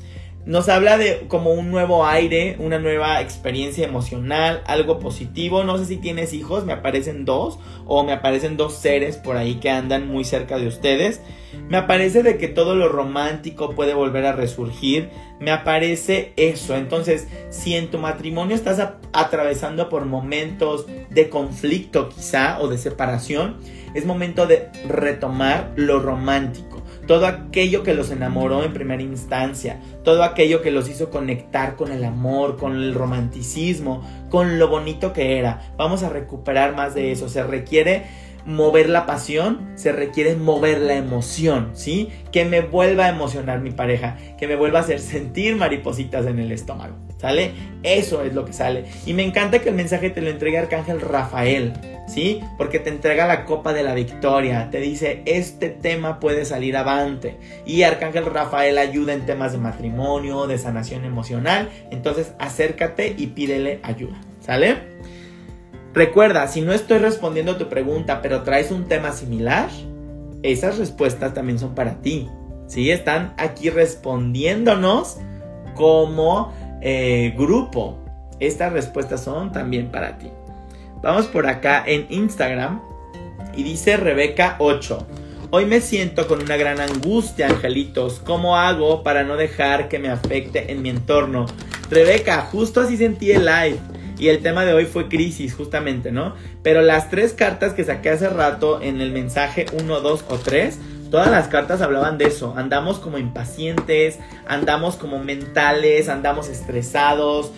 nos 0.50 0.68
habla 0.68 0.98
de 0.98 1.28
como 1.28 1.54
un 1.54 1.70
nuevo 1.70 2.08
aire, 2.08 2.56
una 2.58 2.80
nueva 2.80 3.22
experiencia 3.22 3.86
emocional, 3.86 4.64
algo 4.66 4.98
positivo. 4.98 5.64
No 5.64 5.78
sé 5.78 5.86
si 5.86 5.98
tienes 5.98 6.34
hijos, 6.34 6.66
me 6.66 6.74
aparecen 6.74 7.24
dos 7.24 7.60
o 7.86 8.04
me 8.04 8.14
aparecen 8.14 8.58
dos 8.58 8.74
seres 8.74 9.18
por 9.18 9.38
ahí 9.38 9.60
que 9.60 9.70
andan 9.70 10.08
muy 10.08 10.24
cerca 10.24 10.58
de 10.58 10.66
ustedes. 10.66 11.22
Me 11.68 11.78
aparece 11.78 12.24
de 12.24 12.40
que 12.40 12.48
todo 12.48 12.74
lo 12.74 12.90
romántico 12.90 13.76
puede 13.76 13.94
volver 13.94 14.26
a 14.26 14.32
resurgir. 14.32 15.12
Me 15.40 15.52
aparece 15.52 16.34
eso. 16.36 16.76
Entonces, 16.76 17.28
si 17.52 17.76
en 17.76 17.92
tu 17.92 18.00
matrimonio 18.00 18.56
estás 18.56 18.80
atravesando 19.14 19.88
por 19.88 20.06
momentos 20.06 20.88
de 21.12 21.30
conflicto 21.30 22.10
quizá 22.10 22.60
o 22.60 22.70
de 22.70 22.80
separación, 22.80 23.58
es 23.94 24.04
momento 24.04 24.48
de 24.48 24.70
retomar 24.88 25.74
lo 25.76 26.00
romántico 26.00 26.79
todo 27.10 27.26
aquello 27.26 27.82
que 27.82 27.96
los 27.96 28.12
enamoró 28.12 28.64
en 28.64 28.72
primera 28.72 29.02
instancia, 29.02 29.80
todo 30.04 30.22
aquello 30.22 30.62
que 30.62 30.70
los 30.70 30.88
hizo 30.88 31.10
conectar 31.10 31.76
con 31.76 31.92
el 31.92 32.06
amor, 32.06 32.56
con 32.56 32.76
el 32.76 32.94
romanticismo, 32.94 34.04
con 34.30 34.60
lo 34.60 34.68
bonito 34.68 35.12
que 35.12 35.40
era. 35.40 35.74
Vamos 35.76 36.04
a 36.04 36.10
recuperar 36.10 36.76
más 36.76 36.94
de 36.94 37.12
eso. 37.12 37.28
Se 37.28 37.42
requiere 37.42 38.06
mover 38.46 38.90
la 38.90 39.06
pasión, 39.06 39.72
se 39.76 39.92
requiere 39.92 40.36
mover 40.36 40.80
la 40.80 40.96
emoción, 40.96 41.72
¿sí? 41.74 42.10
Que 42.32 42.46
me 42.46 42.62
vuelva 42.62 43.06
a 43.06 43.10
emocionar 43.10 43.60
mi 43.60 43.72
pareja, 43.72 44.18
que 44.38 44.48
me 44.48 44.56
vuelva 44.56 44.80
a 44.80 44.82
hacer 44.84 45.00
sentir 45.00 45.56
maripositas 45.56 46.26
en 46.26 46.40
el 46.40 46.52
estómago, 46.52 46.96
¿sale? 47.18 47.52
Eso 47.84 48.24
es 48.24 48.34
lo 48.34 48.46
que 48.46 48.54
sale. 48.54 48.86
Y 49.06 49.14
me 49.14 49.24
encanta 49.24 49.60
que 49.60 49.70
el 49.70 49.76
mensaje 49.76 50.10
te 50.10 50.22
lo 50.22 50.30
entregue 50.30 50.58
Arcángel 50.58 51.02
Rafael, 51.02 51.74
¿sí? 52.08 52.42
Porque 52.58 52.80
te 52.80 52.90
entrega 52.90 53.28
la 53.28 53.46
copa 53.46 53.74
de 53.74 53.84
la 53.84 53.94
victoria, 53.94 54.70
te 54.72 54.80
dice, 54.80 55.22
este 55.26 55.70
tema 55.70 56.20
puede 56.20 56.46
salir 56.46 56.76
avante. 56.78 57.38
Y 57.66 57.84
Arcángel 57.84 58.26
Rafael 58.26 58.78
ayuda 58.78 59.14
en 59.14 59.26
temas 59.26 59.52
de 59.52 59.60
matrimonio, 59.60 60.48
de 60.48 60.58
sanación 60.58 61.06
emocional, 61.06 61.70
entonces 61.92 62.34
acércate 62.40 63.14
y 63.18 63.28
pídele 63.28 63.80
ayuda, 63.84 64.20
¿sale? 64.40 64.78
Recuerda, 65.94 66.48
si 66.48 66.62
no 66.62 66.72
estoy 66.72 67.00
respondiendo 67.00 67.54
a 67.54 67.58
tu 67.58 67.68
pregunta, 67.68 68.22
pero 68.22 68.44
traes 68.44 68.72
un 68.72 68.86
tema 68.86 69.12
similar, 69.12 69.70
esas 70.44 70.78
respuestas 70.78 71.34
también 71.34 71.60
son 71.60 71.76
para 71.76 72.02
ti. 72.02 72.30
¿sí? 72.68 72.92
Están 72.92 73.34
aquí 73.38 73.70
respondiéndonos 73.70 75.18
como 75.76 76.54
eh, 76.82 77.34
grupo. 77.38 77.98
Estas 78.40 78.72
respuestas 78.72 79.24
son 79.24 79.52
también 79.52 79.90
para 79.90 80.18
ti. 80.18 80.30
Vamos 81.02 81.28
por 81.28 81.48
acá 81.48 81.84
en 81.86 82.06
Instagram 82.10 82.82
y 83.56 83.64
dice 83.64 83.98
Rebeca 83.98 84.56
8. 84.60 85.08
Hoy 85.52 85.66
me 85.66 85.82
siento 85.82 86.28
con 86.28 86.42
una 86.42 86.58
gran 86.58 86.80
angustia, 86.80 87.48
angelitos. 87.48 88.22
¿Cómo 88.24 88.56
hago 88.56 89.02
para 89.02 89.24
no 89.24 89.36
dejar 89.36 89.90
que 89.90 89.98
me 89.98 90.10
afecte 90.10 90.72
en 90.72 90.82
mi 90.84 90.90
entorno? 90.90 91.48
Rebeca, 91.90 92.42
justo 92.42 92.82
así 92.82 92.98
sentí 92.98 93.32
el 93.32 93.46
live. 93.46 93.80
Y 94.20 94.28
el 94.28 94.44
tema 94.44 94.66
de 94.66 94.74
hoy 94.74 94.86
fue 94.86 95.08
crisis, 95.08 95.56
justamente, 95.56 96.12
¿no? 96.12 96.36
Pero 96.62 96.82
las 96.82 97.10
tres 97.10 97.34
cartas 97.34 97.74
que 97.74 97.86
saqué 97.86 98.10
hace 98.10 98.30
rato 98.30 98.82
en 98.82 99.00
el 99.00 99.12
mensaje 99.12 99.66
1, 99.82 100.02
2 100.02 100.26
o 100.30 100.38
3, 100.38 100.78
todas 101.10 101.32
las 101.32 101.48
cartas 101.48 101.82
hablaban 101.82 102.18
de 102.18 102.26
eso. 102.26 102.54
Andamos 102.58 103.00
como 103.00 103.18
impacientes, 103.18 104.20
andamos 104.46 104.98
como 104.98 105.20
mentales, 105.24 106.10
andamos 106.10 106.50
estresados, 106.50 107.52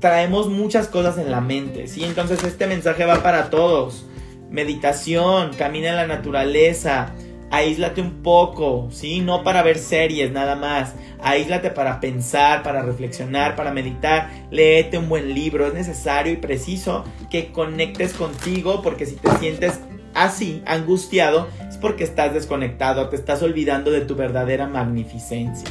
traemos 0.00 0.48
muchas 0.48 0.88
cosas 0.88 1.16
en 1.16 1.30
la 1.30 1.40
mente, 1.40 1.86
¿sí? 1.86 2.04
Entonces 2.04 2.42
este 2.42 2.66
mensaje 2.66 3.04
va 3.04 3.22
para 3.22 3.48
todos. 3.48 4.04
Meditación, 4.50 5.52
camina 5.56 5.90
en 5.90 5.96
la 5.96 6.06
naturaleza, 6.06 7.14
aíslate 7.54 8.00
un 8.00 8.22
poco, 8.22 8.88
¿sí? 8.90 9.20
No 9.20 9.44
para 9.44 9.62
ver 9.62 9.78
series 9.78 10.32
nada 10.32 10.56
más. 10.56 10.94
Aíslate 11.22 11.70
para 11.70 12.00
pensar, 12.00 12.62
para 12.62 12.82
reflexionar, 12.82 13.54
para 13.54 13.72
meditar. 13.72 14.30
Léete 14.50 14.98
un 14.98 15.08
buen 15.08 15.34
libro. 15.34 15.66
Es 15.66 15.74
necesario 15.74 16.32
y 16.32 16.36
preciso 16.36 17.04
que 17.30 17.52
conectes 17.52 18.12
contigo 18.14 18.82
porque 18.82 19.06
si 19.06 19.16
te 19.16 19.30
sientes 19.38 19.80
así, 20.14 20.62
angustiado, 20.66 21.48
es 21.68 21.76
porque 21.76 22.04
estás 22.04 22.34
desconectado, 22.34 23.08
te 23.08 23.16
estás 23.16 23.42
olvidando 23.42 23.90
de 23.90 24.00
tu 24.00 24.16
verdadera 24.16 24.66
magnificencia. 24.66 25.68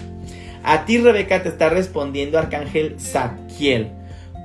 A 0.64 0.86
ti, 0.86 0.98
Rebeca, 0.98 1.44
te 1.44 1.50
está 1.50 1.70
respondiendo 1.70 2.40
Arcángel 2.40 2.98
Zadkiel. 3.00 3.92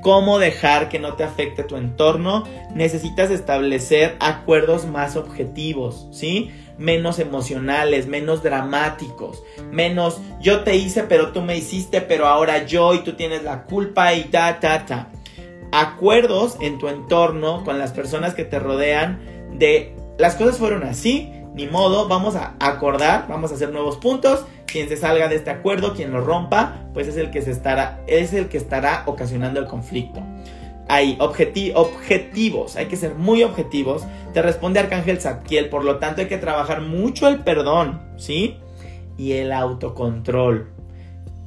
¿Cómo 0.00 0.38
dejar 0.38 0.88
que 0.88 1.00
no 1.00 1.14
te 1.14 1.24
afecte 1.24 1.64
tu 1.64 1.76
entorno? 1.76 2.44
Necesitas 2.74 3.30
establecer 3.30 4.16
acuerdos 4.20 4.86
más 4.86 5.16
objetivos, 5.16 6.06
¿sí? 6.12 6.50
Menos 6.78 7.18
emocionales, 7.18 8.06
menos 8.06 8.42
dramáticos, 8.42 9.42
menos 9.70 10.20
yo 10.40 10.62
te 10.62 10.76
hice 10.76 11.02
pero 11.04 11.32
tú 11.32 11.42
me 11.42 11.56
hiciste 11.56 12.00
pero 12.00 12.26
ahora 12.26 12.64
yo 12.64 12.94
y 12.94 13.00
tú 13.00 13.14
tienes 13.14 13.42
la 13.42 13.64
culpa 13.64 14.14
y 14.14 14.24
ta 14.24 14.60
ta 14.60 14.86
ta. 14.86 15.08
Acuerdos 15.70 16.56
en 16.60 16.78
tu 16.78 16.88
entorno 16.88 17.62
con 17.64 17.78
las 17.78 17.92
personas 17.92 18.34
que 18.34 18.44
te 18.44 18.58
rodean 18.58 19.20
de 19.52 19.94
las 20.18 20.34
cosas 20.34 20.58
fueron 20.58 20.82
así, 20.82 21.32
ni 21.54 21.66
modo, 21.66 22.08
vamos 22.08 22.36
a 22.36 22.54
acordar, 22.60 23.26
vamos 23.28 23.50
a 23.50 23.54
hacer 23.54 23.70
nuevos 23.70 23.96
puntos. 23.96 24.44
Quien 24.66 24.88
se 24.88 24.96
salga 24.96 25.28
de 25.28 25.36
este 25.36 25.50
acuerdo, 25.50 25.94
quien 25.94 26.12
lo 26.12 26.20
rompa, 26.20 26.88
pues 26.92 27.08
es 27.08 27.16
el 27.16 27.30
que 27.30 27.42
se 27.42 27.50
estará, 27.50 28.00
es 28.06 28.32
el 28.32 28.48
que 28.48 28.58
estará 28.58 29.02
ocasionando 29.06 29.58
el 29.58 29.66
conflicto. 29.66 30.22
Hay 30.88 31.16
objetivos, 31.20 32.76
hay 32.76 32.86
que 32.86 32.96
ser 32.96 33.14
muy 33.14 33.42
objetivos. 33.42 34.04
Te 34.32 34.42
responde 34.42 34.80
Arcángel 34.80 35.20
Zadkiel, 35.20 35.68
por 35.68 35.84
lo 35.84 35.98
tanto 35.98 36.22
hay 36.22 36.28
que 36.28 36.38
trabajar 36.38 36.80
mucho 36.80 37.28
el 37.28 37.40
perdón, 37.40 38.00
¿sí? 38.16 38.56
Y 39.16 39.32
el 39.32 39.52
autocontrol. 39.52 40.70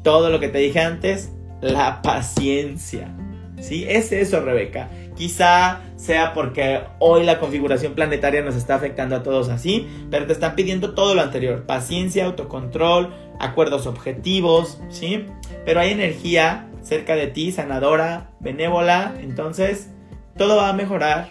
Todo 0.03 0.29
lo 0.29 0.39
que 0.39 0.49
te 0.49 0.59
dije 0.59 0.79
antes, 0.79 1.31
la 1.61 2.01
paciencia. 2.01 3.15
¿Sí? 3.59 3.85
Es 3.87 4.11
eso, 4.11 4.41
Rebeca. 4.41 4.89
Quizá 5.15 5.81
sea 5.95 6.33
porque 6.33 6.81
hoy 6.97 7.23
la 7.23 7.39
configuración 7.39 7.93
planetaria 7.93 8.41
nos 8.41 8.55
está 8.55 8.75
afectando 8.75 9.15
a 9.15 9.23
todos 9.23 9.49
así, 9.49 9.87
pero 10.09 10.25
te 10.25 10.33
están 10.33 10.55
pidiendo 10.55 10.95
todo 10.95 11.13
lo 11.13 11.21
anterior, 11.21 11.67
paciencia, 11.67 12.25
autocontrol, 12.25 13.13
acuerdos 13.39 13.85
objetivos, 13.85 14.81
¿sí? 14.89 15.27
Pero 15.63 15.79
hay 15.79 15.91
energía 15.91 16.70
cerca 16.81 17.15
de 17.15 17.27
ti, 17.27 17.51
sanadora, 17.51 18.31
benévola, 18.39 19.13
entonces 19.21 19.89
todo 20.37 20.57
va 20.57 20.69
a 20.69 20.73
mejorar, 20.73 21.29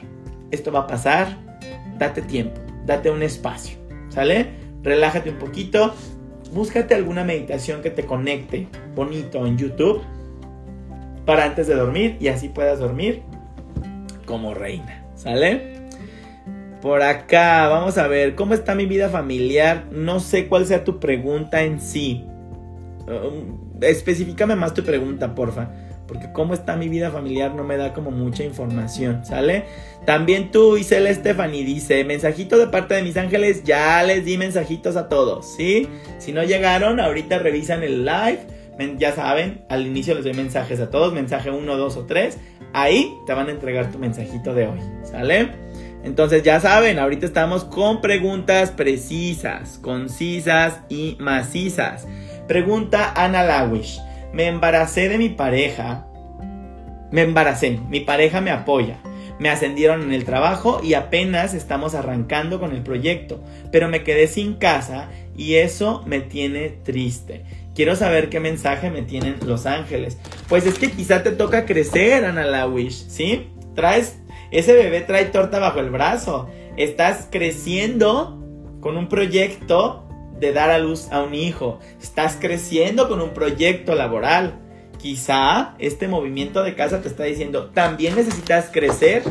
esto 0.51 0.73
va 0.73 0.81
a 0.81 0.87
pasar, 0.87 1.37
date 1.99 2.23
tiempo, 2.23 2.61
date 2.87 3.11
un 3.11 3.23
espacio, 3.23 3.79
¿sale? 4.09 4.49
Relájate 4.83 5.31
un 5.31 5.39
poquito, 5.39 5.95
búscate 6.53 6.95
alguna 6.95 7.25
meditación 7.25 7.83
que 7.83 7.91
te 7.91 8.05
conecte 8.05 8.69
bonito 8.95 9.47
en 9.47 9.59
YouTube 9.59 10.03
para 11.27 11.45
antes 11.45 11.67
de 11.67 11.75
dormir 11.75 12.17
y 12.21 12.29
así 12.29 12.49
puedas 12.49 12.79
dormir 12.79 13.23
como 14.27 14.55
reina. 14.55 15.05
¿Sale? 15.15 15.81
Por 16.81 17.03
acá, 17.03 17.69
vamos 17.69 17.99
a 17.99 18.09
ver, 18.09 18.35
¿cómo 18.35 18.55
está 18.55 18.75
mi 18.75 18.87
vida 18.87 19.11
familiar? 19.11 19.85
No 19.91 20.19
sé 20.19 20.49
cuál 20.49 20.65
sea 20.65 20.83
tu 20.83 20.99
pregunta 20.99 21.63
en 21.63 21.79
sí. 21.79 22.25
Um, 23.07 23.70
específicame 23.81 24.57
más 24.57 24.75
tu 24.75 24.83
pregunta, 24.83 25.35
porfa. 25.35 25.71
Porque 26.07 26.33
cómo 26.33 26.55
está 26.55 26.77
mi 26.77 26.89
vida 26.89 27.13
familiar 27.13 27.55
no 27.55 27.63
me 27.63 27.77
da 27.77 27.93
como 27.93 28.11
mucha 28.11 28.43
información, 28.43 29.25
¿sale? 29.25 29.65
También 30.07 30.51
tú, 30.51 30.77
Isela 30.77 31.15
Stephanie, 31.15 31.65
dice, 31.65 32.03
mensajito 32.05 32.59
de 32.59 32.67
parte 32.67 32.95
de 32.95 33.03
mis 33.03 33.17
ángeles, 33.17 33.63
ya 33.63 34.03
les 34.03 34.25
di 34.25 34.37
mensajitos 34.37 34.97
a 34.97 35.09
todos, 35.09 35.55
¿sí? 35.57 35.89
Si 36.19 36.33
no 36.33 36.43
llegaron, 36.43 36.99
ahorita 36.99 37.39
revisan 37.39 37.85
el 37.85 38.05
live 38.05 38.41
ya 38.99 39.13
saben, 39.13 39.65
al 39.69 39.87
inicio 39.87 40.15
les 40.15 40.25
doy 40.25 40.35
mensajes 40.35 40.81
a 40.81 40.91
todos, 40.91 41.13
mensaje 41.13 41.51
1, 41.51 41.77
2 41.77 41.97
o 41.97 42.07
3. 42.07 42.39
Ahí 42.73 43.15
te 43.27 43.35
van 43.35 43.49
a 43.49 43.51
entregar 43.51 43.91
tu 43.91 43.99
mensajito 43.99 44.55
de 44.55 44.69
hoy, 44.69 44.79
¿sale? 45.03 45.51
Entonces 46.03 46.43
ya 46.43 46.61
saben, 46.61 46.99
ahorita 46.99 47.27
estamos 47.27 47.65
con 47.65 48.01
preguntas 48.01 48.71
precisas, 48.71 49.79
concisas 49.79 50.81
y 50.89 51.17
macizas. 51.21 52.07
Pregunta 52.51 53.13
Ana 53.15 53.45
Lawish. 53.45 54.01
Me 54.33 54.49
embaracé 54.49 55.09
de 55.09 55.19
mi 55.19 55.29
pareja. 55.29 56.09
Me 57.13 57.23
embaracé, 57.23 57.79
mi 57.89 58.01
pareja 58.01 58.41
me 58.41 58.51
apoya. 58.51 58.99
Me 59.39 59.51
ascendieron 59.51 60.03
en 60.03 60.13
el 60.13 60.25
trabajo 60.25 60.81
y 60.83 60.95
apenas 60.95 61.55
estamos 61.55 61.95
arrancando 61.95 62.59
con 62.59 62.73
el 62.73 62.83
proyecto, 62.83 63.41
pero 63.71 63.87
me 63.89 64.03
quedé 64.03 64.27
sin 64.27 64.55
casa 64.55 65.11
y 65.37 65.55
eso 65.55 66.03
me 66.07 66.23
tiene 66.23 66.71
triste. 66.71 67.45
Quiero 67.77 67.95
saber 67.95 68.31
qué 68.31 68.41
mensaje 68.41 68.91
me 68.91 69.03
tienen 69.03 69.37
los 69.47 69.65
ángeles. 69.65 70.19
Pues 70.49 70.67
es 70.67 70.77
que 70.77 70.91
quizá 70.91 71.23
te 71.23 71.31
toca 71.31 71.67
crecer, 71.67 72.25
Ana 72.25 72.43
Lawish, 72.43 73.07
¿sí? 73.07 73.47
Traes, 73.77 74.19
ese 74.51 74.73
bebé 74.73 75.03
trae 75.03 75.27
torta 75.27 75.61
bajo 75.61 75.79
el 75.79 75.91
brazo. 75.91 76.51
Estás 76.77 77.29
creciendo 77.31 78.45
con 78.81 78.97
un 78.97 79.09
proyecto 79.09 80.10
de 80.41 80.53
dar 80.53 80.71
a 80.71 80.79
luz 80.79 81.09
a 81.13 81.23
un 81.23 81.35
hijo. 81.35 81.79
Estás 82.03 82.37
creciendo 82.41 83.09
con 83.09 83.21
un 83.21 83.31
proyecto 83.31 83.95
laboral. 83.95 84.59
Quizá 84.99 85.75
este 85.79 86.09
movimiento 86.09 86.63
de 86.63 86.75
casa 86.75 87.01
te 87.01 87.09
está 87.09 87.25
diciendo, 87.25 87.71
también 87.73 88.17
necesitas 88.17 88.71
crecer 88.73 89.23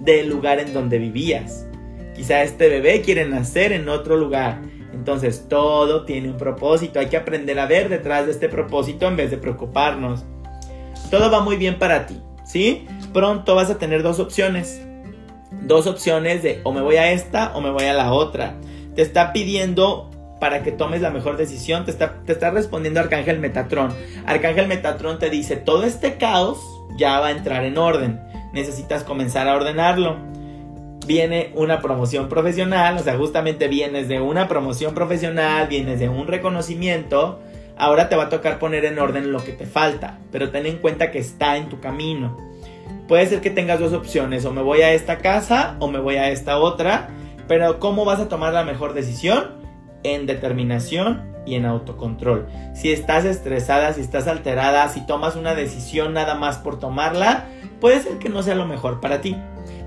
del 0.00 0.28
lugar 0.28 0.60
en 0.60 0.74
donde 0.74 0.98
vivías. 0.98 1.66
Quizá 2.14 2.42
este 2.42 2.68
bebé 2.68 3.00
quiere 3.00 3.26
nacer 3.26 3.72
en 3.72 3.88
otro 3.88 4.16
lugar 4.16 4.60
entonces 4.92 5.48
todo 5.48 6.04
tiene 6.04 6.28
un 6.28 6.36
propósito, 6.36 7.00
hay 7.00 7.06
que 7.06 7.16
aprender 7.16 7.58
a 7.58 7.66
ver 7.66 7.88
detrás 7.88 8.26
de 8.26 8.32
este 8.32 8.48
propósito 8.48 9.08
en 9.08 9.16
vez 9.16 9.30
de 9.30 9.38
preocuparnos. 9.38 10.24
Todo 11.10 11.30
va 11.30 11.40
muy 11.40 11.56
bien 11.56 11.78
para 11.78 12.06
ti, 12.06 12.20
¿sí? 12.44 12.86
Pronto 13.12 13.54
vas 13.54 13.70
a 13.70 13.78
tener 13.78 14.02
dos 14.02 14.20
opciones. 14.20 14.80
Dos 15.62 15.86
opciones 15.86 16.42
de 16.42 16.60
o 16.64 16.72
me 16.72 16.82
voy 16.82 16.96
a 16.96 17.12
esta 17.12 17.52
o 17.56 17.60
me 17.60 17.70
voy 17.70 17.84
a 17.84 17.94
la 17.94 18.12
otra. 18.12 18.54
Te 18.94 19.02
está 19.02 19.32
pidiendo 19.32 20.10
para 20.42 20.64
que 20.64 20.72
tomes 20.72 21.00
la 21.00 21.10
mejor 21.10 21.36
decisión, 21.36 21.84
te 21.84 21.92
está, 21.92 22.14
te 22.26 22.32
está 22.32 22.50
respondiendo 22.50 22.98
Arcángel 22.98 23.38
Metatrón. 23.38 23.94
Arcángel 24.26 24.66
Metatrón 24.66 25.20
te 25.20 25.30
dice, 25.30 25.54
todo 25.54 25.84
este 25.84 26.16
caos 26.16 26.58
ya 26.98 27.20
va 27.20 27.28
a 27.28 27.30
entrar 27.30 27.64
en 27.64 27.78
orden. 27.78 28.20
Necesitas 28.52 29.04
comenzar 29.04 29.46
a 29.46 29.54
ordenarlo 29.54 30.16
viene 31.06 31.52
una 31.54 31.80
promoción 31.80 32.28
profesional, 32.28 32.96
o 32.96 32.98
sea, 32.98 33.16
justamente 33.16 33.68
vienes 33.68 34.08
de 34.08 34.20
una 34.20 34.48
promoción 34.48 34.94
profesional, 34.94 35.68
vienes 35.68 36.00
de 36.00 36.08
un 36.08 36.26
reconocimiento, 36.26 37.38
ahora 37.76 38.08
te 38.08 38.16
va 38.16 38.24
a 38.24 38.28
tocar 38.28 38.58
poner 38.58 38.84
en 38.84 38.98
orden 38.98 39.30
lo 39.30 39.44
que 39.44 39.52
te 39.52 39.66
falta, 39.66 40.18
pero 40.32 40.50
ten 40.50 40.66
en 40.66 40.78
cuenta 40.78 41.12
que 41.12 41.20
está 41.20 41.56
en 41.56 41.68
tu 41.68 41.78
camino. 41.78 42.36
Puede 43.06 43.26
ser 43.26 43.40
que 43.40 43.50
tengas 43.50 43.78
dos 43.78 43.92
opciones, 43.92 44.44
o 44.44 44.50
me 44.50 44.62
voy 44.62 44.82
a 44.82 44.92
esta 44.92 45.18
casa 45.18 45.76
o 45.78 45.86
me 45.86 46.00
voy 46.00 46.16
a 46.16 46.30
esta 46.30 46.58
otra, 46.58 47.10
pero 47.46 47.78
¿cómo 47.78 48.04
vas 48.04 48.18
a 48.18 48.28
tomar 48.28 48.52
la 48.52 48.64
mejor 48.64 48.92
decisión? 48.92 49.61
En 50.04 50.26
determinación 50.26 51.32
y 51.44 51.56
en 51.56 51.64
autocontrol. 51.64 52.46
Si 52.74 52.92
estás 52.92 53.24
estresada, 53.24 53.92
si 53.92 54.00
estás 54.00 54.28
alterada, 54.28 54.88
si 54.88 55.06
tomas 55.06 55.36
una 55.36 55.54
decisión 55.54 56.12
nada 56.12 56.34
más 56.34 56.58
por 56.58 56.78
tomarla, 56.78 57.46
puede 57.80 58.00
ser 58.00 58.18
que 58.18 58.28
no 58.28 58.42
sea 58.42 58.54
lo 58.54 58.66
mejor 58.66 59.00
para 59.00 59.20
ti 59.20 59.36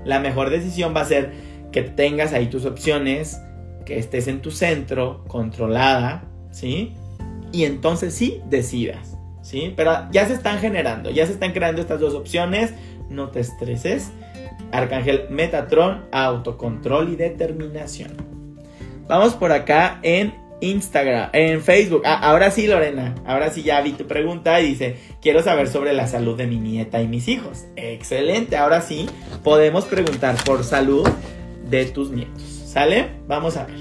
la 0.06 0.20
mejor 0.20 0.50
decisión 0.50 0.94
va 0.96 1.02
a 1.02 1.04
ser 1.04 1.32
que 1.72 1.82
tengas 1.82 2.32
ahí 2.32 2.46
tus 2.46 2.64
opciones, 2.64 3.42
que 3.84 3.98
estés 3.98 4.28
en 4.28 4.40
tu 4.40 4.50
centro, 4.50 5.24
controlada, 5.26 6.24
¿sí? 6.50 6.94
Y 7.52 7.64
entonces 7.64 8.14
sí, 8.14 8.40
decidas, 8.48 9.18
¿sí? 9.42 9.74
Pero 9.76 10.08
ya 10.12 10.26
se 10.26 10.34
están 10.34 10.58
generando, 10.58 11.10
ya 11.10 11.26
se 11.26 11.32
están 11.32 11.52
creando 11.52 11.82
estas 11.82 12.00
dos 12.00 12.14
opciones, 12.14 12.72
no 13.10 13.30
te 13.30 13.40
estreses. 13.40 14.12
Arcángel 14.72 15.26
Metatron, 15.30 16.06
autocontrol 16.12 17.12
y 17.12 17.16
determinación. 17.16 18.35
Vamos 19.08 19.34
por 19.34 19.52
acá 19.52 19.98
en 20.02 20.34
Instagram, 20.60 21.30
en 21.32 21.62
Facebook. 21.62 22.02
Ah, 22.04 22.18
ahora 22.22 22.50
sí, 22.50 22.66
Lorena. 22.66 23.14
Ahora 23.24 23.50
sí 23.50 23.62
ya 23.62 23.80
vi 23.80 23.92
tu 23.92 24.06
pregunta 24.06 24.60
y 24.60 24.68
dice, 24.68 24.96
quiero 25.20 25.42
saber 25.42 25.68
sobre 25.68 25.92
la 25.92 26.08
salud 26.08 26.36
de 26.36 26.46
mi 26.46 26.58
nieta 26.58 27.00
y 27.00 27.08
mis 27.08 27.28
hijos. 27.28 27.66
Excelente. 27.76 28.56
Ahora 28.56 28.80
sí, 28.80 29.08
podemos 29.44 29.84
preguntar 29.84 30.36
por 30.44 30.64
salud 30.64 31.08
de 31.68 31.84
tus 31.86 32.10
nietos. 32.10 32.42
¿Sale? 32.42 33.08
Vamos 33.26 33.56
a 33.56 33.64
ver. 33.64 33.76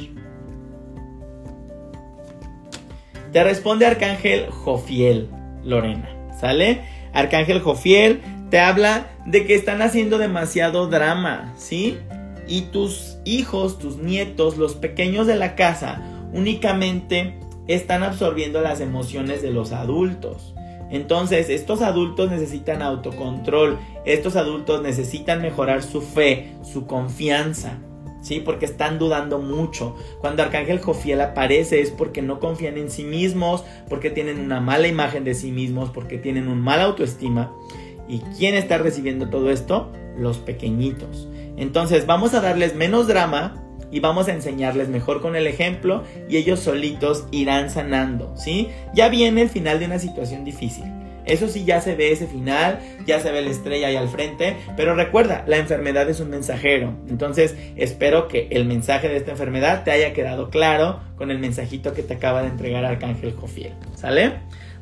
Te 3.32 3.44
responde 3.44 3.86
Arcángel 3.86 4.50
Jofiel, 4.50 5.30
Lorena. 5.64 6.10
¿Sale? 6.40 6.82
Arcángel 7.14 7.62
Jofiel 7.62 8.22
te 8.50 8.60
habla 8.60 9.08
de 9.26 9.46
que 9.46 9.56
están 9.56 9.82
haciendo 9.82 10.18
demasiado 10.18 10.88
drama, 10.88 11.54
¿sí? 11.58 11.98
Y 12.48 12.62
tus 12.64 13.18
hijos, 13.26 13.80
tus 13.80 13.98
nietos, 13.98 14.58
los 14.58 14.76
pequeños 14.76 15.28
de 15.28 15.36
la 15.36 15.56
casa, 15.56 16.02
únicamente 16.34 17.40
están 17.68 18.04
absorbiendo 18.04 18.62
las 18.62 18.82
emociones 18.82 19.42
de 19.42 19.52
los 19.52 19.72
adultos. 19.72 20.54
Entonces, 20.92 21.50
estos 21.50 21.82
adultos 21.82 22.30
necesitan 22.30 22.82
autocontrol, 22.82 23.80
estos 24.06 24.36
adultos 24.36 24.82
necesitan 24.82 25.42
mejorar 25.42 25.82
su 25.82 26.02
fe, 26.02 26.52
su 26.62 26.86
confianza, 26.86 27.80
¿sí? 28.22 28.40
Porque 28.40 28.66
están 28.66 29.00
dudando 29.00 29.40
mucho. 29.40 29.96
Cuando 30.22 30.44
Arcángel 30.44 30.80
Jofiel 30.80 31.22
aparece 31.22 31.82
es 31.82 31.90
porque 31.90 32.22
no 32.22 32.40
confían 32.40 32.78
en 32.78 32.92
sí 32.92 33.04
mismos, 33.04 33.64
porque 33.90 34.12
tienen 34.12 34.40
una 34.40 34.60
mala 34.62 34.88
imagen 34.88 35.24
de 35.24 35.34
sí 35.34 35.52
mismos, 35.52 35.90
porque 35.90 36.20
tienen 36.20 36.48
un 36.48 36.62
mal 36.62 36.82
autoestima. 36.82 37.52
¿Y 38.08 38.20
quién 38.38 38.54
está 38.54 38.78
recibiendo 38.78 39.30
todo 39.30 39.50
esto? 39.50 39.92
Los 40.18 40.38
pequeñitos. 40.38 41.28
Entonces, 41.58 42.06
vamos 42.06 42.34
a 42.34 42.42
darles 42.42 42.76
menos 42.76 43.08
drama, 43.08 43.62
y 43.92 44.00
vamos 44.00 44.28
a 44.28 44.34
enseñarles 44.34 44.90
mejor 44.90 45.22
con 45.22 45.36
el 45.36 45.48
ejemplo 45.48 46.04
y 46.28 46.38
ellos 46.38 46.60
solitos 46.60 47.28
irán 47.32 47.70
sanando, 47.70 48.34
¿sí? 48.36 48.70
Ya 48.94 49.10
viene 49.10 49.44
el 49.44 49.50
final 49.50 49.80
de 49.80 49.86
una 49.86 50.00
situación 50.00 50.44
difícil. 50.44 50.84
Eso 51.26 51.48
sí 51.48 51.66
ya 51.66 51.82
se 51.82 51.96
ve 51.96 52.12
ese 52.12 52.28
final, 52.28 52.80
ya 53.08 53.20
se 53.20 53.32
ve 53.32 53.42
la 53.42 53.50
estrella 53.50 53.88
ahí 53.88 53.96
al 53.96 54.10
frente, 54.10 54.58
pero 54.78 54.94
recuerda, 54.96 55.44
la 55.48 55.58
enfermedad 55.58 56.08
es 56.10 56.20
un 56.20 56.30
mensajero. 56.30 56.94
Entonces, 57.10 57.56
espero 57.76 58.28
que 58.28 58.48
el 58.52 58.66
mensaje 58.66 59.10
de 59.10 59.18
esta 59.18 59.32
enfermedad 59.32 59.84
te 59.84 59.92
haya 59.92 60.14
quedado 60.14 60.50
claro 60.50 61.00
con 61.16 61.32
el 61.32 61.40
mensajito 61.40 61.94
que 61.94 62.04
te 62.04 62.14
acaba 62.16 62.44
de 62.44 62.50
entregar 62.50 62.86
Arcángel 62.86 63.34
Jofiel. 63.34 63.74
¿Sale? 63.96 64.34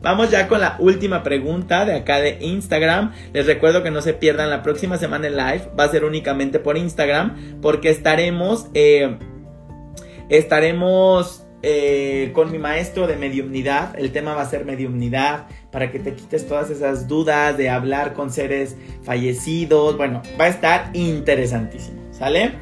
Vamos 0.04 0.30
ya 0.30 0.50
con 0.50 0.60
la 0.60 0.76
última 0.80 1.24
pregunta 1.24 1.86
de 1.86 1.96
acá 1.96 2.20
de 2.20 2.38
Instagram. 2.42 3.14
Les 3.32 3.46
recuerdo 3.46 3.84
que 3.84 3.90
no 3.90 4.02
se 4.02 4.14
pierdan 4.14 4.50
la 4.50 4.62
próxima 4.62 4.98
semana 4.98 5.28
en 5.28 5.38
live. 5.38 5.70
Va 5.80 5.86
a 5.86 5.90
ser 5.90 6.04
únicamente 6.04 6.60
por 6.60 6.78
Instagram 6.78 7.62
porque 7.62 7.90
estaremos... 7.90 8.68
Eh, 8.74 9.18
estaremos 10.28 11.46
eh, 11.62 12.32
con 12.34 12.52
mi 12.52 12.58
maestro 12.58 13.08
de 13.08 13.16
mediumnidad. 13.16 13.98
El 13.98 14.12
tema 14.12 14.36
va 14.36 14.42
a 14.42 14.50
ser 14.50 14.66
mediumnidad 14.66 15.48
para 15.72 15.90
que 15.90 16.00
te 16.00 16.14
quites 16.16 16.46
todas 16.46 16.70
esas 16.70 17.08
dudas 17.08 17.58
de 17.58 17.70
hablar 17.70 18.14
con 18.14 18.30
seres 18.30 18.76
fallecidos. 19.04 19.96
Bueno, 19.96 20.22
va 20.38 20.46
a 20.46 20.50
estar 20.50 20.90
interesantísimo, 20.92 22.02
¿sale? 22.12 22.56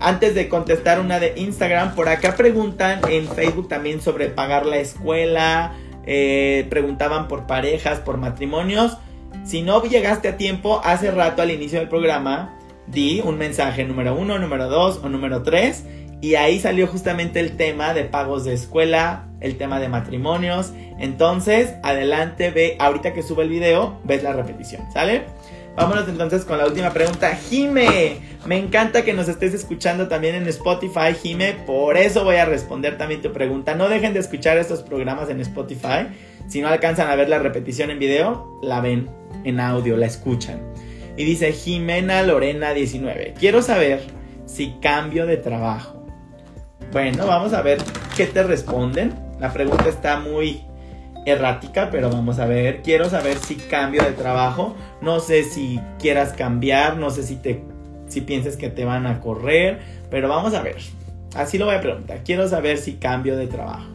Antes 0.00 0.34
de 0.34 0.48
contestar 0.48 0.98
una 0.98 1.20
de 1.20 1.34
Instagram, 1.36 1.94
por 1.94 2.08
acá 2.08 2.34
preguntan 2.34 3.00
en 3.08 3.28
Facebook 3.28 3.68
también 3.68 4.00
sobre 4.00 4.28
pagar 4.28 4.66
la 4.66 4.78
escuela, 4.78 5.76
eh, 6.06 6.66
preguntaban 6.70 7.28
por 7.28 7.46
parejas, 7.46 8.00
por 8.00 8.16
matrimonios. 8.16 8.96
Si 9.44 9.62
no 9.62 9.82
llegaste 9.82 10.28
a 10.28 10.36
tiempo, 10.36 10.80
hace 10.84 11.10
rato 11.10 11.42
al 11.42 11.50
inicio 11.50 11.78
del 11.78 11.88
programa, 11.88 12.56
di 12.86 13.20
un 13.24 13.38
mensaje 13.38 13.84
número 13.84 14.14
uno, 14.14 14.38
número 14.38 14.68
dos 14.68 15.00
o 15.02 15.08
número 15.08 15.42
tres. 15.42 15.84
Y 16.20 16.34
ahí 16.34 16.58
salió 16.58 16.86
justamente 16.86 17.40
el 17.40 17.56
tema 17.56 17.94
de 17.94 18.04
pagos 18.04 18.44
de 18.44 18.52
escuela, 18.52 19.26
el 19.40 19.56
tema 19.56 19.80
de 19.80 19.88
matrimonios. 19.88 20.72
Entonces, 20.98 21.74
adelante, 21.82 22.50
ve, 22.50 22.76
ahorita 22.78 23.14
que 23.14 23.22
sube 23.22 23.44
el 23.44 23.48
video, 23.48 23.98
ves 24.04 24.22
la 24.22 24.34
repetición, 24.34 24.82
¿sale? 24.92 25.22
Vámonos 25.76 26.08
entonces 26.08 26.44
con 26.44 26.58
la 26.58 26.66
última 26.66 26.92
pregunta. 26.92 27.34
Jime, 27.48 28.16
me 28.46 28.58
encanta 28.58 29.02
que 29.02 29.12
nos 29.12 29.28
estés 29.28 29.54
escuchando 29.54 30.08
también 30.08 30.34
en 30.34 30.46
Spotify, 30.48 31.14
Jime. 31.20 31.54
Por 31.66 31.96
eso 31.96 32.24
voy 32.24 32.36
a 32.36 32.44
responder 32.44 32.98
también 32.98 33.22
tu 33.22 33.32
pregunta. 33.32 33.74
No 33.74 33.88
dejen 33.88 34.12
de 34.12 34.20
escuchar 34.20 34.58
estos 34.58 34.82
programas 34.82 35.30
en 35.30 35.40
Spotify. 35.40 36.08
Si 36.48 36.60
no 36.60 36.68
alcanzan 36.68 37.08
a 37.08 37.16
ver 37.16 37.28
la 37.28 37.38
repetición 37.38 37.90
en 37.90 37.98
video, 37.98 38.58
la 38.62 38.80
ven 38.80 39.08
en 39.44 39.60
audio, 39.60 39.96
la 39.96 40.06
escuchan. 40.06 40.60
Y 41.16 41.24
dice 41.24 41.52
Jimena 41.52 42.22
Lorena 42.22 42.72
19. 42.72 43.34
Quiero 43.38 43.62
saber 43.62 44.02
si 44.46 44.74
cambio 44.80 45.26
de 45.26 45.36
trabajo. 45.36 46.04
Bueno, 46.92 47.26
vamos 47.26 47.52
a 47.52 47.62
ver 47.62 47.78
qué 48.16 48.26
te 48.26 48.42
responden. 48.42 49.14
La 49.38 49.52
pregunta 49.52 49.88
está 49.88 50.18
muy 50.18 50.64
errática, 51.26 51.88
pero 51.90 52.10
vamos 52.10 52.38
a 52.38 52.46
ver. 52.46 52.82
Quiero 52.82 53.08
saber 53.08 53.38
si 53.38 53.56
cambio 53.56 54.02
de 54.02 54.12
trabajo. 54.12 54.74
No 55.00 55.20
sé 55.20 55.44
si 55.44 55.80
quieras 55.98 56.32
cambiar, 56.32 56.96
no 56.96 57.10
sé 57.10 57.22
si 57.22 57.36
te 57.36 57.62
si 58.08 58.20
piensas 58.22 58.56
que 58.56 58.68
te 58.68 58.84
van 58.84 59.06
a 59.06 59.20
correr, 59.20 59.78
pero 60.10 60.28
vamos 60.28 60.54
a 60.54 60.62
ver. 60.62 60.76
Así 61.34 61.58
lo 61.58 61.66
voy 61.66 61.76
a 61.76 61.80
preguntar. 61.80 62.22
Quiero 62.24 62.48
saber 62.48 62.78
si 62.78 62.94
cambio 62.94 63.36
de 63.36 63.46
trabajo. 63.46 63.86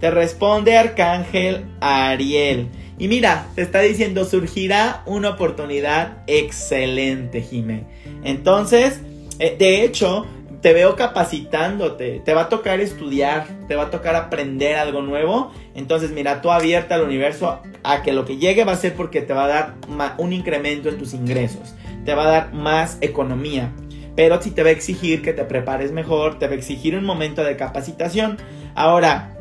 Te 0.00 0.10
responde 0.10 0.76
Arcángel 0.76 1.64
Ariel. 1.80 2.68
Y 2.98 3.08
mira, 3.08 3.46
te 3.54 3.62
está 3.62 3.80
diciendo, 3.80 4.24
surgirá 4.24 5.02
una 5.06 5.30
oportunidad 5.30 6.18
excelente, 6.26 7.40
Jime. 7.40 7.84
Entonces, 8.24 9.00
eh, 9.38 9.56
de 9.58 9.84
hecho, 9.84 10.26
te 10.62 10.72
veo 10.72 10.94
capacitándote, 10.94 12.22
te 12.24 12.34
va 12.34 12.42
a 12.42 12.48
tocar 12.48 12.80
estudiar, 12.80 13.46
te 13.66 13.74
va 13.74 13.84
a 13.84 13.90
tocar 13.90 14.14
aprender 14.14 14.76
algo 14.76 15.02
nuevo. 15.02 15.50
Entonces, 15.74 16.12
mira, 16.12 16.40
tú 16.40 16.52
abierta 16.52 16.94
al 16.94 17.02
universo 17.02 17.60
a 17.82 18.02
que 18.02 18.12
lo 18.12 18.24
que 18.24 18.38
llegue 18.38 18.64
va 18.64 18.72
a 18.72 18.76
ser 18.76 18.94
porque 18.94 19.22
te 19.22 19.34
va 19.34 19.44
a 19.44 19.48
dar 19.48 19.74
un 20.18 20.32
incremento 20.32 20.88
en 20.88 20.98
tus 20.98 21.14
ingresos, 21.14 21.74
te 22.04 22.14
va 22.14 22.22
a 22.22 22.30
dar 22.30 22.54
más 22.54 22.96
economía. 23.00 23.72
Pero 24.14 24.40
si 24.40 24.52
te 24.52 24.62
va 24.62 24.68
a 24.68 24.72
exigir 24.72 25.20
que 25.20 25.32
te 25.32 25.44
prepares 25.44 25.90
mejor, 25.90 26.38
te 26.38 26.46
va 26.46 26.52
a 26.52 26.56
exigir 26.56 26.96
un 26.96 27.04
momento 27.04 27.42
de 27.42 27.56
capacitación. 27.56 28.38
Ahora, 28.76 29.36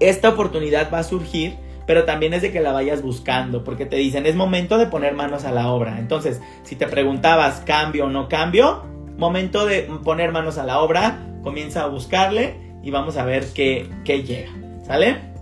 esta 0.00 0.30
oportunidad 0.30 0.92
va 0.92 0.98
a 0.98 1.04
surgir 1.04 1.56
pero 1.84 2.04
también 2.04 2.32
es 2.32 2.42
de 2.42 2.52
que 2.52 2.60
la 2.60 2.70
vayas 2.72 3.02
buscando, 3.02 3.64
porque 3.64 3.86
te 3.86 3.96
dicen 3.96 4.24
es 4.24 4.36
momento 4.36 4.78
de 4.78 4.86
poner 4.86 5.14
manos 5.14 5.44
a 5.44 5.50
la 5.50 5.68
obra. 5.68 5.98
Entonces, 5.98 6.40
si 6.62 6.76
te 6.76 6.86
preguntabas 6.86 7.60
cambio 7.66 8.06
o 8.06 8.08
no 8.08 8.28
cambio, 8.28 8.84
momento 9.16 9.66
de 9.66 9.82
poner 10.04 10.32
manos 10.32 10.58
a 10.58 10.64
la 10.64 10.80
obra, 10.80 11.18
comienza 11.42 11.82
a 11.82 11.86
buscarle 11.86 12.56
y 12.82 12.90
vamos 12.90 13.16
a 13.16 13.24
ver 13.24 13.46
qué, 13.54 13.88
qué 14.04 14.22
llega. 14.22 14.50
¿Sale? 14.86 15.32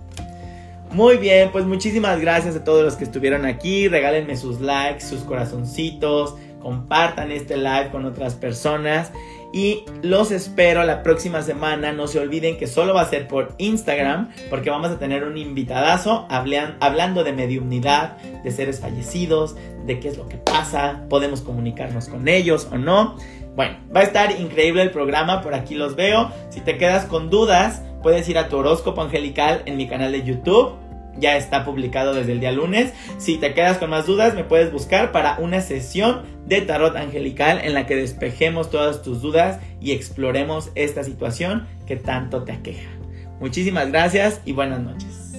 Muy 0.91 1.15
bien, 1.15 1.51
pues 1.53 1.65
muchísimas 1.65 2.19
gracias 2.19 2.55
a 2.55 2.63
todos 2.65 2.83
los 2.83 2.95
que 2.95 3.05
estuvieron 3.05 3.45
aquí. 3.45 3.87
Regálenme 3.87 4.35
sus 4.35 4.59
likes, 4.59 5.01
sus 5.01 5.21
corazoncitos, 5.21 6.35
compartan 6.61 7.31
este 7.31 7.55
live 7.55 7.89
con 7.91 8.05
otras 8.05 8.35
personas. 8.35 9.11
Y 9.53 9.85
los 10.01 10.31
espero 10.31 10.83
la 10.83 11.01
próxima 11.01 11.41
semana. 11.43 11.93
No 11.93 12.07
se 12.07 12.19
olviden 12.19 12.57
que 12.57 12.67
solo 12.67 12.93
va 12.93 13.01
a 13.01 13.09
ser 13.09 13.27
por 13.27 13.55
Instagram. 13.57 14.31
Porque 14.49 14.69
vamos 14.69 14.91
a 14.91 14.99
tener 14.99 15.23
un 15.23 15.37
invitadazo 15.37 16.25
hablando 16.29 17.23
de 17.23 17.33
mediumnidad, 17.33 18.17
de 18.17 18.51
seres 18.51 18.81
fallecidos, 18.81 19.55
de 19.85 19.99
qué 19.99 20.09
es 20.09 20.17
lo 20.17 20.27
que 20.27 20.37
pasa. 20.37 21.05
Podemos 21.09 21.41
comunicarnos 21.41 22.09
con 22.09 22.27
ellos 22.27 22.67
o 22.71 22.77
no. 22.77 23.17
Bueno, 23.55 23.77
va 23.93 24.01
a 24.01 24.03
estar 24.03 24.39
increíble 24.39 24.81
el 24.81 24.91
programa, 24.91 25.41
por 25.41 25.53
aquí 25.53 25.75
los 25.75 25.95
veo. 25.95 26.31
Si 26.49 26.61
te 26.61 26.77
quedas 26.77 27.05
con 27.05 27.29
dudas, 27.29 27.81
puedes 28.01 28.27
ir 28.29 28.37
a 28.37 28.47
tu 28.47 28.57
horóscopo 28.57 29.01
angelical 29.01 29.63
en 29.65 29.77
mi 29.77 29.87
canal 29.87 30.11
de 30.11 30.23
YouTube. 30.23 30.77
Ya 31.17 31.35
está 31.35 31.65
publicado 31.65 32.13
desde 32.13 32.31
el 32.31 32.39
día 32.39 32.53
lunes. 32.53 32.93
Si 33.17 33.37
te 33.37 33.53
quedas 33.53 33.77
con 33.77 33.89
más 33.89 34.05
dudas, 34.05 34.33
me 34.33 34.45
puedes 34.45 34.71
buscar 34.71 35.11
para 35.11 35.37
una 35.39 35.59
sesión 35.59 36.21
de 36.45 36.61
tarot 36.61 36.95
angelical 36.95 37.59
en 37.63 37.73
la 37.73 37.85
que 37.85 37.97
despejemos 37.97 38.69
todas 38.69 39.01
tus 39.01 39.21
dudas 39.21 39.59
y 39.81 39.91
exploremos 39.91 40.71
esta 40.75 41.03
situación 41.03 41.67
que 41.85 41.97
tanto 41.97 42.43
te 42.43 42.53
aqueja. 42.53 42.89
Muchísimas 43.41 43.91
gracias 43.91 44.41
y 44.45 44.53
buenas 44.53 44.79
noches. 44.79 45.31